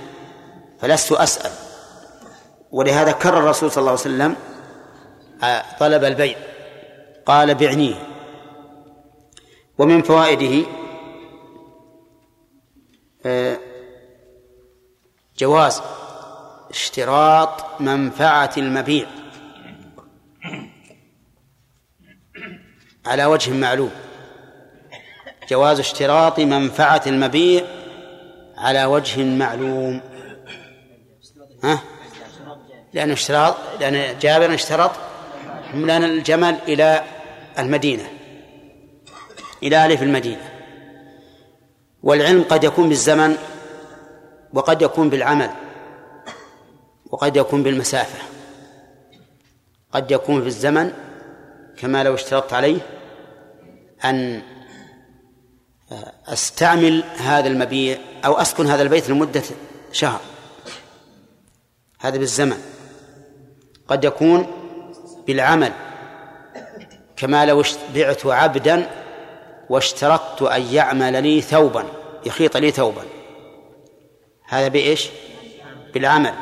فلست 0.80 1.12
أسأل. 1.12 1.50
ولهذا 2.70 3.12
كرر 3.12 3.38
الرسول 3.38 3.70
صلى 3.70 3.80
الله 3.80 3.90
عليه 3.90 4.00
وسلم 4.00 4.36
آه، 5.42 5.62
طلب 5.80 6.04
البيع. 6.04 6.36
قال 7.26 7.54
بعنيه. 7.54 7.94
ومن 9.78 10.02
فوائده 10.02 10.66
آه، 13.26 13.58
جواز 15.38 15.82
اشتراط 16.70 17.80
منفعة 17.80 18.50
المبيع 18.56 19.06
على 23.06 23.24
وجه 23.24 23.52
معلوم. 23.52 23.90
جواز 25.48 25.80
اشتراط 25.80 26.40
منفعة 26.40 27.02
المبيع 27.06 27.64
على 28.56 28.84
وجه 28.84 29.24
معلوم. 29.24 30.00
ها؟ 31.64 31.78
لأن 32.92 33.10
اشتراط 33.10 33.56
لأن 33.80 34.18
جابر 34.18 34.54
اشترط 34.54 34.90
حملان 35.72 36.04
الجمل 36.04 36.56
إلى 36.68 37.04
المدينة. 37.58 38.04
إلى 39.62 39.86
ألف 39.86 40.02
المدينة. 40.02 40.50
والعلم 42.02 42.42
قد 42.42 42.64
يكون 42.64 42.88
بالزمن 42.88 43.36
وقد 44.52 44.82
يكون 44.82 45.10
بالعمل 45.10 45.50
وقد 47.10 47.36
يكون 47.36 47.62
بالمسافة. 47.62 48.18
قد 49.92 50.10
يكون 50.10 50.40
في 50.40 50.46
الزمن 50.46 50.92
كما 51.76 52.04
لو 52.04 52.14
اشترطت 52.14 52.52
عليه 52.52 52.80
أن 54.04 54.42
أستعمل 56.26 57.04
هذا 57.16 57.48
المبيع 57.48 57.98
أو 58.24 58.34
أسكن 58.34 58.66
هذا 58.66 58.82
البيت 58.82 59.10
لمدة 59.10 59.42
شهر. 59.92 60.20
هذا 62.00 62.16
بالزمن. 62.16 62.58
قد 63.88 64.04
يكون 64.04 64.46
بالعمل. 65.26 65.72
كما 67.16 67.46
لو 67.46 67.62
بعت 67.94 68.26
عبدا 68.26 68.90
واشترطت 69.70 70.42
أن 70.42 70.62
يعمل 70.62 71.22
لي 71.22 71.40
ثوبا 71.40 71.84
يخيط 72.26 72.56
لي 72.56 72.70
ثوبا. 72.70 73.02
هذا 74.48 74.68
بإيش؟ 74.68 75.08
بالعمل. 75.94 76.34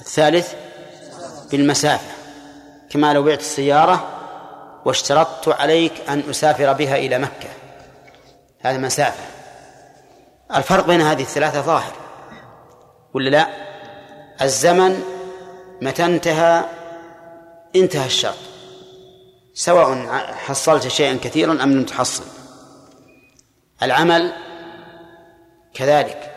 الثالث 0.00 0.54
بالمسافة. 1.50 2.12
كما 2.90 3.14
لو 3.14 3.22
بعت 3.22 3.40
السيارة 3.40 4.08
واشترطت 4.84 5.48
عليك 5.48 5.92
أن 6.08 6.22
أسافر 6.30 6.72
بها 6.72 6.96
إلى 6.96 7.18
مكة. 7.18 7.57
هذا 8.60 8.78
مسافة. 8.78 9.24
الفرق 10.54 10.86
بين 10.86 11.00
هذه 11.00 11.22
الثلاثة 11.22 11.60
ظاهر. 11.60 11.92
ولا 13.14 13.30
لا؟ 13.30 13.48
الزمن 14.42 15.02
متى 15.82 16.04
انتهى؟ 16.04 16.64
انتهى 17.76 18.06
الشرط. 18.06 18.38
سواء 19.54 20.06
حصلت 20.46 20.88
شيئا 20.88 21.18
كثيرا 21.22 21.52
أم 21.52 21.72
لم 21.72 21.84
تحصل. 21.84 22.24
العمل 23.82 24.32
كذلك. 25.74 26.34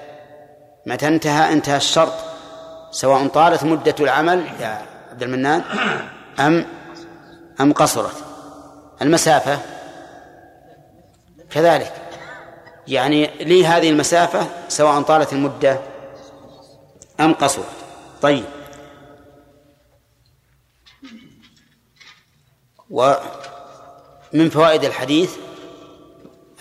متى 0.86 1.08
انتهى؟ 1.08 1.54
انتهى 1.54 1.78
الشرط. 1.78 2.14
سواء 2.92 3.28
طالت 3.28 3.64
مدة 3.64 3.96
العمل 4.00 4.46
يا 4.60 4.86
عبد 5.12 5.24
المنان 5.24 5.64
أم 6.40 6.66
أم 7.62 7.74
قصرت. 7.74 8.24
المسافة 9.02 9.60
كذلك. 11.50 11.94
يعني 12.88 13.30
لي 13.44 13.66
هذه 13.66 13.90
المسافة 13.90 14.48
سواء 14.70 15.02
طالت 15.02 15.34
المدة 15.34 15.80
أم 17.20 17.34
قصرت. 17.34 17.66
طيب. 18.22 18.46
ومن 22.90 24.50
فوائد 24.50 24.84
الحديث 24.84 25.36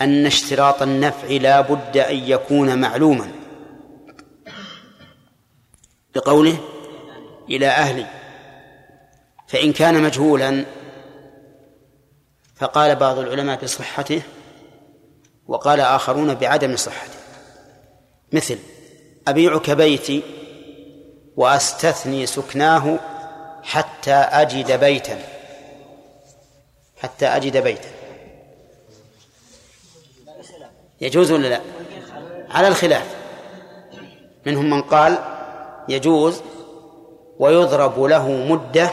أن 0.01 0.27
اشتراط 0.27 0.83
النفع 0.83 1.29
لا 1.29 1.61
بد 1.61 1.97
أن 1.97 2.17
يكون 2.17 2.81
معلوما. 2.81 3.33
بقوله 6.15 6.59
إلى 7.49 7.67
أهلي. 7.67 8.07
فإن 9.49 9.73
كان 9.73 10.03
مجهولا 10.03 10.65
فقال 12.57 12.97
بعض 12.97 13.19
العلماء 13.19 13.65
بصحته 13.65 14.23
وقال 15.51 15.81
آخرون 15.81 16.35
بعدم 16.35 16.77
صحته 16.77 17.19
مثل 18.33 18.59
أبيعك 19.29 19.71
بيتي 19.71 20.23
وأستثني 21.37 22.27
سكناه 22.27 22.99
حتى 23.63 24.13
أجد 24.13 24.81
بيتا. 24.81 25.19
حتى 27.03 27.27
أجد 27.27 27.57
بيتا. 27.57 27.89
يجوز 31.01 31.33
ولا 31.33 31.49
لا؟ 31.49 31.61
على 32.51 32.69
الخلاف. 32.69 33.07
منهم 34.47 34.71
من 34.71 34.83
قال 34.83 35.19
يجوز 35.89 36.43
ويضرب 37.39 38.03
له 38.03 38.29
مدة 38.31 38.91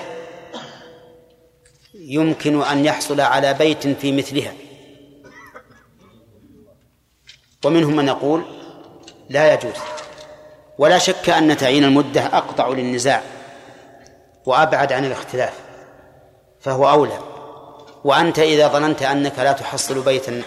يمكن 1.93 2.61
أن 2.61 2.85
يحصل 2.85 3.21
على 3.21 3.53
بيت 3.53 3.87
في 3.87 4.11
مثلها. 4.11 4.53
ومنهم 7.65 7.95
من 7.95 8.07
يقول 8.07 8.43
لا 9.29 9.53
يجوز. 9.53 9.73
ولا 10.77 10.97
شك 10.97 11.29
أن 11.29 11.57
تعيين 11.57 11.83
المدة 11.83 12.25
أقطع 12.25 12.67
للنزاع 12.67 13.21
وأبعد 14.45 14.93
عن 14.93 15.05
الاختلاف 15.05 15.53
فهو 16.59 16.89
أولى. 16.89 17.19
وأنت 18.03 18.39
إذا 18.39 18.67
ظننت 18.67 19.01
أنك 19.01 19.39
لا 19.39 19.51
تحصل 19.51 20.01
بيتا 20.01 20.41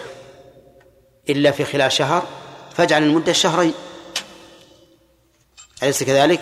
إلا 1.29 1.51
في 1.51 1.65
خلال 1.65 1.91
شهر 1.91 2.23
فاجعل 2.73 3.03
المدة 3.03 3.33
شهرين. 3.33 3.73
أليس 5.83 6.03
كذلك؟ 6.03 6.39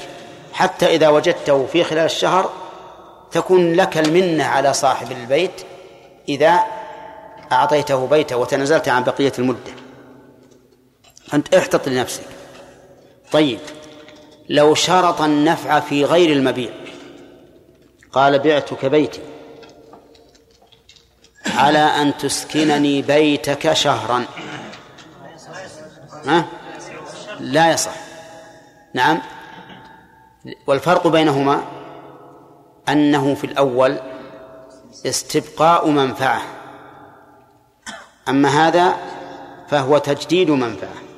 حتى 0.53 0.95
إذا 0.95 1.09
وجدته 1.09 1.65
في 1.65 1.83
خلال 1.83 2.05
الشهر 2.05 2.49
تكون 3.31 3.73
لك 3.73 3.97
المنة 3.97 4.43
على 4.43 4.73
صاحب 4.73 5.11
البيت 5.11 5.61
إذا 6.29 6.59
أعطيته 7.51 8.07
بيته 8.07 8.37
وتنازلت 8.37 8.89
عن 8.89 9.03
بقية 9.03 9.33
المدة. 9.39 9.78
أنت 11.33 11.53
احتط 11.53 11.87
لنفسك. 11.87 12.23
طيب 13.31 13.59
لو 14.49 14.75
شرط 14.75 15.21
النفع 15.21 15.79
في 15.79 16.05
غير 16.05 16.31
المبيع 16.31 16.71
قال 18.11 18.39
بعتك 18.39 18.85
بيتي 18.85 19.21
على 21.45 21.79
أن 21.79 22.17
تسكنني 22.17 23.01
بيتك 23.01 23.73
شهرا. 23.73 24.25
ها؟ 26.25 26.45
لا 27.39 27.71
يصح. 27.71 27.95
نعم. 28.93 29.21
والفرق 30.67 31.07
بينهما 31.07 31.63
أنه 32.89 33.35
في 33.35 33.43
الأول 33.43 33.99
استبقاء 35.05 35.89
منفعة 35.89 36.41
أما 38.29 38.49
هذا 38.49 38.97
فهو 39.69 39.97
تجديد 39.97 40.51
منفعة. 40.51 41.08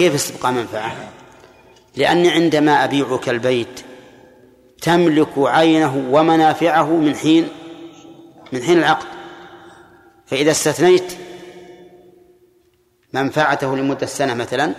كيف 0.00 0.14
استبقاء 0.14 0.52
منفعة؟ 0.52 0.96
لأني 1.96 2.30
عندما 2.30 2.84
أبيعك 2.84 3.28
البيت 3.28 3.80
تملك 4.82 5.28
عينه 5.36 6.08
ومنافعه 6.10 6.96
من 6.96 7.14
حين 7.14 7.48
من 8.52 8.62
حين 8.62 8.78
العقد. 8.78 9.06
فإذا 10.26 10.50
استثنيت 10.50 11.12
منفعته 13.12 13.76
لمدة 13.76 14.06
سنة 14.06 14.34
مثلا 14.34 14.74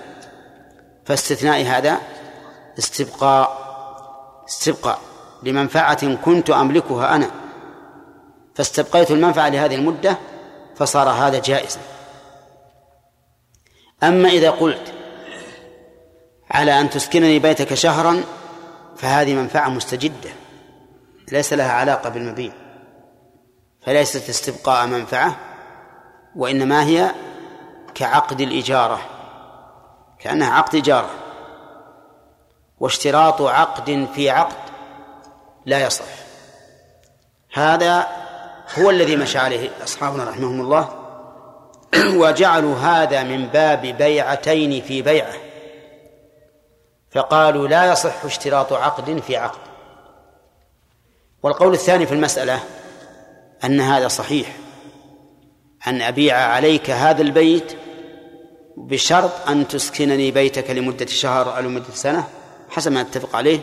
فاستثناء 1.06 1.62
هذا 1.64 1.98
استبقاء 2.80 3.58
استبقاء 4.50 5.00
لمنفعة 5.44 6.16
كنت 6.16 6.50
أملكها 6.50 7.16
أنا. 7.16 7.32
فاستبقيت 8.56 9.12
المنفعة 9.12 9.50
لهذه 9.50 9.76
المدة 9.76 10.18
فصار 10.76 11.10
هذا 11.10 11.40
جائزا. 11.40 11.80
أما 14.04 14.30
إذا 14.30 14.50
قلت 14.50 14.94
على 16.52 16.82
أن 16.82 16.90
تسكنني 16.90 17.40
بيتك 17.40 17.74
شهرا 17.74 18.24
فهذه 18.98 19.36
منفعة 19.36 19.70
مستجدة. 19.70 20.30
ليس 21.32 21.54
لها 21.54 21.72
علاقة 21.72 22.10
بالمبيع 22.10 22.52
فليست 23.82 24.30
استبقاء 24.30 24.88
منفعة 24.88 25.36
وإنما 26.36 26.84
هي 26.84 27.12
كعقد 27.96 28.42
الإجارة. 28.42 29.00
كأنها 30.20 30.54
عقد 30.54 30.76
إجارة. 30.76 31.10
واشتراط 32.80 33.42
عقد 33.42 34.08
في 34.16 34.30
عقد 34.30 34.72
لا 35.66 35.86
يصح. 35.86 36.06
هذا 37.54 38.08
هو 38.80 38.90
الذي 38.90 39.16
مشى 39.16 39.38
عليه 39.38 39.70
أصحابنا 39.84 40.24
رحمهم 40.24 40.62
الله 40.62 40.90
وجعلوا 42.22 42.76
هذا 42.76 43.24
من 43.24 43.46
باب 43.46 43.82
بيعتين 43.82 44.82
في 44.82 45.02
بيعة. 45.02 45.34
فقالوا 47.12 47.68
لا 47.68 47.92
يصح 47.92 48.26
اشتراط 48.26 48.74
عقد 48.74 49.20
في 49.20 49.38
عقد. 49.38 49.60
والقول 51.44 51.74
الثاني 51.74 52.06
في 52.06 52.14
المسألة 52.14 52.60
أن 53.64 53.82
هذا 53.82 54.08
صحيح 54.08 54.58
أن 55.88 56.02
أبيع 56.02 56.38
عليك 56.38 56.90
هذا 56.90 57.22
البيت 57.22 57.78
بشرط 58.78 59.50
أن 59.50 59.68
تسكنني 59.68 60.32
بيتك 60.32 60.70
لمدة 60.70 61.06
شهر 61.06 61.58
أو 61.58 61.62
لمدة 61.62 61.94
سنة 61.94 62.28
حسب 62.70 62.92
ما 62.92 63.04
نتفق 63.04 63.36
عليه. 63.36 63.60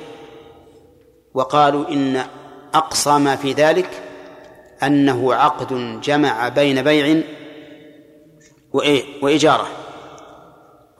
وقالوا 1.35 1.89
إن 1.89 2.25
أقصى 2.75 3.19
ما 3.19 3.37
في 3.37 3.53
ذلك 3.53 4.03
أنه 4.83 5.35
عقد 5.35 6.01
جمع 6.01 6.49
بين 6.49 6.83
بيع 6.83 7.23
وإيه 8.73 9.05
وإجارة. 9.23 9.67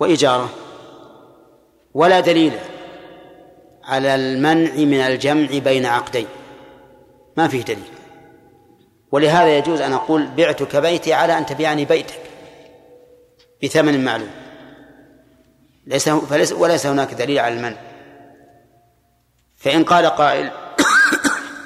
وإجارة. 0.01 0.49
ولا 1.99 2.21
دليل 2.21 2.53
على 3.85 4.15
المنع 4.15 4.73
من 4.75 5.01
الجمع 5.01 5.59
بين 5.59 5.87
عقدين. 5.87 6.27
ما 7.37 7.49
فيه 7.49 7.63
دليل. 7.63 7.93
ولهذا 9.13 9.59
يجوز 9.59 9.81
أن 9.81 9.93
أقول 9.93 10.27
بعتك 10.27 10.77
بيتي 10.77 11.13
على 11.13 11.39
أن 11.39 11.47
تبيعني 11.47 11.85
بيتك 11.85 12.21
بثمن 13.63 14.05
معلوم. 14.05 14.31
ليس 15.87 16.09
فليس 16.09 16.53
وليس 16.53 16.87
هناك 16.87 17.15
دليل 17.15 17.39
على 17.39 17.55
المنع. 17.55 17.77
فإن 19.57 19.85
قال 19.85 20.07
قائل 20.07 20.51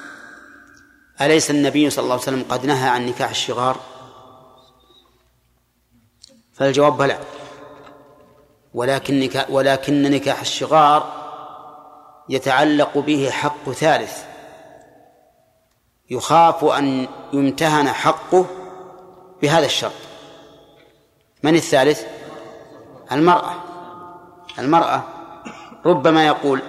أليس 1.23 1.51
النبي 1.51 1.91
صلى 1.91 2.03
الله 2.03 2.15
عليه 2.15 2.23
وسلم 2.23 2.45
قد 2.49 2.67
نهى 2.67 2.89
عن 2.89 3.07
نكاح 3.07 3.31
الشغار؟ 3.31 3.81
فالجواب 6.53 6.97
بلى. 6.97 7.19
ولكن 8.75 9.21
نكاح 9.21 9.51
ولكن 9.51 10.03
نكاح 10.03 10.41
الشغار 10.41 11.13
يتعلق 12.29 12.99
به 12.99 13.31
حق 13.31 13.71
ثالث. 13.71 14.25
يخاف 16.11 16.65
أن 16.65 17.09
يمتهن 17.33 17.89
حقه 17.89 18.47
بهذا 19.43 19.67
الشرط. 19.67 19.93
من 21.43 21.55
الثالث؟ 21.55 22.03
المرأة. 23.13 23.55
المرأة 24.59 25.03
ربما 25.87 26.27
يقول 26.27 26.63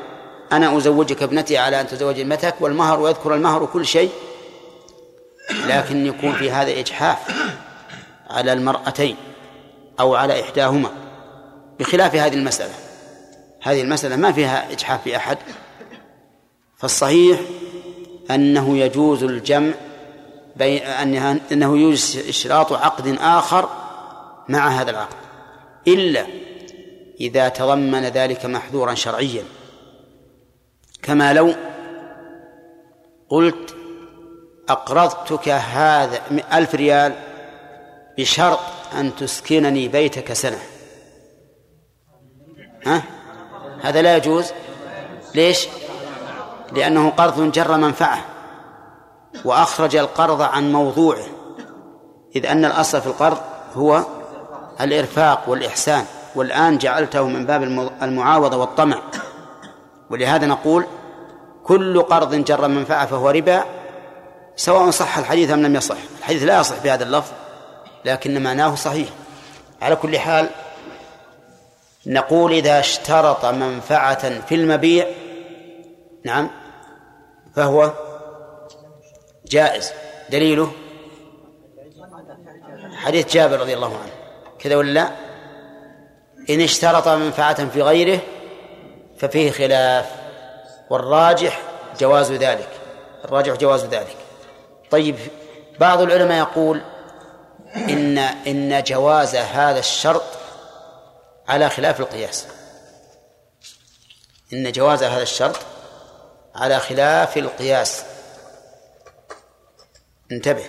أنا 0.51 0.77
أزوجك 0.77 1.23
ابنتي 1.23 1.57
على 1.57 1.81
أن 1.81 1.87
تزوج 1.87 2.19
ابنتك 2.19 2.55
والمهر 2.59 2.99
ويذكر 2.99 3.35
المهر 3.35 3.63
وكل 3.63 3.85
شيء 3.85 4.11
لكن 5.67 6.05
يكون 6.05 6.33
في 6.33 6.51
هذا 6.51 6.79
إجحاف 6.79 7.17
على 8.29 8.53
المرأتين 8.53 9.17
أو 9.99 10.15
على 10.15 10.41
إحداهما. 10.41 10.89
بخلاف 11.79 12.15
هذه 12.15 12.33
المسألة. 12.33 12.73
هذه 13.61 13.81
المسألة 13.81 14.15
ما 14.15 14.31
فيها 14.31 14.71
إجحاف 14.71 15.03
في 15.03 15.15
أحد. 15.15 15.37
فالصحيح 16.77 17.39
أنه 18.31 18.77
يجوز 18.77 19.23
الجمع 19.23 19.73
بين 20.55 20.83
أنه 21.51 21.77
يجوز 21.77 22.17
إشراط 22.29 22.73
عقد 22.73 23.17
آخر 23.21 23.69
مع 24.49 24.67
هذا 24.67 24.91
العقد. 24.91 25.15
إلا 25.87 26.25
إذا 27.21 27.49
تضمن 27.49 28.03
ذلك 28.03 28.45
محذورا 28.45 28.93
شرعيا. 28.93 29.43
كما 31.01 31.33
لو 31.33 31.53
قلت 33.29 33.75
أقرضتك 34.69 35.49
هذا 35.49 36.21
ألف 36.53 36.75
ريال 36.75 37.15
بشرط 38.17 38.59
أن 38.95 39.15
تسكنني 39.15 39.87
بيتك 39.87 40.33
سنة. 40.33 40.59
ها؟ 42.85 43.03
هذا 43.81 44.01
لا 44.01 44.17
يجوز. 44.17 44.51
ليش؟ 45.35 45.67
لأنه 46.71 47.09
قرض 47.09 47.51
جر 47.51 47.77
منفعة 47.77 48.19
وأخرج 49.45 49.95
القرض 49.95 50.41
عن 50.41 50.71
موضوعه 50.71 51.25
إذ 52.35 52.45
أن 52.45 52.65
الأصل 52.65 53.01
في 53.01 53.07
القرض 53.07 53.37
هو 53.75 54.03
الإرفاق 54.81 55.43
والإحسان. 55.47 56.05
والآن 56.35 56.77
جعلته 56.77 57.27
من 57.27 57.45
باب 57.45 57.63
المعاوضة 58.01 58.57
والطمع. 58.57 58.97
ولهذا 60.09 60.45
نقول 60.45 60.85
كل 61.63 62.01
قرض 62.01 62.35
جر 62.35 62.67
منفعة 62.67 63.05
فهو 63.05 63.29
ربا 63.29 63.63
سواء 64.55 64.89
صح 64.89 65.17
الحديث 65.17 65.51
أم 65.51 65.61
لم 65.61 65.75
يصح. 65.75 65.97
الحديث 66.19 66.43
لا 66.43 66.59
يصح 66.59 66.75
بهذا 66.83 67.03
اللفظ 67.03 67.31
لكن 68.05 68.43
معناه 68.43 68.75
صحيح. 68.75 69.09
على 69.81 69.95
كل 69.95 70.19
حال 70.19 70.49
نقول 72.07 72.51
إذا 72.53 72.79
اشترط 72.79 73.45
منفعة 73.45 74.39
في 74.39 74.55
المبيع 74.55 75.07
نعم 76.25 76.49
فهو 77.55 77.91
جائز. 79.47 79.91
دليله 80.29 80.71
حديث 82.95 83.33
جابر 83.33 83.59
رضي 83.59 83.73
الله 83.73 83.87
عنه. 83.87 84.11
كذا 84.59 84.75
ولا 84.75 84.91
لا؟ 84.91 85.11
إن 86.49 86.61
اشترط 86.61 87.07
منفعة 87.07 87.69
في 87.69 87.81
غيره 87.81 88.19
ففيه 89.17 89.51
خلاف 89.51 90.11
والراجح 90.89 91.61
جواز 91.99 92.31
ذلك. 92.31 92.69
الراجح 93.25 93.53
جواز 93.53 93.85
ذلك. 93.85 94.17
طيب 94.91 95.15
بعض 95.79 96.01
العلماء 96.01 96.37
يقول 96.39 96.81
إن 97.75 98.17
إن 98.17 98.83
جواز 98.83 99.35
هذا 99.35 99.79
الشرط 99.79 100.23
على 101.47 101.69
خلاف 101.69 101.99
القياس. 101.99 102.45
إن 104.53 104.71
جواز 104.71 105.03
هذا 105.03 105.23
الشرط 105.23 105.59
على 106.55 106.79
خلاف 106.79 107.37
القياس. 107.37 108.03
انتبه. 110.31 110.65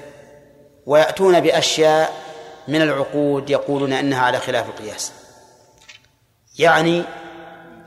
ويأتون 0.87 1.41
بأشياء 1.41 2.13
من 2.69 2.83
العقود 2.83 3.51
يقولون 3.51 3.93
أنها 3.93 4.23
على 4.23 4.39
خلاف 4.39 4.69
القياس. 4.69 5.13
يعني 6.59 7.05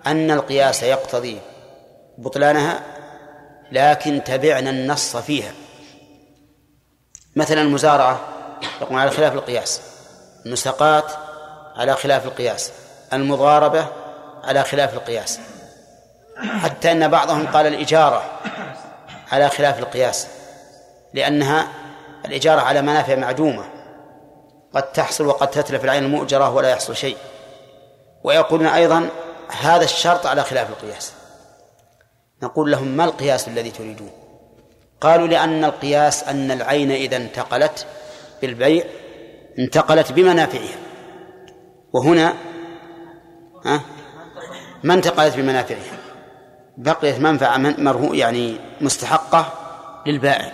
أن 0.07 0.31
القياس 0.31 0.83
يقتضي 0.83 1.39
بطلانها 2.17 2.83
لكن 3.71 4.23
تبعنا 4.23 4.69
النص 4.69 5.17
فيها. 5.17 5.51
مثلا 7.35 7.61
المزارعة 7.61 8.19
يقول 8.81 8.99
على 8.99 9.11
خلاف 9.11 9.33
القياس. 9.33 9.81
المساقات 10.45 11.26
على 11.78 11.93
خلاف 11.93 12.25
القياس. 12.25 12.71
المضاربة 13.13 13.88
على 14.43 14.63
خلاف 14.63 14.93
القياس. 14.93 15.39
حتى 16.38 16.91
أن 16.91 17.07
بعضهم 17.07 17.47
قال 17.47 17.67
الإجارة 17.67 18.23
على 19.32 19.49
خلاف 19.49 19.80
القياس. 19.80 20.28
لأنها 21.13 21.67
الإجارة 22.25 22.61
على 22.61 22.82
منافع 22.82 23.15
معدومة. 23.15 23.63
قد 24.73 24.91
تحصل 24.91 25.25
وقد 25.25 25.51
تتلف 25.51 25.84
العين 25.84 26.03
المؤجرة 26.03 26.49
ولا 26.49 26.69
يحصل 26.69 26.95
شيء. 26.95 27.17
ويقولون 28.23 28.67
أيضا 28.67 29.09
هذا 29.61 29.84
الشرط 29.84 30.25
على 30.25 30.43
خلاف 30.43 30.69
القياس. 30.69 31.13
نقول 32.43 32.71
لهم 32.71 32.88
ما 32.88 33.03
القياس 33.03 33.47
الذي 33.47 33.71
تريدون؟ 33.71 34.11
قالوا 35.01 35.28
لأن 35.28 35.65
القياس 35.65 36.23
أن 36.23 36.51
العين 36.51 36.91
إذا 36.91 37.17
انتقلت 37.17 37.86
بالبيع 38.41 38.84
انتقلت 39.59 40.11
بمنافعها. 40.11 40.86
وهنا 41.93 42.33
ما 44.83 44.93
انتقلت 44.93 45.35
بمنافعها 45.35 45.97
بقيت 46.77 47.19
منفعة 47.19 47.57
مرهو 47.57 48.13
يعني 48.13 48.59
مستحقة 48.81 49.53
للبائع. 50.05 50.53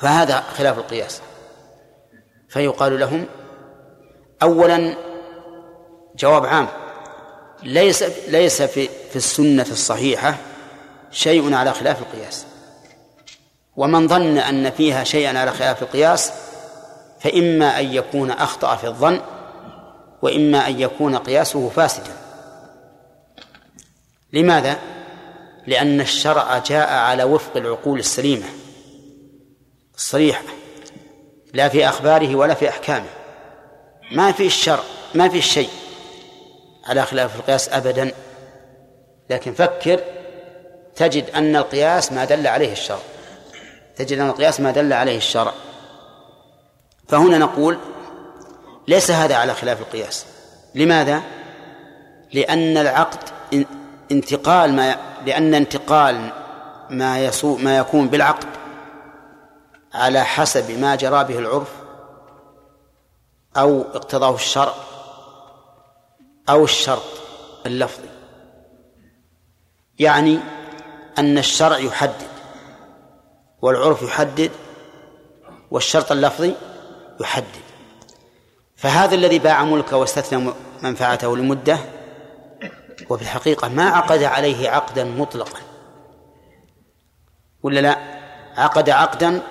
فهذا 0.00 0.40
خلاف 0.40 0.78
القياس. 0.78 1.20
فيقال 2.48 3.00
لهم 3.00 3.26
أولا 4.42 4.96
جواب 6.16 6.46
عام. 6.46 6.68
ليس 7.62 8.02
ليس 8.28 8.62
في 8.62 8.88
في 9.10 9.16
السنة 9.16 9.66
الصحيحة 9.70 10.34
شيء 11.10 11.54
على 11.54 11.72
خلاف 11.74 12.02
القياس. 12.02 12.46
ومن 13.76 14.08
ظن 14.08 14.38
أن 14.38 14.70
فيها 14.70 15.04
شيئا 15.04 15.38
على 15.38 15.50
خلاف 15.50 15.82
القياس 15.82 16.32
فإما 17.20 17.80
أن 17.80 17.94
يكون 17.94 18.30
أخطأ 18.30 18.76
في 18.76 18.86
الظن 18.86 19.20
وإما 20.22 20.68
أن 20.68 20.80
يكون 20.80 21.16
قياسه 21.16 21.68
فاسدا. 21.68 22.12
لماذا؟ 24.32 24.78
لأن 25.66 26.00
الشرع 26.00 26.58
جاء 26.58 26.92
على 26.92 27.24
وفق 27.24 27.56
العقول 27.56 27.98
السليمة 27.98 28.46
الصريحة 29.96 30.42
لا 31.54 31.68
في 31.68 31.88
أخباره 31.88 32.36
ولا 32.36 32.54
في 32.54 32.68
أحكامه. 32.68 33.10
ما 34.12 34.32
في 34.32 34.46
الشرع 34.46 34.82
ما 35.14 35.28
في 35.28 35.42
شيء 35.42 35.68
على 36.84 37.06
خلاف 37.06 37.36
القياس 37.36 37.68
أبدا. 37.68 38.12
لكن 39.30 39.54
فكر 39.54 40.00
تجد 40.96 41.30
أن 41.30 41.56
القياس 41.56 42.12
ما 42.12 42.24
دل 42.24 42.46
عليه 42.46 42.72
الشرع. 42.72 43.02
تجد 43.96 44.18
أن 44.18 44.28
القياس 44.28 44.60
ما 44.60 44.70
دل 44.70 44.92
عليه 44.92 45.16
الشرع. 45.16 45.52
فهنا 47.10 47.38
نقول 47.38 47.78
ليس 48.88 49.10
هذا 49.10 49.36
على 49.36 49.54
خلاف 49.54 49.80
القياس 49.80 50.26
لماذا؟ 50.74 51.22
لأن 52.32 52.76
العقد 52.76 53.18
انتقال 54.12 54.72
ما 54.72 54.96
لأن 55.26 55.54
انتقال 55.54 56.32
ما 56.90 57.24
يصو 57.24 57.56
ما 57.56 57.78
يكون 57.78 58.08
بالعقد 58.08 58.48
على 59.94 60.24
حسب 60.24 60.80
ما 60.80 60.94
جرى 60.94 61.24
به 61.24 61.38
العرف 61.38 61.72
أو 63.56 63.80
اقتضاه 63.80 64.34
الشرع 64.34 64.74
أو 66.48 66.64
الشرط 66.64 67.02
اللفظي 67.66 68.08
يعني 69.98 70.38
أن 71.18 71.38
الشرع 71.38 71.78
يحدد 71.78 72.28
والعرف 73.62 74.02
يحدد 74.02 74.50
والشرط 75.70 76.12
اللفظي 76.12 76.54
يحدد. 77.20 77.44
فهذا 78.76 79.14
الذي 79.14 79.38
باع 79.38 79.64
ملكه 79.64 79.96
واستثنى 79.96 80.52
منفعته 80.82 81.36
لمدة 81.36 81.78
وفي 83.10 83.22
الحقيقة 83.22 83.68
ما 83.68 83.88
عقد 83.88 84.22
عليه 84.22 84.70
عقدا 84.70 85.04
مطلقا. 85.04 85.60
ولا 87.62 87.80
لا؟ 87.80 87.98
عقد 88.56 88.90
عقدا 88.90 89.42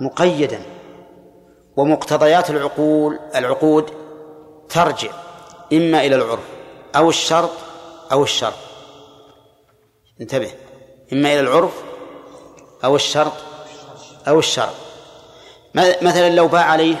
مقيدا. 0.00 0.62
ومقتضيات 1.76 2.50
العقول 2.50 3.18
العقود 3.34 3.90
ترجع 4.68 5.10
إما 5.72 6.06
إلى 6.06 6.16
العرف 6.16 6.44
أو 6.96 7.08
الشرط 7.08 7.50
أو 8.12 8.22
الشرط. 8.22 8.58
انتبه. 10.20 10.52
إما 11.12 11.32
إلى 11.32 11.40
العرف 11.40 11.82
أو 12.84 12.96
الشرط 12.96 13.32
أو 14.28 14.38
الشرط. 14.38 14.89
مثلا 15.74 16.30
لو 16.30 16.48
باع 16.48 16.64
عليه 16.64 16.96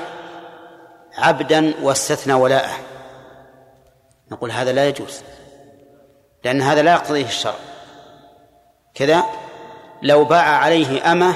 عبدا 1.18 1.74
واستثنى 1.82 2.32
ولاءه. 2.32 2.70
نقول 4.32 4.50
هذا 4.50 4.72
لا 4.72 4.88
يجوز 4.88 5.22
لأن 6.44 6.62
هذا 6.62 6.82
لا 6.82 6.92
يقتضيه 6.92 7.26
الشرع. 7.26 7.54
كذا 8.94 9.24
لو 10.02 10.24
باع 10.24 10.56
عليه 10.56 11.12
أمه 11.12 11.34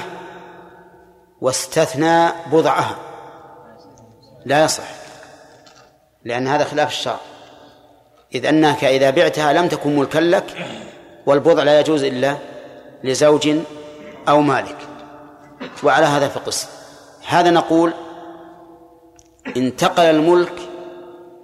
واستثنى 1.41 2.29
بضعها. 2.51 2.95
لا 4.45 4.63
يصح 4.63 4.83
لأن 6.23 6.47
هذا 6.47 6.63
خلاف 6.63 6.89
الشرع. 6.89 7.19
إذ 8.35 8.45
أنك 8.45 8.83
إذا 8.83 9.09
بعتها 9.09 9.53
لم 9.53 9.67
تكن 9.67 9.95
ملكا 9.95 10.19
لك 10.19 10.67
والبضع 11.25 11.63
لا 11.63 11.79
يجوز 11.79 12.03
إلا 12.03 12.37
لزوج 13.03 13.49
أو 14.27 14.41
مالك. 14.41 14.77
وعلى 15.83 16.05
هذا 16.05 16.27
فقس 16.27 16.74
هذا 17.27 17.51
نقول 17.51 17.93
انتقل 19.57 20.03
الملك 20.03 20.53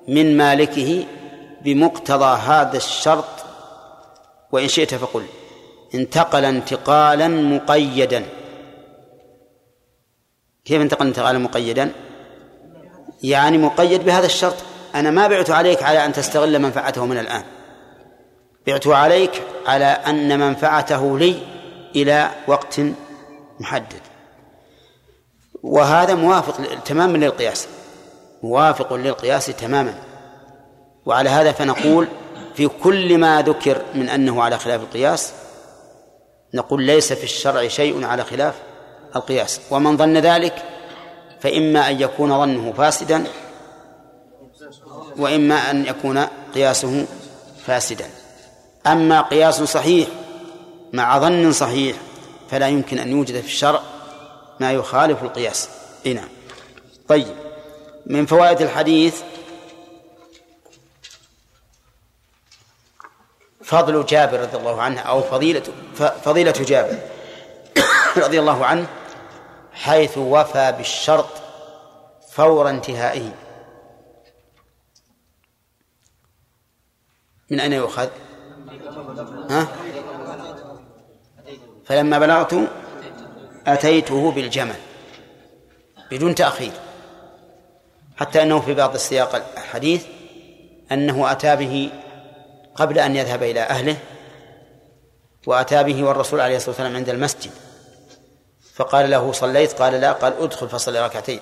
من 0.07 0.37
مالكه 0.37 1.05
بمقتضى 1.61 2.37
هذا 2.39 2.77
الشرط 2.77 3.25
وإن 4.51 4.67
شئت 4.67 4.95
فقل. 4.95 5.25
انتقل 5.95 6.45
انتقالا 6.45 7.27
مقيدا. 7.27 8.25
كيف 10.65 10.81
انتقل 10.81 11.07
انتقالا 11.07 11.39
مقيدا؟ 11.39 11.91
يعني 13.23 13.57
مقيد 13.57 14.05
بهذا 14.05 14.25
الشرط 14.25 14.55
أنا 14.95 15.11
ما 15.11 15.27
بعت 15.27 15.49
عليك 15.49 15.83
على 15.83 16.05
أن 16.05 16.13
تستغل 16.13 16.59
منفعته 16.59 17.05
من 17.05 17.17
الآن. 17.17 17.43
بعت 18.67 18.87
عليك 18.87 19.43
على 19.67 19.85
أن 19.85 20.39
منفعته 20.39 21.19
لي 21.19 21.35
إلى 21.95 22.29
وقت 22.47 22.81
محدد. 23.59 24.10
وهذا 25.63 26.15
موافق 26.15 26.83
تماما 26.85 27.17
للقياس. 27.17 27.67
موافق 28.43 28.93
للقياس 28.93 29.45
تماما. 29.45 29.93
وعلى 31.05 31.29
هذا 31.29 31.51
فنقول 31.51 32.07
في 32.55 32.67
كل 32.67 33.17
ما 33.17 33.41
ذكر 33.41 33.81
من 33.95 34.09
أنه 34.09 34.43
على 34.43 34.57
خلاف 34.57 34.81
القياس 34.81 35.33
نقول 36.53 36.83
ليس 36.83 37.13
في 37.13 37.23
الشرع 37.23 37.67
شيء 37.67 38.05
على 38.05 38.23
خلاف 38.23 38.55
القياس. 39.15 39.61
ومن 39.71 39.97
ظن 39.97 40.17
ذلك 40.17 40.63
فإما 41.39 41.89
أن 41.89 42.01
يكون 42.01 42.29
ظنه 42.29 42.73
فاسدا 42.73 43.23
وإما 45.17 45.55
أن 45.55 45.85
يكون 45.85 46.27
قياسه 46.55 47.05
فاسدا. 47.65 48.05
أما 48.87 49.21
قياس 49.21 49.63
صحيح 49.63 50.07
مع 50.93 51.19
ظن 51.19 51.51
صحيح 51.51 51.97
فلا 52.49 52.67
يمكن 52.67 52.99
أن 52.99 53.11
يوجد 53.11 53.41
في 53.41 53.47
الشرع 53.47 53.81
ما 54.61 54.71
يخالف 54.71 55.23
القياس. 55.23 55.69
إيه 56.05 56.13
نعم. 56.13 56.29
طيب. 57.07 57.35
من 58.05 58.25
فوائد 58.25 58.61
الحديث 58.61 59.21
فضل 63.63 64.05
جابر 64.05 64.39
رضي 64.39 64.57
الله 64.57 64.81
عنه 64.81 65.01
أو 65.01 65.21
فضيلة 65.21 65.63
فضيلة 66.23 66.51
جابر 66.51 66.97
رضي 68.25 68.39
الله 68.39 68.65
عنه 68.65 68.87
حيث 69.73 70.17
وفى 70.17 70.73
بالشرط 70.77 71.29
فور 72.31 72.69
انتهائه. 72.69 73.31
من 77.49 77.59
أين 77.59 77.73
يؤخذ؟ 77.73 78.09
ها؟ 79.49 79.67
فلما 81.85 82.19
بلغت 82.19 82.69
أتيته 83.67 84.31
بالجمل 84.31 84.75
بدون 86.11 86.35
تأخير 86.35 86.71
حتى 88.17 88.41
أنه 88.43 88.59
في 88.59 88.73
بعض 88.73 88.93
السياق 88.93 89.35
الحديث 89.57 90.05
أنه 90.91 91.31
أتى 91.31 91.55
به 91.55 91.89
قبل 92.75 92.99
أن 92.99 93.15
يذهب 93.15 93.43
إلى 93.43 93.59
أهله 93.59 93.97
وأتى 95.47 95.83
به 95.83 96.03
والرسول 96.03 96.41
عليه 96.41 96.55
الصلاة 96.55 96.69
والسلام 96.69 96.95
عند 96.95 97.09
المسجد 97.09 97.51
فقال 98.75 99.09
له 99.09 99.31
صليت؟ 99.31 99.73
قال 99.73 99.93
لا 99.93 100.11
قال 100.11 100.33
ادخل 100.43 100.69
فصل 100.69 100.95
ركعتين. 100.95 101.39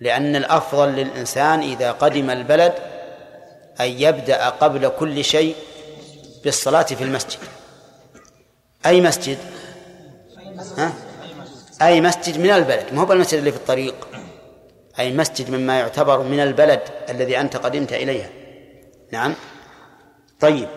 لأن 0.00 0.36
الأفضل 0.36 0.88
للإنسان 0.88 1.60
إذا 1.60 1.92
قدم 1.92 2.30
البلد 2.30 2.74
أن 3.80 3.86
يبدأ 3.86 4.48
قبل 4.48 4.88
كل 4.88 5.24
شيء 5.24 5.56
بالصلاة 6.44 6.82
في 6.82 7.04
المسجد. 7.04 7.38
أي 8.86 9.00
مسجد؟ 9.00 9.38
ها؟ 10.78 10.92
أي 11.82 12.00
مسجد 12.00 12.38
من 12.38 12.50
البلد. 12.50 12.86
ما 12.92 13.02
هو 13.02 13.12
المسجد 13.12 13.38
اللي 13.38 13.52
في 13.52 13.58
الطريق؟ 13.58 14.08
أي 14.98 15.12
مسجد 15.12 15.50
مما 15.50 15.78
يعتبر 15.78 16.22
من 16.22 16.40
البلد 16.40 16.80
الذي 17.08 17.40
أنت 17.40 17.56
قدمت 17.56 17.92
إليها. 17.92 18.28
نعم. 19.12 19.34
طيب. 20.40 20.68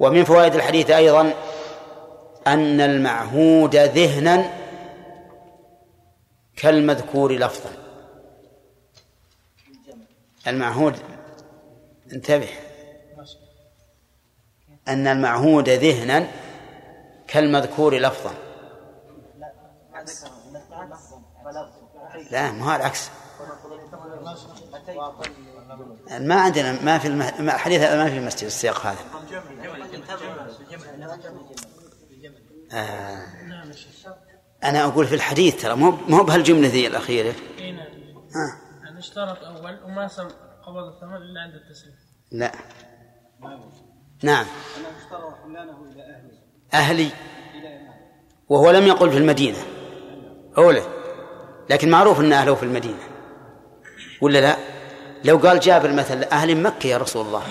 ومن 0.00 0.24
فوائد 0.24 0.54
الحديث 0.54 0.90
أيضا 0.90 1.34
أن 2.46 2.80
المعهود 2.80 3.76
ذهنا 3.76 4.50
كالمذكور 6.56 7.32
لفظا. 7.32 7.70
المعهود 10.46 10.96
انتبه. 12.12 12.48
أن 14.88 15.06
المعهود 15.06 15.68
ذهنا 15.68 16.26
كالمذكور 17.28 17.98
لفظا. 17.98 18.34
لا 22.30 22.52
ما 22.52 22.72
هو 22.72 22.76
العكس. 22.76 23.10
ما 26.20 26.34
عندنا 26.34 26.82
ما 26.82 26.98
في 26.98 27.08
الحديث 27.08 27.80
هذا 27.80 28.04
ما 28.04 28.10
في 28.10 28.18
المسجد 28.18 28.44
السياق 28.44 28.86
هذا. 28.86 28.98
آه. 32.72 33.26
أنا 34.64 34.84
أقول 34.84 35.06
في 35.06 35.14
الحديث 35.14 35.62
ترى 35.62 35.74
مو 35.74 35.90
مو 35.90 36.22
بهالجملة 36.22 36.68
ذي 36.68 36.86
الأخيرة. 36.86 37.34
آه. 38.36 38.88
أنا 38.88 38.98
اشترط 38.98 39.38
أول 39.44 39.84
وما 39.84 40.06
قبض 40.66 40.84
الثمن 40.94 41.16
إلا 41.16 41.40
عند 41.40 41.54
التسليم. 41.54 41.94
لا. 42.32 42.52
نعم. 44.22 44.46
أهلي. 46.74 47.10
وهو 48.48 48.70
لم 48.70 48.86
يقل 48.86 49.10
في 49.10 49.18
المدينة. 49.18 49.58
أولى 50.58 50.82
لكن 51.70 51.90
معروف 51.90 52.20
أن 52.20 52.32
أهله 52.32 52.54
في 52.54 52.62
المدينة. 52.62 52.98
ولا 54.20 54.38
لا؟ 54.38 54.56
لو 55.24 55.36
قال 55.36 55.60
جابر 55.60 55.92
مثلا 55.92 56.32
أهل 56.32 56.62
مكة 56.62 56.86
يا 56.86 56.96
رسول 56.96 57.26
الله. 57.26 57.42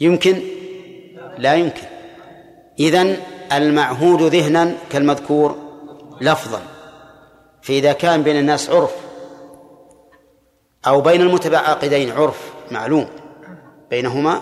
يمكن؟ 0.00 0.42
لا 1.38 1.54
يمكن. 1.54 1.86
إذن 2.80 3.16
المعهود 3.52 4.22
ذهنا 4.22 4.74
كالمذكور 4.90 5.56
لفظا. 6.20 6.62
فإذا 7.62 7.92
كان 7.92 8.22
بين 8.22 8.36
الناس 8.36 8.70
عرف 8.70 8.94
أو 10.86 11.00
بين 11.00 11.20
المتعاقدين 11.20 12.12
عرف 12.12 12.52
معلوم 12.70 13.08
بينهما 13.90 14.40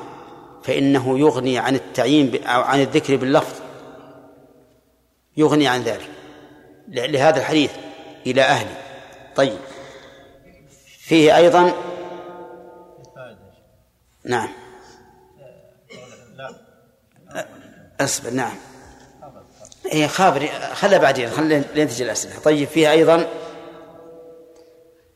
فإنه 0.63 1.19
يغني 1.19 1.59
عن 1.59 1.75
التعيين 1.75 2.45
أو 2.45 2.63
عن 2.63 2.81
الذكر 2.81 3.17
باللفظ. 3.17 3.61
يغني 5.37 5.69
عن 5.69 5.83
ذلك. 5.83 6.20
لهذا 6.91 7.39
الحديث 7.41 7.73
إلى 8.27 8.43
أهلي. 8.43 8.75
طيب. 9.37 9.59
فيه 10.99 11.37
أيضا 11.37 11.73
نعم. 14.25 14.49
أصبر 18.01 18.31
نعم. 18.31 18.57
هي 19.91 20.09
خابر 20.09 20.47
خلها 20.75 20.99
بعدين 20.99 21.31
خلينا 21.31 21.65
لين 21.75 21.89
تجي 21.89 22.05
الأسئلة. 22.05 22.39
طيب 22.39 22.69
فيها 22.69 22.91
أيضا 22.91 23.29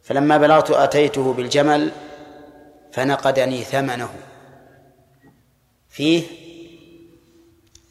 فلما 0.02 0.38
بلغت 0.38 0.70
أتيته 0.70 1.32
بالجمل 1.32 1.92
فنقدني 2.92 3.64
ثمنه. 3.64 4.14
فيه 5.88 6.22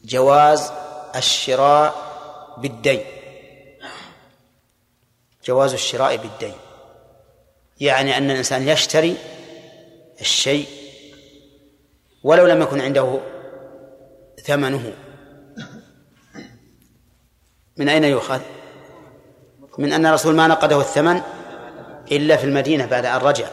جواز 0.04 0.72
الشراء 1.16 1.94
بالدين. 2.58 3.13
جواز 5.44 5.72
الشراء 5.72 6.16
بالدين. 6.16 6.54
يعني 7.80 8.18
أن 8.18 8.30
الإنسان 8.30 8.68
يشتري 8.68 9.16
الشيء 10.20 10.68
ولو 12.22 12.46
لم 12.46 12.62
يكن 12.62 12.80
عنده 12.80 13.20
ثمنه. 14.44 14.92
من 17.76 17.88
أين 17.88 18.04
يؤخذ؟ 18.04 18.40
من 19.78 19.92
أن 19.92 20.06
الرسول 20.06 20.34
ما 20.34 20.46
نقده 20.46 20.80
الثمن 20.80 21.20
إلا 22.12 22.36
في 22.36 22.44
المدينة 22.44 22.86
بعد 22.86 23.04
أن 23.04 23.20
رجع. 23.20 23.48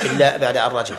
إلا 0.00 0.36
بعد 0.36 0.56
أن 0.56 0.70
رجع. 0.70 0.96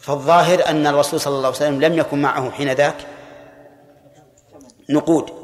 فالظاهر 0.00 0.66
أن 0.66 0.86
الرسول 0.86 1.20
صلى 1.20 1.36
الله 1.36 1.46
عليه 1.46 1.56
وسلم 1.56 1.80
لم 1.80 1.98
يكن 1.98 2.22
معه 2.22 2.50
حين 2.50 2.72
ذاك 2.72 3.06
نقود. 4.90 5.43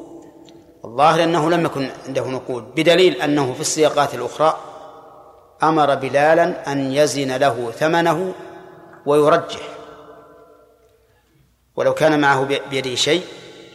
الظاهر 0.84 1.24
أنه 1.24 1.50
لم 1.50 1.64
يكن 1.64 1.90
عنده 2.06 2.26
نقود 2.26 2.74
بدليل 2.74 3.22
أنه 3.22 3.52
في 3.52 3.60
السياقات 3.60 4.14
الأخرى 4.14 4.60
أمر 5.62 5.94
بلالا 5.94 6.72
أن 6.72 6.92
يزن 6.92 7.36
له 7.36 7.70
ثمنه 7.70 8.34
ويرجح. 9.06 9.60
ولو 11.76 11.94
كان 11.94 12.20
معه 12.20 12.44
بيده 12.70 12.94
شيء 12.94 13.22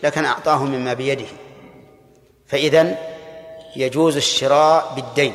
لكان 0.04 0.26
أعطاه 0.26 0.64
مما 0.64 0.94
بيده. 0.94 1.26
فإذا 2.48 2.98
يجوز 3.76 4.16
الشراء 4.16 4.94
بالدين. 4.96 5.34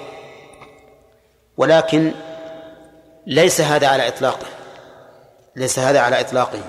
ولكن 1.57 2.13
ليس 3.27 3.61
هذا 3.61 3.89
على 3.89 4.09
إطلاقه. 4.09 4.47
ليس 5.57 5.79
هذا 5.79 6.01
على 6.01 6.21
إطلاقه. 6.21 6.61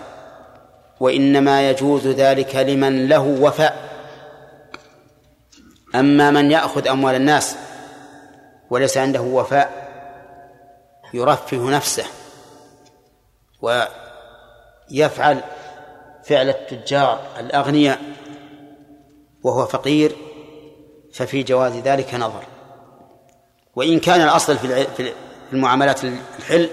وإنما 0.99 1.69
يجوز 1.69 2.07
ذلك 2.07 2.55
لمن 2.55 3.07
له 3.07 3.37
وفاء. 3.41 3.90
أما 5.95 6.31
من 6.31 6.51
يأخذ 6.51 6.87
أموال 6.87 7.15
الناس 7.15 7.55
وليس 8.69 8.97
عنده 8.97 9.21
وفاء 9.21 9.91
يرفه 11.13 11.69
نفسه 11.69 12.05
ويفعل 13.61 15.41
فعل 16.23 16.49
التجار 16.49 17.27
الأغنياء 17.39 17.99
وهو 19.43 19.65
فقير 19.65 20.15
ففي 21.13 21.43
جواز 21.43 21.77
ذلك 21.77 22.13
نظر. 22.15 22.43
وإن 23.75 23.99
كان 23.99 24.21
الأصل 24.21 24.57
في 24.57 25.13
المعاملات 25.53 26.03
الحل 26.39 26.69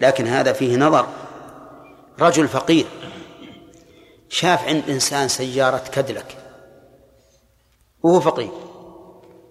لكن 0.00 0.26
هذا 0.26 0.52
فيه 0.52 0.76
نظر. 0.76 1.06
رجل 2.20 2.48
فقير 2.48 2.86
شاف 4.28 4.68
عند 4.68 4.90
إنسان 4.90 5.28
سيارة 5.28 5.82
كدلك 5.92 6.41
وهو 8.02 8.20
فقير. 8.20 8.50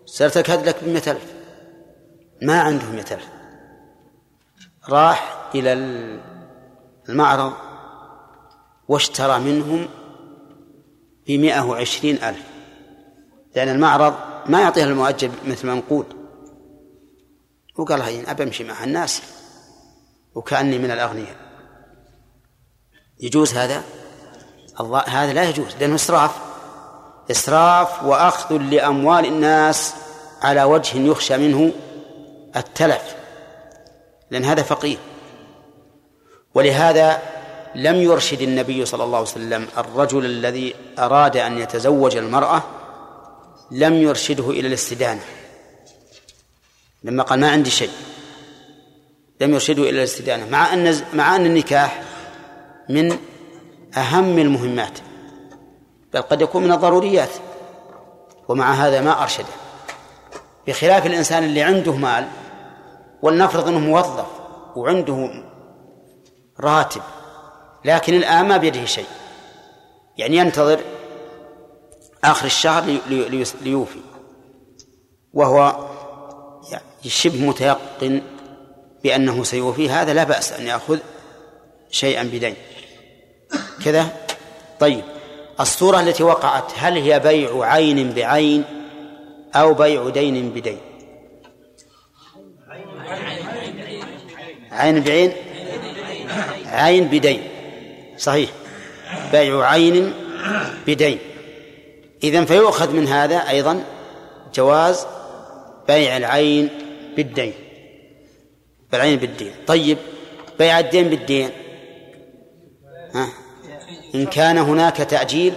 سيارة 0.05 0.41
كدلك 0.41 0.83
بمئة 0.83 1.11
ألف. 1.11 1.33
ما 2.41 2.61
عنده 2.61 2.85
مئة 2.85 3.13
ألف. 3.13 3.27
راح 4.89 5.49
إلى 5.55 5.73
المعرض 7.09 7.53
واشترى 8.87 9.39
منهم 9.39 9.87
بمئة 11.27 11.61
وعشرين 11.61 12.15
ألف. 12.15 12.43
لأن 13.55 13.69
المعرض 13.69 14.15
ما 14.45 14.61
يعطيها 14.61 14.85
المؤجل 14.85 15.31
مثل 15.47 15.67
منقود 15.67 16.05
وقال 17.75 18.01
هين 18.01 18.27
أبى 18.27 18.43
أمشي 18.43 18.63
مع 18.63 18.83
الناس 18.83 19.21
وكأني 20.35 20.77
من 20.77 20.91
الأغنياء. 20.91 21.35
يجوز 23.19 23.53
هذا؟ 23.53 23.83
الله 24.79 24.99
هذا 24.99 25.33
لا 25.33 25.49
يجوز 25.49 25.75
لأنه 25.79 25.95
إسراف. 25.95 26.50
إسراف 27.31 28.03
وأخذ 28.03 28.57
لأموال 28.57 29.25
الناس 29.25 29.93
على 30.41 30.63
وجه 30.63 30.97
يخشى 30.97 31.37
منه 31.37 31.71
التلف 32.55 33.15
لأن 34.31 34.45
هذا 34.45 34.63
فقير. 34.63 34.97
ولهذا 36.53 37.21
لم 37.75 37.95
يرشد 37.95 38.41
النبي 38.41 38.85
صلى 38.85 39.03
الله 39.03 39.17
عليه 39.17 39.29
وسلم 39.29 39.67
الرجل 39.77 40.25
الذي 40.25 40.75
أراد 40.99 41.37
أن 41.37 41.57
يتزوج 41.57 42.17
المرأة 42.17 42.63
لم 43.71 43.93
يرشده 43.93 44.49
إلى 44.49 44.67
الاستدانة. 44.67 45.21
لما 47.03 47.23
قال 47.23 47.39
ما 47.39 47.51
عندي 47.51 47.69
شيء 47.69 47.89
لم 49.41 49.53
يرشدوا 49.53 49.85
إلى 49.85 49.99
الاستدانة 49.99 50.49
مع 50.49 50.73
أن 50.73 51.01
مع 51.13 51.35
أن 51.35 51.45
النكاح 51.45 52.03
من 52.89 53.17
أهم 53.97 54.39
المهمات. 54.39 54.99
بل 56.13 56.21
قد 56.21 56.41
يكون 56.41 56.63
من 56.63 56.71
الضروريات 56.71 57.29
ومع 58.47 58.73
هذا 58.73 59.01
ما 59.01 59.23
أرشده. 59.23 59.53
بخلاف 60.67 61.05
الإنسان 61.05 61.43
اللي 61.43 61.63
عنده 61.63 61.93
مال 61.93 62.27
ولنفرض 63.21 63.67
أنه 63.67 63.79
موظف 63.79 64.27
وعنده 64.75 65.43
راتب 66.59 67.01
لكن 67.85 68.13
الآن 68.13 68.47
ما 68.47 68.57
بيده 68.57 68.85
شيء. 68.85 69.07
يعني 70.17 70.37
ينتظر 70.37 70.79
آخر 72.23 72.45
الشهر 72.45 72.97
ليوفي 73.61 73.99
وهو 75.33 75.75
يعني 76.71 76.83
شبه 77.03 77.45
متيقن 77.47 78.21
بأنه 79.03 79.43
سيوفي 79.43 79.89
هذا 79.89 80.13
لا 80.13 80.23
بأس 80.23 80.53
أن 80.53 80.67
يأخذ 80.67 80.99
شيئا 81.91 82.23
بدين. 82.23 82.55
كذا؟ 83.85 84.07
طيب. 84.79 85.03
الصورة 85.61 85.99
التي 85.99 86.23
وقعت 86.23 86.71
هل 86.75 86.97
هي 86.97 87.19
بيع 87.19 87.63
عين 87.63 88.13
بعين 88.13 88.63
أو 89.55 89.73
بيع 89.73 90.09
دين 90.09 90.49
بدين؟ 90.49 90.77
عين 94.71 95.01
بعين؟ 95.01 95.31
عين 96.65 97.07
بدين. 97.07 97.43
صحيح. 98.17 98.49
بيع 99.31 99.65
عين 99.65 100.13
بدين. 100.87 101.19
إذن 102.23 102.45
فيؤخذ 102.45 102.91
من 102.91 103.07
هذا 103.07 103.49
أيضا 103.49 103.83
جواز 104.55 105.05
بيع 105.87 106.17
العين 106.17 106.69
بالدين. 107.15 107.53
بالعين 108.91 109.19
بالدين. 109.19 109.51
طيب 109.67 109.97
بيع 110.59 110.79
الدين 110.79 111.09
بالدين. 111.09 111.49
ها؟ 113.13 113.40
إن 114.15 114.25
كان 114.25 114.57
هناك 114.57 114.97
تأجيل 114.97 115.53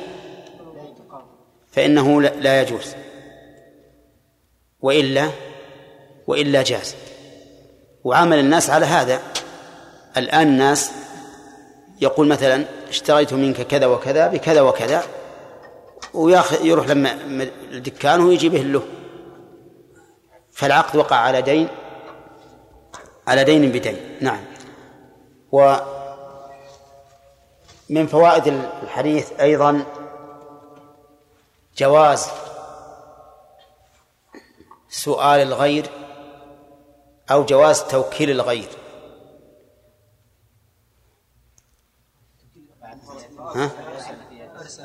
فإنه 1.72 2.22
لا 2.22 2.62
يجوز. 2.62 2.94
وإلا 4.80 5.30
وإلا 6.26 6.62
جاز. 6.62 6.94
وعمل 8.04 8.38
الناس 8.38 8.70
على 8.70 8.86
هذا. 8.86 9.22
الآن 10.16 10.48
الناس 10.48 10.90
يقول 12.00 12.28
مثلا 12.28 12.64
اشتريت 12.88 13.32
منك 13.32 13.62
كذا 13.62 13.86
وكذا 13.86 14.26
بكذا 14.26 14.60
وكذا 14.60 15.02
وياخذ 16.14 16.66
يروح 16.66 16.88
لما 16.88 17.18
الدكان 17.72 18.20
ويجيبه 18.20 18.58
له. 18.58 18.82
فالعقد 20.52 20.96
وقع 20.96 21.16
على 21.16 21.42
دين 21.42 21.68
على 23.26 23.44
دين 23.44 23.72
بدين. 23.72 23.96
نعم. 24.20 24.40
و 25.52 25.76
من 27.88 28.06
فوائد 28.06 28.46
الحديث 28.82 29.40
أيضا 29.40 29.84
جواز 31.76 32.28
سؤال 34.88 35.40
الغير 35.40 35.86
أو 37.30 37.44
جواز 37.44 37.82
توكيل 37.82 38.30
الغير. 38.30 38.68
ها؟ 43.54 43.70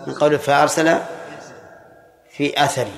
من 0.08 0.14
قول 0.14 0.40
فأرسل 0.40 1.00
في 2.30 2.64
أثري. 2.64 2.94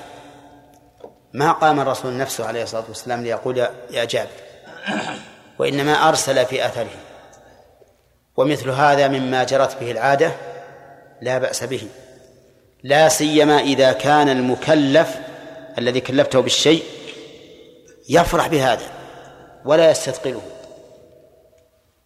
ما 1.32 1.52
قام 1.52 1.80
الرسول 1.80 2.16
نفسه 2.16 2.46
عليه 2.46 2.62
الصلاة 2.62 2.84
والسلام 2.88 3.22
ليقول 3.22 3.58
يا 3.90 4.04
جابر 4.04 4.30
وإنما 5.58 6.08
أرسل 6.08 6.46
في 6.46 6.66
أثره. 6.66 7.11
ومثل 8.36 8.70
هذا 8.70 9.08
مما 9.08 9.44
جرت 9.44 9.80
به 9.80 9.90
العادة 9.90 10.32
لا 11.22 11.38
بأس 11.38 11.64
به. 11.64 11.82
لا 12.82 13.08
سيما 13.08 13.58
إذا 13.58 13.92
كان 13.92 14.28
المكلف 14.28 15.14
الذي 15.78 16.00
كلفته 16.00 16.40
بالشيء 16.40 16.82
يفرح 18.08 18.46
بهذا 18.46 18.84
ولا 19.64 19.90
يستثقله. 19.90 20.42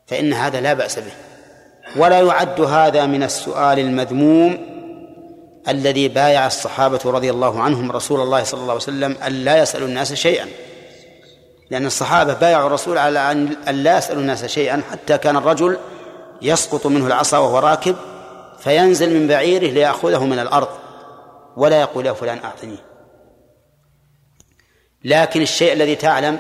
فإن 0.07 0.33
هذا 0.33 0.61
لا 0.61 0.73
بأس 0.75 0.99
به. 0.99 1.13
ولا 1.97 2.21
يعد 2.21 2.61
هذا 2.61 3.07
من 3.07 3.23
السؤال 3.23 3.79
المذموم 3.79 4.77
الذي 5.69 6.09
بايع 6.09 6.47
الصحابة 6.47 7.01
رضي 7.05 7.31
الله 7.31 7.63
عنهم 7.63 7.93
رسول 7.93 8.21
الله 8.21 8.45
صلى 8.45 8.61
الله 8.61 8.73
عليه 8.73 8.83
وسلم 8.83 9.17
أن 9.27 9.33
لا 9.33 9.59
يسألوا 9.59 9.89
الناس 9.89 10.13
شيئا. 10.13 10.47
لأن 11.71 11.87
الصحابة 11.87 12.35
بايعوا 12.35 12.67
الرسول 12.67 12.99
على 12.99 13.33
أن 13.33 13.57
لا 13.71 13.99
يسألوا 13.99 14.23
الناس 14.23 14.45
شيئا 14.45 14.83
حتى 14.91 15.19
كان 15.19 15.37
الرجل 15.37 15.79
يسقط 16.43 16.87
منه 16.87 17.07
العصا 17.07 17.39
وهو 17.39 17.59
راكب 17.59 17.97
فينزل 18.59 19.21
من 19.21 19.27
بعيره 19.27 19.67
ليأخذه 19.67 20.25
من 20.25 20.39
الأرض 20.39 20.69
ولا 21.57 21.81
يقول 21.81 22.07
يا 22.07 22.13
فلان 22.13 22.39
أعطني. 22.45 22.79
لكن 25.05 25.43
الشيء 25.43 25.73
الذي 25.73 25.95
تعلم 25.95 26.39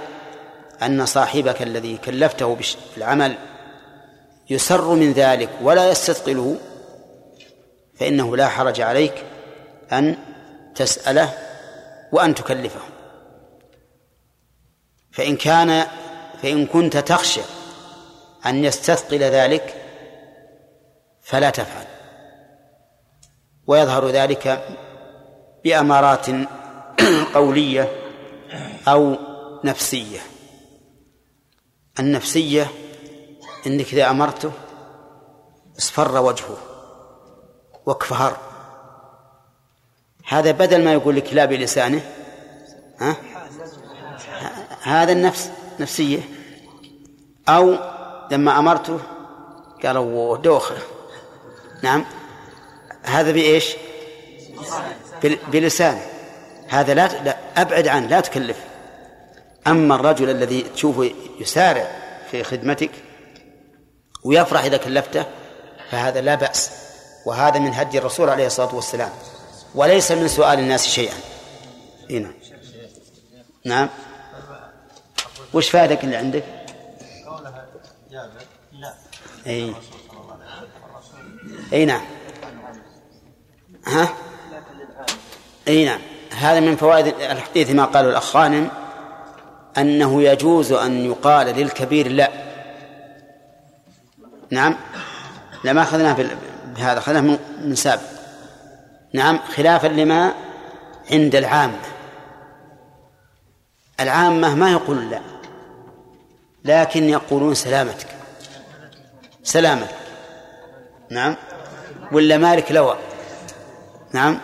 أن 0.82 1.06
صاحبك 1.06 1.62
الذي 1.62 1.96
كلفته 1.96 2.56
بالعمل 2.94 3.38
يسر 4.50 4.94
من 4.94 5.12
ذلك 5.12 5.50
ولا 5.62 5.90
يستثقله 5.90 6.56
فإنه 7.94 8.36
لا 8.36 8.48
حرج 8.48 8.80
عليك 8.80 9.24
أن 9.92 10.16
تسأله 10.74 11.32
وأن 12.12 12.34
تكلفه. 12.34 12.80
فإن 15.12 15.36
كان 15.36 15.86
فإن 16.42 16.66
كنت 16.66 16.96
تخشى 16.96 17.40
أن 18.46 18.64
يستثقل 18.64 19.18
ذلك 19.18 19.85
فلا 21.26 21.50
تفعل. 21.50 21.86
ويظهر 23.66 24.08
ذلك 24.08 24.76
بأمارات 25.64 26.26
قولية 27.34 27.92
أو 28.88 29.16
نفسية. 29.64 30.18
النفسية 31.98 32.70
إنك 33.66 33.92
إذا 33.92 34.10
أمرته 34.10 34.52
اصفر 35.78 36.18
وجهه 36.20 36.56
واكفهر. 37.86 38.36
هذا 40.28 40.50
بدل 40.50 40.84
ما 40.84 40.92
يقول 40.92 41.16
لك 41.16 41.34
لا 41.34 41.44
بلسانه 41.44 42.00
ها؟ 42.98 43.16
هذا 44.82 45.12
النفس 45.12 45.50
نفسية. 45.80 46.20
أو 47.48 47.76
لما 48.30 48.58
أمرته 48.58 49.00
قالوا 49.82 50.36
دوخة. 50.36 50.95
نعم. 51.82 52.04
هذا 53.02 53.32
بإيش؟ 53.32 53.76
بلسانه. 55.48 56.02
هذا 56.68 56.94
لا, 56.94 57.22
لا 57.22 57.36
أبعد 57.56 57.88
عنه 57.88 58.06
لا 58.06 58.20
تكلف. 58.20 58.56
أما 59.66 59.94
الرجل 59.94 60.30
الذي 60.30 60.62
تشوفه 60.62 61.10
يسارع 61.40 61.88
في 62.30 62.44
خدمتك 62.44 62.90
ويفرح 64.24 64.64
إذا 64.64 64.76
كلفته 64.76 65.26
فهذا 65.90 66.20
لا 66.20 66.34
بأس. 66.34 66.70
وهذا 67.26 67.58
من 67.58 67.74
هدي 67.74 67.98
الرسول 67.98 68.28
عليه 68.28 68.46
الصلاة 68.46 68.74
والسلام. 68.74 69.10
وليس 69.74 70.12
من 70.12 70.28
سؤال 70.28 70.58
الناس 70.58 70.88
شيئا. 70.88 71.14
هنا 72.10 72.32
نعم. 73.64 73.88
وش 75.54 75.70
فائدك 75.70 76.04
اللي 76.04 76.16
عندك؟ 76.16 76.44
قولها 77.26 77.66
جابر 78.10 78.42
لا 78.72 78.94
اي 79.46 79.74
اي 81.72 81.84
نعم. 81.84 82.04
ها؟ 83.86 84.08
اي 85.68 85.84
نعم. 85.84 86.00
هذا 86.38 86.60
من 86.60 86.76
فوائد 86.76 87.06
الحديث 87.06 87.70
ما 87.70 87.84
قاله 87.84 88.10
الأخ 88.10 88.24
خانم 88.24 88.68
أنه 89.78 90.22
يجوز 90.22 90.72
أن 90.72 91.06
يقال 91.06 91.46
للكبير 91.46 92.08
لا. 92.08 92.30
نعم. 94.50 94.76
لا 95.64 95.72
ما 95.72 95.82
أخذناه 95.82 96.16
بهذا 96.76 96.98
أخذناه 96.98 97.38
من 97.64 97.74
سابق. 97.74 98.02
نعم. 99.12 99.38
خلافا 99.38 99.86
لما 99.86 100.34
عند 101.10 101.34
العامة. 101.34 101.80
العامة 104.00 104.54
ما 104.54 104.72
يقول 104.72 105.10
لا 105.10 105.20
لكن 106.64 107.08
يقولون 107.08 107.54
سلامتك. 107.54 108.06
سلامتك. 109.42 109.96
نعم. 111.10 111.36
ولا 112.12 112.36
مالك 112.36 112.72
لوى؟ 112.72 112.98
نعم. 114.12 114.40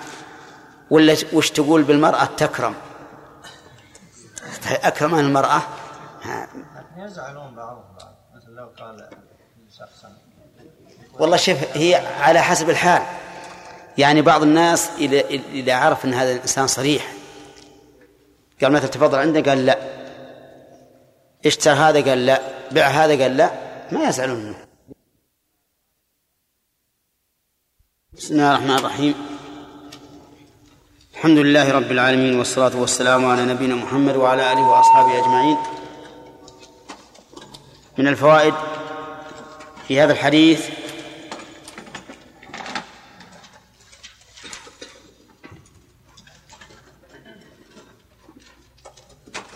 ولا 0.91 1.17
وش 1.33 1.51
تقول 1.51 1.83
بالمرأة 1.83 2.25
تكرم؟ 2.25 2.75
أكرم 4.67 5.15
المرأة؟ 5.19 5.63
يزعلون 6.97 7.55
بعضهم 7.55 7.85
بعض 7.99 8.15
مثل 8.35 8.51
لو 8.51 8.71
قال 8.79 9.09
شخصا. 9.79 10.13
والله 11.19 11.37
شوف 11.37 11.59
هي 11.75 11.95
على 12.21 12.41
حسب 12.43 12.71
الحال. 12.71 13.03
يعني 13.99 14.23
بعض 14.23 14.43
الناس 14.43 14.91
إذا 14.99 15.21
إذا 15.31 15.75
عرف 15.75 16.05
أن 16.05 16.15
هذا 16.15 16.33
الإنسان 16.33 16.67
صريح 16.67 17.13
قال 18.63 18.73
مثلا 18.73 18.89
تفضل 18.89 19.19
عندك 19.19 19.49
قال 19.49 19.67
لا. 19.67 19.79
اشترى 21.47 21.75
هذا؟ 21.75 22.11
قال 22.11 22.27
لا. 22.27 22.41
بع 22.71 22.87
هذا؟ 22.87 23.23
قال 23.23 23.37
لا. 23.37 23.51
ما 23.93 24.09
يزعلون 24.09 24.45
منه. 24.45 24.72
بسم 28.17 28.35
الله 28.35 28.51
الرحمن 28.55 28.77
الرحيم. 28.79 29.15
الحمد 31.15 31.39
لله 31.39 31.73
رب 31.73 31.91
العالمين 31.91 32.39
والصلاة 32.39 32.77
والسلام 32.77 33.27
على 33.27 33.45
نبينا 33.45 33.75
محمد 33.75 34.17
وعلى 34.17 34.53
آله 34.53 34.69
وأصحابه 34.69 35.19
أجمعين. 35.19 35.57
من 37.99 38.09
الفوائد 38.09 38.55
في 39.89 40.01
هذا 40.01 40.13
الحديث 40.13 40.71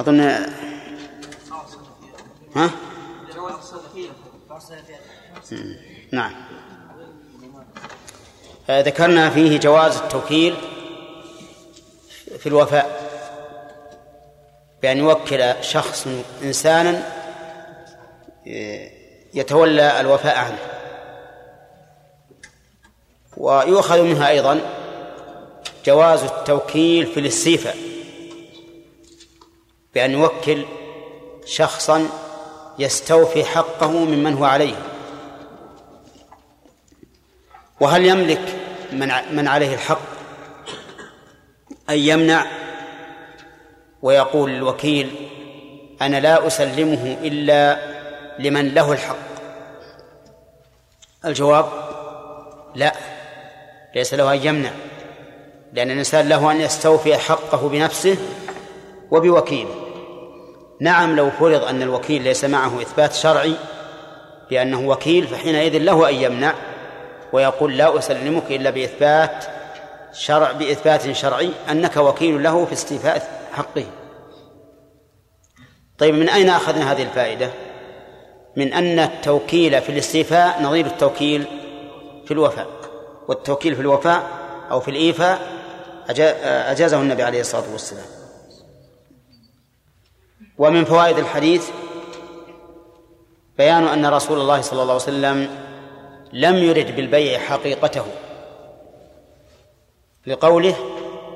أظن 0.00 0.20
ها؟ 2.56 2.70
نعم. 6.12 6.45
ذكرنا 8.70 9.30
فيه 9.30 9.59
جواز 9.59 9.97
التوكيل 9.97 10.55
في 12.38 12.47
الوفاء 12.47 13.06
بأن 14.82 14.98
يوكل 14.98 15.55
شخص 15.60 16.09
إنسانا 16.43 17.12
يتولى 19.34 20.01
الوفاء 20.01 20.36
عنه. 20.38 20.59
ويؤخذ 23.36 24.02
منها 24.02 24.28
أيضا 24.28 24.60
جواز 25.86 26.22
التوكيل 26.22 27.06
في 27.06 27.20
الاستيفاء 27.20 27.76
بأن 29.94 30.12
يوكل 30.12 30.64
شخصا 31.44 32.09
يستوفي 32.78 33.44
حقه 33.44 33.90
ممن 33.90 34.34
هو 34.34 34.44
عليه. 34.44 34.95
وهل 37.80 38.06
يملك 38.06 38.42
من 38.92 39.12
من 39.32 39.48
عليه 39.48 39.74
الحق 39.74 40.00
أن 41.90 41.98
يمنع 41.98 42.46
ويقول 44.02 44.50
الوكيل 44.50 45.10
أنا 46.02 46.20
لا 46.20 46.46
أسلمه 46.46 47.16
إلا 47.22 47.78
لمن 48.38 48.74
له 48.74 48.92
الحق؟ 48.92 49.16
الجواب 51.24 51.66
لا 52.74 52.92
ليس 53.94 54.14
له 54.14 54.34
أن 54.34 54.46
يمنع 54.46 54.70
لأن 55.72 55.90
الإنسان 55.90 56.28
له 56.28 56.52
أن 56.52 56.60
يستوفي 56.60 57.16
حقه 57.16 57.68
بنفسه 57.68 58.16
وبوكيله. 59.10 59.74
نعم 60.80 61.16
لو 61.16 61.30
فرض 61.30 61.64
أن 61.64 61.82
الوكيل 61.82 62.22
ليس 62.22 62.44
معه 62.44 62.82
إثبات 62.82 63.12
شرعي 63.12 63.54
بأنه 64.50 64.88
وكيل 64.88 65.26
فحينئذ 65.26 65.78
له 65.78 66.08
أن 66.08 66.14
يمنع 66.14 66.54
ويقول 67.32 67.76
لا 67.76 67.98
أسلمك 67.98 68.52
إلا 68.52 68.70
بإثبات 68.70 69.44
شرع 70.12 70.52
بإثبات 70.52 71.12
شرعي 71.12 71.50
أنك 71.70 71.96
وكيل 71.96 72.42
له 72.42 72.64
في 72.64 72.72
استيفاء 72.72 73.48
حقه. 73.52 73.84
طيب 75.98 76.14
من 76.14 76.28
أين 76.28 76.48
أخذنا 76.48 76.92
هذه 76.92 77.02
الفائدة؟ 77.02 77.50
من 78.56 78.72
أن 78.72 78.98
التوكيل 78.98 79.82
في 79.82 79.92
الاستيفاء 79.92 80.62
نظير 80.62 80.86
التوكيل 80.86 81.46
في 82.24 82.30
الوفاء 82.30 82.66
والتوكيل 83.28 83.74
في 83.74 83.80
الوفاء 83.80 84.22
أو 84.70 84.80
في 84.80 84.90
الإيفاء 84.90 85.40
أجازه 86.70 87.00
النبي 87.00 87.22
عليه 87.22 87.40
الصلاة 87.40 87.72
والسلام. 87.72 88.06
ومن 90.58 90.84
فوائد 90.84 91.18
الحديث 91.18 91.68
بيان 93.58 93.84
أن 93.84 94.06
رسول 94.06 94.40
الله 94.40 94.60
صلى 94.60 94.82
الله 94.82 94.92
عليه 94.92 95.02
وسلم 95.02 95.48
لم 96.36 96.56
يرد 96.56 96.96
بالبيع 96.96 97.38
حقيقته. 97.38 98.04
لقوله 100.26 100.76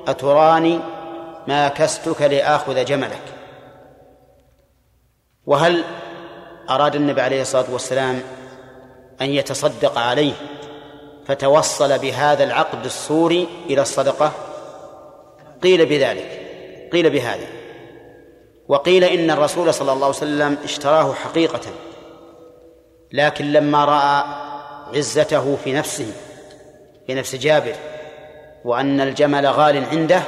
أتراني 0.07 0.79
ما 1.47 1.67
كستك 1.67 2.21
لآخذ 2.21 2.85
جملك. 2.85 3.21
وهل 5.45 5.83
أراد 6.69 6.95
النبي 6.95 7.21
عليه 7.21 7.41
الصلاة 7.41 7.65
والسلام 7.71 8.21
أن 9.21 9.29
يتصدق 9.29 9.97
عليه 9.97 10.33
فتوصل 11.25 11.99
بهذا 11.99 12.43
العقد 12.43 12.85
الصوري 12.85 13.47
إلى 13.69 13.81
الصدقة؟ 13.81 14.31
قيل 15.63 15.85
بذلك 15.85 16.41
قيل 16.93 17.09
بهذا. 17.09 17.47
وقيل 18.67 19.03
إن 19.03 19.31
الرسول 19.31 19.73
صلى 19.73 19.93
الله 19.93 20.05
عليه 20.05 20.15
وسلم 20.15 20.57
اشتراه 20.63 21.13
حقيقة 21.13 21.61
لكن 23.11 23.51
لما 23.51 23.85
رأى 23.85 24.50
عزته 24.95 25.57
في 25.63 25.73
نفسه 25.73 26.13
في 27.07 27.13
نفس 27.13 27.35
جابر 27.35 27.75
وأن 28.65 29.01
الجمل 29.01 29.47
غال 29.47 29.85
عنده 29.85 30.21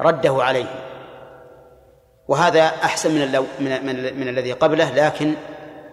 رده 0.00 0.42
عليه. 0.42 0.84
وهذا 2.28 2.66
أحسن 2.66 3.14
من 3.14 3.22
اللو 3.22 3.44
من, 3.60 3.86
من, 3.86 4.20
من 4.20 4.28
الذي 4.28 4.52
قبله 4.52 4.90
لكن 4.90 5.34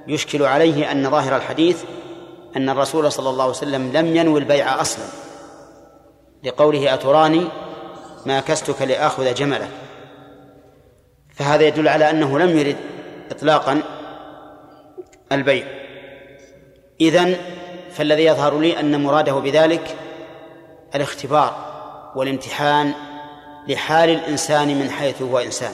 يشكل 0.08 0.44
عليه 0.44 0.92
أن 0.92 1.10
ظاهر 1.10 1.36
الحديث 1.36 1.84
أن 2.56 2.70
الرسول 2.70 3.12
صلى 3.12 3.30
الله 3.30 3.44
عليه 3.44 3.54
وسلم 3.54 3.92
لم 3.94 4.16
ينوي 4.16 4.40
البيع 4.40 4.82
أصلا. 4.82 5.06
لقوله 6.44 6.94
أتراني 6.94 7.48
ما 8.26 8.40
كستك 8.40 8.82
لآخذ 8.82 9.34
جملك 9.34 9.70
فهذا 11.36 11.64
يدل 11.68 11.88
على 11.88 12.10
أنه 12.10 12.40
لم 12.40 12.58
يرد 12.58 12.78
إطلاقا 13.32 13.82
البيع. 15.32 15.66
إذن 17.02 17.38
فالذي 18.00 18.26
يظهر 18.26 18.60
لي 18.60 18.80
أن 18.80 19.04
مراده 19.04 19.34
بذلك 19.34 19.96
الاختبار 20.96 21.56
والامتحان 22.16 22.94
لحال 23.68 24.10
الإنسان 24.10 24.80
من 24.80 24.90
حيث 24.90 25.22
هو 25.22 25.40
إنسان. 25.40 25.74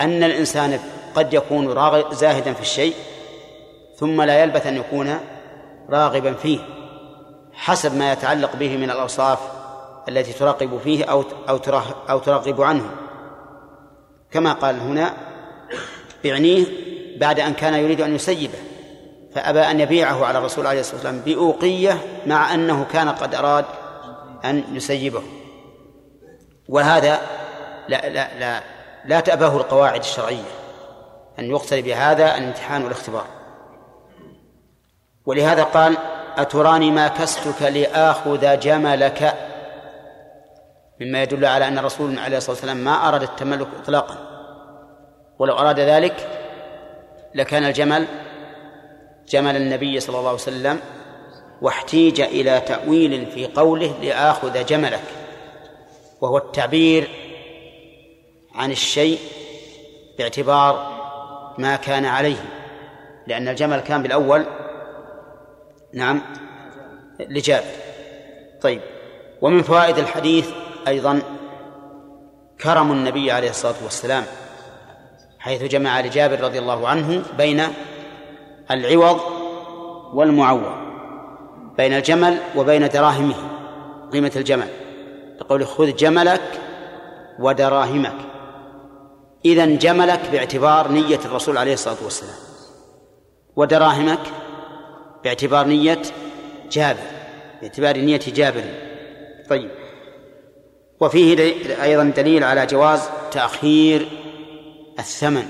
أن 0.00 0.22
الإنسان 0.22 0.80
قد 1.14 1.34
يكون 1.34 1.74
زاهدا 2.14 2.52
في 2.52 2.60
الشيء 2.60 2.94
ثم 3.96 4.22
لا 4.22 4.42
يلبث 4.42 4.66
أن 4.66 4.76
يكون 4.76 5.20
راغبا 5.90 6.32
فيه 6.32 6.58
حسب 7.52 7.96
ما 7.96 8.12
يتعلق 8.12 8.56
به 8.56 8.76
من 8.76 8.90
الأوصاف 8.90 9.38
التي 10.08 10.32
تراقب 10.32 10.78
فيه 10.84 11.04
أو 11.04 11.24
أو 11.48 11.58
أو 12.10 12.18
ترغب 12.18 12.62
عنه. 12.62 12.90
كما 14.30 14.52
قال 14.52 14.80
هنا 14.80 15.14
بعنيه 16.24 16.64
بعد 17.16 17.40
أن 17.40 17.54
كان 17.54 17.74
يريد 17.74 18.00
أن 18.00 18.14
يسيبه. 18.14 18.65
فأبى 19.36 19.60
أن 19.60 19.80
يبيعه 19.80 20.26
على 20.26 20.38
الرسول 20.38 20.66
عليه 20.66 20.80
الصلاة 20.80 20.94
والسلام 20.94 21.20
بأوقية 21.20 21.98
مع 22.26 22.54
أنه 22.54 22.86
كان 22.92 23.08
قد 23.08 23.34
أراد 23.34 23.64
أن 24.44 24.64
يسيبه. 24.72 25.22
وهذا 26.68 27.20
لا 27.88 28.08
لا 28.08 28.38
لا 28.38 28.60
لا 29.04 29.20
تأباه 29.20 29.56
القواعد 29.56 30.00
الشرعية 30.00 30.44
أن 31.38 31.50
يقتل 31.50 31.82
بهذا 31.82 32.36
الامتحان 32.36 32.82
والاختبار. 32.84 33.26
ولهذا 35.26 35.62
قال 35.62 35.96
أتراني 36.36 36.90
ما 36.90 37.08
كستك 37.08 37.62
لآخذ 37.62 38.58
جملك؟ 38.60 39.34
مما 41.00 41.22
يدل 41.22 41.44
على 41.44 41.68
أن 41.68 41.78
الرسول 41.78 42.18
عليه 42.18 42.36
الصلاة 42.36 42.56
والسلام 42.56 42.76
ما 42.76 43.08
أراد 43.08 43.22
التملك 43.22 43.68
إطلاقا. 43.82 44.16
ولو 45.38 45.54
أراد 45.54 45.80
ذلك 45.80 46.28
لكان 47.34 47.64
الجمل 47.64 48.06
جمل 49.28 49.56
النبي 49.56 50.00
صلى 50.00 50.18
الله 50.18 50.28
عليه 50.28 50.38
وسلم 50.40 50.80
واحتيج 51.62 52.20
إلى 52.20 52.60
تأويل 52.60 53.26
في 53.26 53.46
قوله 53.46 53.94
لآخذ 54.02 54.66
جملك 54.66 55.02
وهو 56.20 56.38
التعبير 56.38 57.08
عن 58.54 58.70
الشيء 58.70 59.18
باعتبار 60.18 60.96
ما 61.58 61.76
كان 61.76 62.04
عليه 62.04 62.44
لأن 63.26 63.48
الجمل 63.48 63.80
كان 63.80 64.02
بالأول 64.02 64.44
نعم 65.92 66.22
لجابر 67.20 67.64
طيب 68.62 68.80
ومن 69.42 69.62
فوائد 69.62 69.98
الحديث 69.98 70.48
أيضا 70.88 71.22
كرم 72.60 72.92
النبي 72.92 73.30
عليه 73.32 73.50
الصلاة 73.50 73.74
والسلام 73.84 74.24
حيث 75.38 75.62
جمع 75.62 76.00
لجابر 76.00 76.40
رضي 76.40 76.58
الله 76.58 76.88
عنه 76.88 77.22
بين 77.38 77.62
العوض 78.70 79.20
والمعوض 80.14 80.72
بين 81.76 81.92
الجمل 81.92 82.38
وبين 82.56 82.88
دراهمه 82.88 83.34
قيمة 84.12 84.32
الجمل. 84.36 84.68
يقول 85.40 85.66
خذ 85.66 85.96
جملك 85.96 86.60
ودراهمك. 87.38 88.16
إذا 89.44 89.66
جملك 89.66 90.20
باعتبار 90.32 90.92
نية 90.92 91.20
الرسول 91.24 91.58
عليه 91.58 91.72
الصلاة 91.72 91.96
والسلام. 92.04 92.34
ودراهمك 93.56 94.20
باعتبار 95.24 95.66
نية 95.66 96.02
جابر 96.72 97.00
باعتبار 97.60 97.96
نية 97.96 98.20
جابر. 98.26 98.64
طيب. 99.50 99.70
وفيه 101.00 101.54
أيضا 101.82 102.04
دليل 102.04 102.44
على 102.44 102.66
جواز 102.66 103.08
تأخير 103.32 104.08
الثمن. 104.98 105.48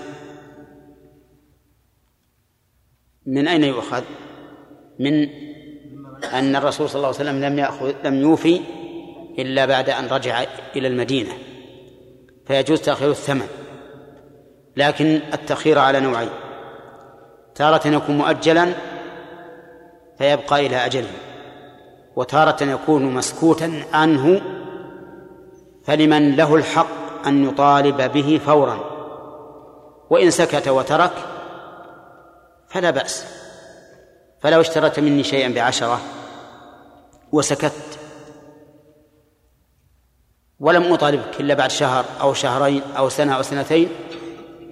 من 3.27 3.49
أين 3.49 3.65
يؤخذ؟ 3.65 4.03
من 4.99 5.29
أن 6.25 6.57
الرسول 6.57 6.89
صلى 6.89 6.97
الله 6.97 7.07
عليه 7.07 7.17
وسلم 7.17 7.45
لم 7.45 7.59
يأخذ 7.59 7.95
لم 8.05 8.15
يوفي 8.15 8.61
إلا 9.39 9.67
بعد 9.67 9.91
أن 9.91 10.07
رجع 10.07 10.45
إلى 10.77 10.89
المدينة 10.89 11.33
فيجوز 12.47 12.81
تأخير 12.81 13.11
الثمن 13.11 13.47
لكن 14.77 15.21
التأخير 15.33 15.79
على 15.79 16.01
نوعين 16.01 16.29
تارة 17.55 17.89
يكون 17.89 18.19
مؤجلا 18.19 18.73
فيبقى 20.19 20.67
إلى 20.67 20.77
أجله 20.77 21.11
وتارة 22.17 22.65
يكون 22.65 23.15
مسكوتا 23.15 23.83
عنه 23.93 24.41
فلمن 25.85 26.37
له 26.37 26.55
الحق 26.55 27.27
أن 27.27 27.45
يطالب 27.45 28.13
به 28.13 28.41
فورا 28.47 28.79
وإن 30.11 30.31
سكت 30.31 30.69
وترك 30.69 31.13
فلا 32.69 32.91
بأس. 32.91 33.25
فلو 34.41 34.61
اشتريت 34.61 35.01
مني 35.01 35.25
شيئا 35.25 35.49
بعشرة 35.49 36.01
وسكت 37.33 37.99
ولم 40.61 40.93
أطالبك 40.93 41.41
إلا 41.41 41.55
بعد 41.55 41.71
شهر 41.71 42.05
أو 42.21 42.35
شهرين 42.35 42.83
أو 42.97 43.09
سنة 43.09 43.37
أو 43.37 43.43
سنتين 43.43 43.89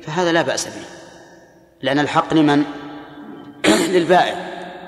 فهذا 0.03 0.33
لا 0.33 0.43
بأس 0.43 0.67
به. 0.67 0.85
لأن 1.83 1.99
الحق 1.99 2.35
لمن؟ 2.35 2.65
للبائع. 3.95 4.35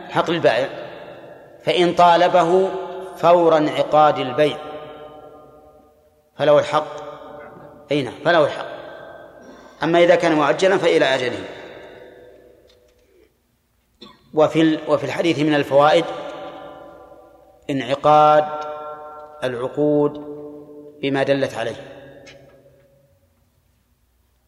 الحق 0.09 0.31
للبائع. 0.31 0.69
فإن 1.65 1.95
طالبه 1.95 2.71
فور 3.17 3.57
انعقاد 3.57 4.19
البيع. 4.19 4.57
فله 6.39 6.59
الحق. 6.59 6.87
أي 7.93 8.03
نعم 8.03 8.15
فله 8.25 8.45
الحق. 8.45 8.67
أما 9.83 10.05
إذا 10.05 10.15
كان 10.15 10.33
مؤجلا 10.33 10.79
فإلى 10.79 11.05
أجله. 11.05 11.45
وفي 14.37 14.79
وفي 14.89 15.05
الحديث 15.05 15.39
من 15.39 15.55
الفوائد 15.55 16.05
انعقاد 17.71 18.45
العقود 19.45 20.13
بما 21.03 21.23
دلت 21.23 21.55
عليه. 21.55 21.77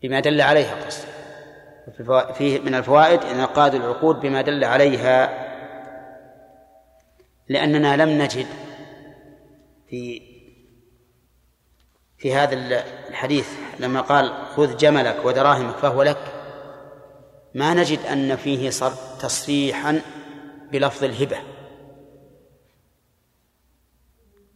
بما 0.02 0.20
دل 0.20 0.40
عليها 0.40 0.74
قصد. 0.86 1.09
فيه 2.35 2.60
من 2.60 2.74
الفوائد 2.74 3.23
انعقاد 3.23 3.74
العقود 3.74 4.20
بما 4.20 4.43
دل 4.43 4.65
عليها. 4.65 5.48
لأننا 7.48 7.97
لم 7.97 8.23
نجد 8.23 8.47
في 9.89 10.23
في 12.19 12.35
هذا 12.35 12.55
الحديث 13.09 13.48
لما 13.81 14.01
قال 14.01 14.32
خذ 14.56 14.77
جملك 14.77 15.24
ودراهمك 15.24 15.74
فهو 15.74 16.02
لك. 16.02 16.38
ما 17.59 17.75
نجد 17.75 17.99
أن 17.99 18.37
فيه 18.37 18.71
صر 18.71 18.93
تصريحا 19.21 20.01
بلفظ 20.73 21.05
الهبة. 21.05 21.37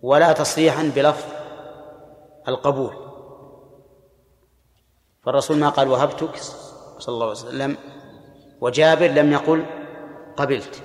ولا 0.03 0.33
تصريحا 0.33 0.93
بلفظ 0.95 1.25
القبول. 2.49 2.97
فالرسول 5.23 5.57
ما 5.57 5.69
قال 5.69 5.89
وهبتك؟ 5.89 6.37
صلى 6.99 7.15
الله 7.15 7.27
عليه 7.27 7.39
وسلم. 7.39 7.77
وجابر 8.61 9.07
لم 9.07 9.33
يقل 9.33 9.67
قبلت. 10.37 10.83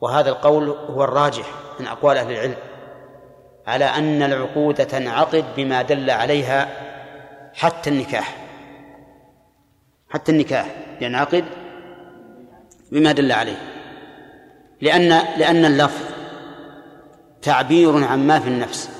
وهذا 0.00 0.30
القول 0.30 0.68
هو 0.68 1.04
الراجح 1.04 1.46
من 1.80 1.86
أقوال 1.86 2.16
أهل 2.16 2.32
العلم. 2.32 2.56
على 3.66 3.84
أن 3.84 4.22
العقود 4.22 4.86
تنعقد 4.86 5.44
بما 5.56 5.82
دل 5.82 6.10
عليها 6.10 6.68
حتى 7.54 7.90
النكاح. 7.90 8.47
حتى 10.10 10.32
النكاح 10.32 10.74
ينعقد 11.00 11.44
بما 12.92 13.12
دل 13.12 13.32
عليه. 13.32 13.62
لأن 14.80 15.08
لأن 15.38 15.64
اللفظ 15.64 16.04
تعبير 17.42 18.04
عن 18.04 18.26
ما 18.26 18.40
في 18.40 18.48
النفس. 18.48 18.90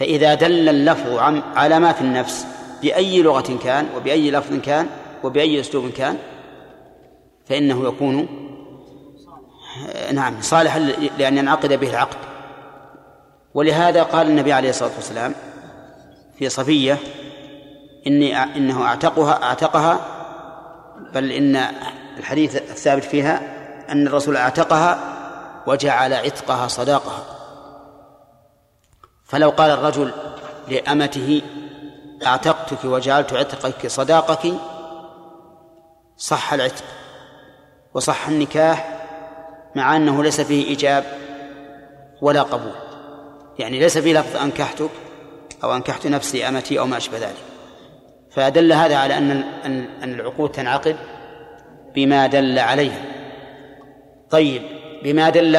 فإذا 0.00 0.34
دل 0.34 0.68
اللفظ 0.68 1.18
عن 1.18 1.42
على 1.54 1.78
ما 1.78 1.92
في 1.92 2.00
النفس 2.00 2.46
بأي 2.82 3.22
لغة 3.22 3.58
كان 3.64 3.86
وبأي 3.96 4.30
لفظ 4.30 4.60
كان 4.60 4.86
وبأي 5.24 5.60
أسلوب 5.60 5.90
كان 5.90 6.18
فإنه 7.46 7.88
يكون 7.88 8.28
نعم 10.12 10.40
صالحا 10.40 10.78
لأن 11.18 11.38
ينعقد 11.38 11.72
به 11.72 11.90
العقد. 11.90 12.16
ولهذا 13.54 14.02
قال 14.02 14.26
النبي 14.26 14.52
عليه 14.52 14.70
الصلاة 14.70 14.90
والسلام 14.96 15.34
في 16.38 16.48
صفية 16.48 16.98
إني 18.06 18.36
إنه 18.36 18.86
أعتقها 18.86 19.42
أعتقها 19.42 20.00
بل 21.14 21.30
إن 21.32 21.56
الحديث 22.18 22.56
الثابت 22.56 23.04
فيها 23.04 23.40
أن 23.88 24.06
الرسول 24.06 24.36
أعتقها 24.36 24.98
وجعل 25.66 26.12
عتقها 26.12 26.68
صداقها. 26.68 27.24
فلو 29.24 29.50
قال 29.50 29.70
الرجل 29.70 30.12
لأمته 30.68 31.42
أعتقتك 32.26 32.84
وجعلت 32.84 33.32
عتقك 33.32 33.86
صداقك 33.86 34.52
صح 36.16 36.52
العتق 36.52 36.84
وصح 37.94 38.28
النكاح 38.28 39.00
مع 39.74 39.96
أنه 39.96 40.22
ليس 40.22 40.40
فيه 40.40 40.66
إيجاب 40.66 41.04
ولا 42.22 42.42
قبول. 42.42 42.74
يعني 43.58 43.78
ليس 43.78 43.98
فيه 43.98 44.20
لفظ 44.20 44.36
أنكحتك 44.36 44.90
أو 45.64 45.74
أنكحت 45.76 46.06
نفسي 46.06 46.48
أمتي 46.48 46.78
أو 46.78 46.86
ما 46.86 46.96
أشبه 46.96 47.18
ذلك. 47.18 47.53
فدل 48.34 48.72
هذا 48.72 48.96
على 48.96 49.18
أن 49.18 49.30
أن 50.02 50.14
العقود 50.14 50.52
تنعقد 50.52 50.96
بما 51.94 52.26
دل 52.26 52.58
عليها. 52.58 53.02
طيب 54.30 54.62
بما 55.02 55.30
دل 55.30 55.56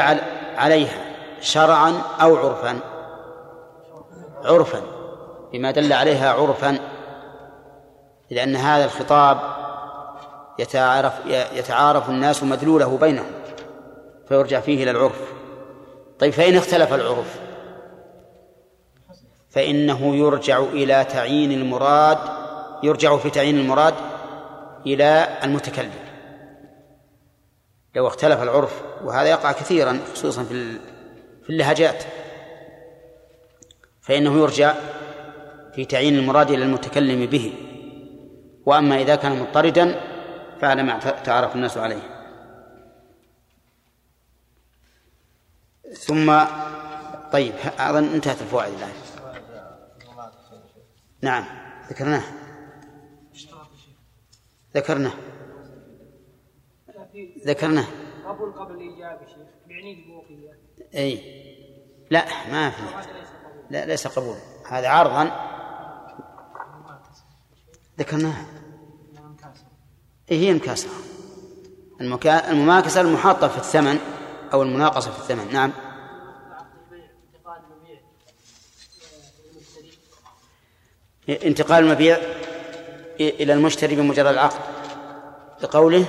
عليها 0.58 0.98
شرعا 1.42 2.02
أو 2.22 2.36
عرفا؟ 2.36 2.80
عرفا. 4.44 4.82
بما 5.54 5.72
دل 5.72 5.94
عليها 5.94 6.32
عرفا 6.32 6.78
لأن 8.32 8.56
هذا 8.56 8.86
الخطاب 8.86 9.40
يتعارف 10.60 11.14
يتعارف 11.56 12.10
الناس 12.10 12.44
مدلوله 12.44 12.98
بينهم 12.98 13.32
فيرجع 14.28 14.60
فيه 14.60 14.84
إلى 14.84 14.92
العرف. 14.92 15.34
طيب 16.20 16.34
فإن 16.34 16.56
اختلف 16.56 16.94
العرف 16.94 17.40
فإنه 19.50 20.16
يرجع 20.16 20.60
إلى 20.60 21.04
تعيين 21.04 21.52
المراد 21.52 22.18
يرجع 22.84 23.18
في 23.18 23.30
تعيين 23.30 23.60
المراد 23.60 23.94
إلى 24.86 25.40
المتكلم. 25.44 26.06
لو 27.96 28.08
اختلف 28.08 28.42
العرف 28.42 28.82
وهذا 29.04 29.30
يقع 29.30 29.52
كثيرا 29.52 30.00
خصوصا 30.14 30.44
في 30.44 30.80
في 31.44 31.50
اللهجات. 31.50 32.04
فإنه 34.02 34.40
يرجع 34.40 34.74
في 35.76 35.86
تعيين 35.86 36.16
المراد 36.16 36.52
إلى 36.52 36.64
المتكلم 36.64 37.26
به. 37.26 37.54
وأما 38.66 39.02
إذا 39.02 39.16
كان 39.16 39.40
مضطردا 39.40 40.02
فعلى 40.62 40.84
ما 40.84 41.00
تعرف 41.00 41.56
الناس 41.56 41.78
عليه. 41.78 42.02
ثم 45.94 46.40
طيب 47.32 47.54
أظن 47.80 48.14
انتهت 48.14 48.42
الفوائد 48.42 48.74
الآن. 48.74 48.94
نعم 51.22 51.46
ذكرناه 51.90 52.24
ذكرناه. 54.76 55.14
ذكرناه. 57.46 57.86
قبل 58.26 58.54
قبل 58.54 58.76
الإجابة 58.76 59.26
شيخ 59.26 59.48
يعني 59.68 59.94
البوقية. 59.94 60.60
أي. 60.96 61.46
لا 62.12 62.26
ما 62.52 62.70
في. 62.70 62.82
لا 63.70 63.86
ليس 63.86 64.08
قبول. 64.08 64.38
هذا 64.70 64.90
عرضا. 64.90 65.32
ذكرناها 68.00 68.46
إيه 70.32 70.40
هي 70.40 70.52
المكاسرة 70.52 70.92
المكا... 72.02 72.52
المماكسة 72.52 73.02
المحاطة 73.02 73.48
في 73.48 73.58
الثمن 73.58 74.00
أو 74.54 74.64
المناقصة 74.64 75.12
في 75.12 75.18
الثمن. 75.18 75.54
نعم. 75.54 75.72
انتقال 81.30 81.84
المبيع. 81.84 82.45
إلى 83.20 83.54
المشتري 83.54 83.96
بمجرد 83.96 84.28
العقد 84.28 84.60
لقوله؟ 85.64 86.06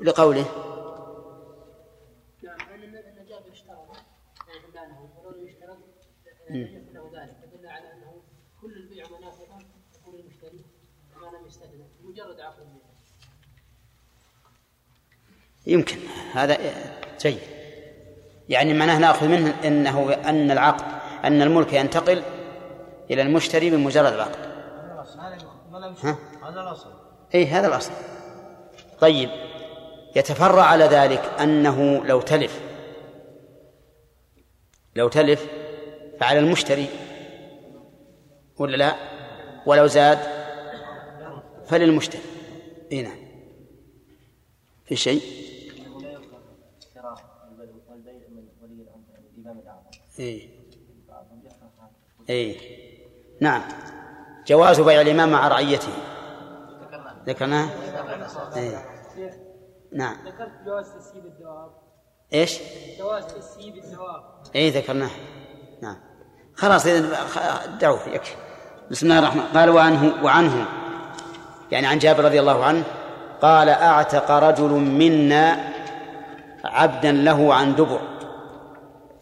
لقوله. 0.00 0.44
يمكن. 15.66 15.98
هذا 16.32 16.58
جيد. 17.20 17.38
يعني 18.48 18.74
معناه 18.74 18.98
نأخذ 18.98 19.28
منه 19.28 19.60
إنه 19.64 20.12
أن 20.12 20.50
العقد 20.50 20.84
أن 21.24 21.42
الملك 21.42 21.72
ينتقل 21.72 22.22
إلى 23.10 23.22
المشتري 23.22 23.70
بمجرد 23.70 24.12
العقد. 24.12 24.47
ها؟ 26.02 26.18
هذا 26.42 26.60
الأصل. 26.60 26.90
أي 27.34 27.46
هذا 27.46 27.66
الأصل. 27.66 27.92
طيب 29.00 29.30
يتفرع 30.16 30.62
على 30.62 30.84
ذلك 30.84 31.20
أنه 31.40 32.04
لو 32.04 32.20
تلف 32.20 32.60
لو 34.96 35.08
تلف 35.08 35.46
فعلى 36.20 36.38
المشتري 36.38 36.88
ولا 38.58 38.76
لا؟ 38.76 38.96
ولو 39.66 39.86
زاد 39.86 40.18
فللمشتري. 41.66 42.22
اي 42.92 43.02
نعم. 43.02 43.18
في 44.84 44.96
شيء؟ 44.96 45.22
اي 50.18 50.48
اي 52.30 52.56
نعم. 53.40 53.62
جواز 54.48 54.80
بيع 54.80 55.00
الامام 55.00 55.30
مع 55.30 55.48
رعيته. 55.48 55.92
ذكرناه؟ 57.26 57.68
إيه. 58.56 58.78
نعم. 59.92 60.16
ذكرت 60.26 60.50
جواز 60.66 60.86
تسييب 60.86 61.26
الدواب 61.26 61.70
إيش؟ 62.32 62.60
جواز 62.98 63.26
تسييب 63.26 63.76
الدواب 63.76 64.22
اي 64.56 64.70
ذكرناه. 64.70 65.10
نعم. 65.82 65.96
خلاص 66.54 66.86
دعوه 67.80 68.08
يكفي. 68.08 68.34
بسم 68.90 69.06
الله 69.06 69.18
الرحمن 69.18 69.42
قال 69.42 69.70
وعنه 69.70 70.24
وعنه. 70.24 70.66
يعني 71.70 71.86
عن 71.86 71.98
جابر 71.98 72.24
رضي 72.24 72.40
الله 72.40 72.64
عنه 72.64 72.84
قال 73.42 73.68
أعتق 73.68 74.30
رجل 74.30 74.70
منا 74.70 75.72
عبدا 76.64 77.12
له 77.12 77.54
عن 77.54 77.74
دبر 77.74 78.00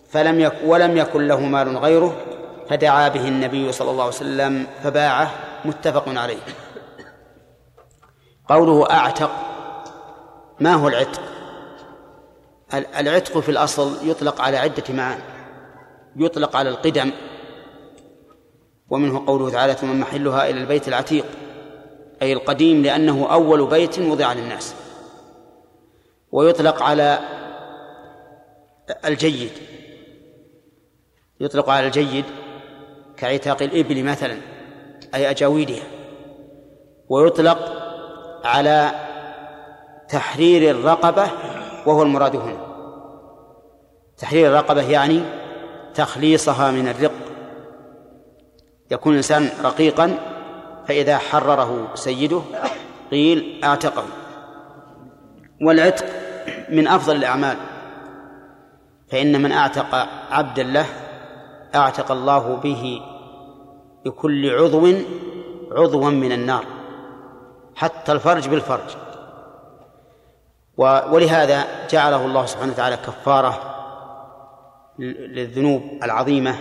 فلم 0.08 0.40
يك 0.40 0.54
ولم 0.64 0.96
يكن 0.96 1.26
له 1.26 1.40
مال 1.40 1.78
غيره 1.78 2.16
فدعا 2.68 3.08
به 3.08 3.28
النبي 3.28 3.72
صلى 3.72 3.90
الله 3.90 4.04
عليه 4.04 4.14
وسلم 4.14 4.66
فباعه 4.82 5.30
متفق 5.64 6.04
عليه. 6.08 6.42
قوله 8.48 8.90
أعتق 8.90 9.30
ما 10.60 10.74
هو 10.74 10.88
العتق؟ 10.88 11.22
العتق 12.74 13.38
في 13.38 13.48
الأصل 13.48 14.08
يطلق 14.08 14.40
على 14.40 14.56
عدة 14.56 14.84
معاني. 14.88 15.22
يطلق 16.16 16.56
على 16.56 16.68
القدم 16.68 17.12
ومنه 18.90 19.26
قوله 19.26 19.50
تعالى 19.50 19.74
ثم 19.74 20.00
محلها 20.00 20.50
إلى 20.50 20.60
البيت 20.60 20.88
العتيق. 20.88 21.26
أي 22.22 22.32
القديم 22.32 22.82
لأنه 22.82 23.32
أول 23.32 23.66
بيت 23.66 23.98
وضع 23.98 24.32
للناس. 24.32 24.74
ويطلق 26.32 26.82
على 26.82 27.18
الجيد. 29.04 29.52
يطلق 31.40 31.70
على 31.70 31.86
الجيد 31.86 32.24
كعتاق 33.16 33.62
الإبل 33.62 34.04
مثلا 34.04 34.36
أي 35.14 35.30
أجاويدها. 35.30 35.82
ويطلق 37.08 37.58
على 38.44 38.90
تحرير 40.08 40.70
الرقبة 40.70 41.30
وهو 41.86 42.02
المراد 42.02 42.36
هنا. 42.36 42.66
تحرير 44.18 44.48
الرقبة 44.48 44.90
يعني 44.90 45.22
تخليصها 45.94 46.70
من 46.70 46.88
الرق. 46.88 47.12
يكون 48.90 49.12
الإنسان 49.12 49.48
رقيقا 49.64 50.18
فإذا 50.88 51.18
حرره 51.18 51.88
سيده 51.94 52.40
قيل 53.10 53.60
أعتقه. 53.64 54.04
والعتق 55.62 56.06
من 56.68 56.88
أفضل 56.88 57.16
الأعمال 57.16 57.56
فإن 59.10 59.42
من 59.42 59.52
أعتق 59.52 60.08
عبدا 60.30 60.62
له 60.62 60.86
أعتق 61.76 62.12
الله 62.12 62.56
به 62.56 63.02
بكل 64.04 64.50
عضو 64.50 64.94
عضوا 65.72 66.10
من 66.10 66.32
النار 66.32 66.64
حتى 67.74 68.12
الفرج 68.12 68.48
بالفرج. 68.48 68.96
ولهذا 70.76 71.86
جعله 71.88 72.26
الله 72.26 72.46
سبحانه 72.46 72.72
وتعالى 72.72 72.96
كفارة 72.96 73.74
للذنوب 74.98 75.82
العظيمة 76.02 76.58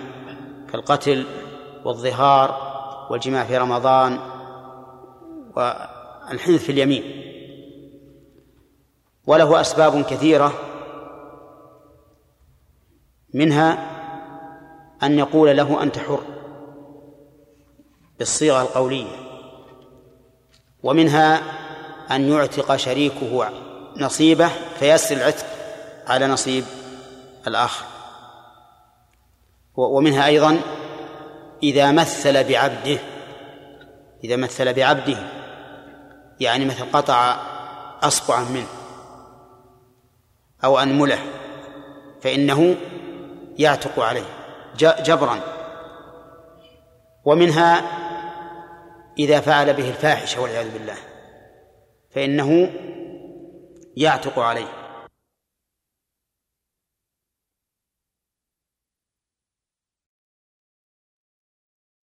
كالقتل 0.71 1.25
والظهار 1.85 2.75
والجماع 3.09 3.43
في 3.43 3.57
رمضان 3.57 4.19
والحنث 5.55 6.63
في 6.63 6.71
اليمين. 6.71 7.03
وله 9.27 9.61
أسباب 9.61 10.01
كثيرة 10.01 10.53
منها 13.33 13.94
أن 15.05 15.19
يقول 15.19 15.57
له 15.57 15.83
أنت 15.83 15.97
حر 15.97 16.23
بالصيغة 18.19 18.61
القولية 18.61 19.15
ومنها 20.83 21.41
أن 22.11 22.29
يعتق 22.29 22.75
شريكه 22.75 23.49
نصيبه 23.97 24.49
فيسر 24.79 25.15
العتق 25.15 25.45
على 26.07 26.27
نصيب 26.27 26.63
الآخر. 27.47 27.85
ومنها 29.75 30.25
أيضا 30.25 30.59
إذا 31.63 31.91
مثل 31.91 32.43
بعبده 32.43 32.99
إذا 34.23 34.35
مثل 34.35 34.73
بعبده 34.73 35.17
يعني 36.39 36.65
مثل 36.65 36.85
قطع 36.93 37.37
أصبعا 38.03 38.43
منه 38.43 38.67
أو 40.63 40.79
أنمله 40.79 41.19
فإنه 42.21 42.75
يعتق 43.57 43.99
عليه. 43.99 44.44
جبرا. 44.77 45.39
ومنها 47.25 47.81
إذا 49.19 49.39
فعل 49.39 49.73
به 49.73 49.89
الفاحشة 49.89 50.41
والعياذ 50.41 50.73
بالله 50.73 50.95
فإنه 52.11 52.71
يعتق 53.97 54.39
عليه. 54.39 54.84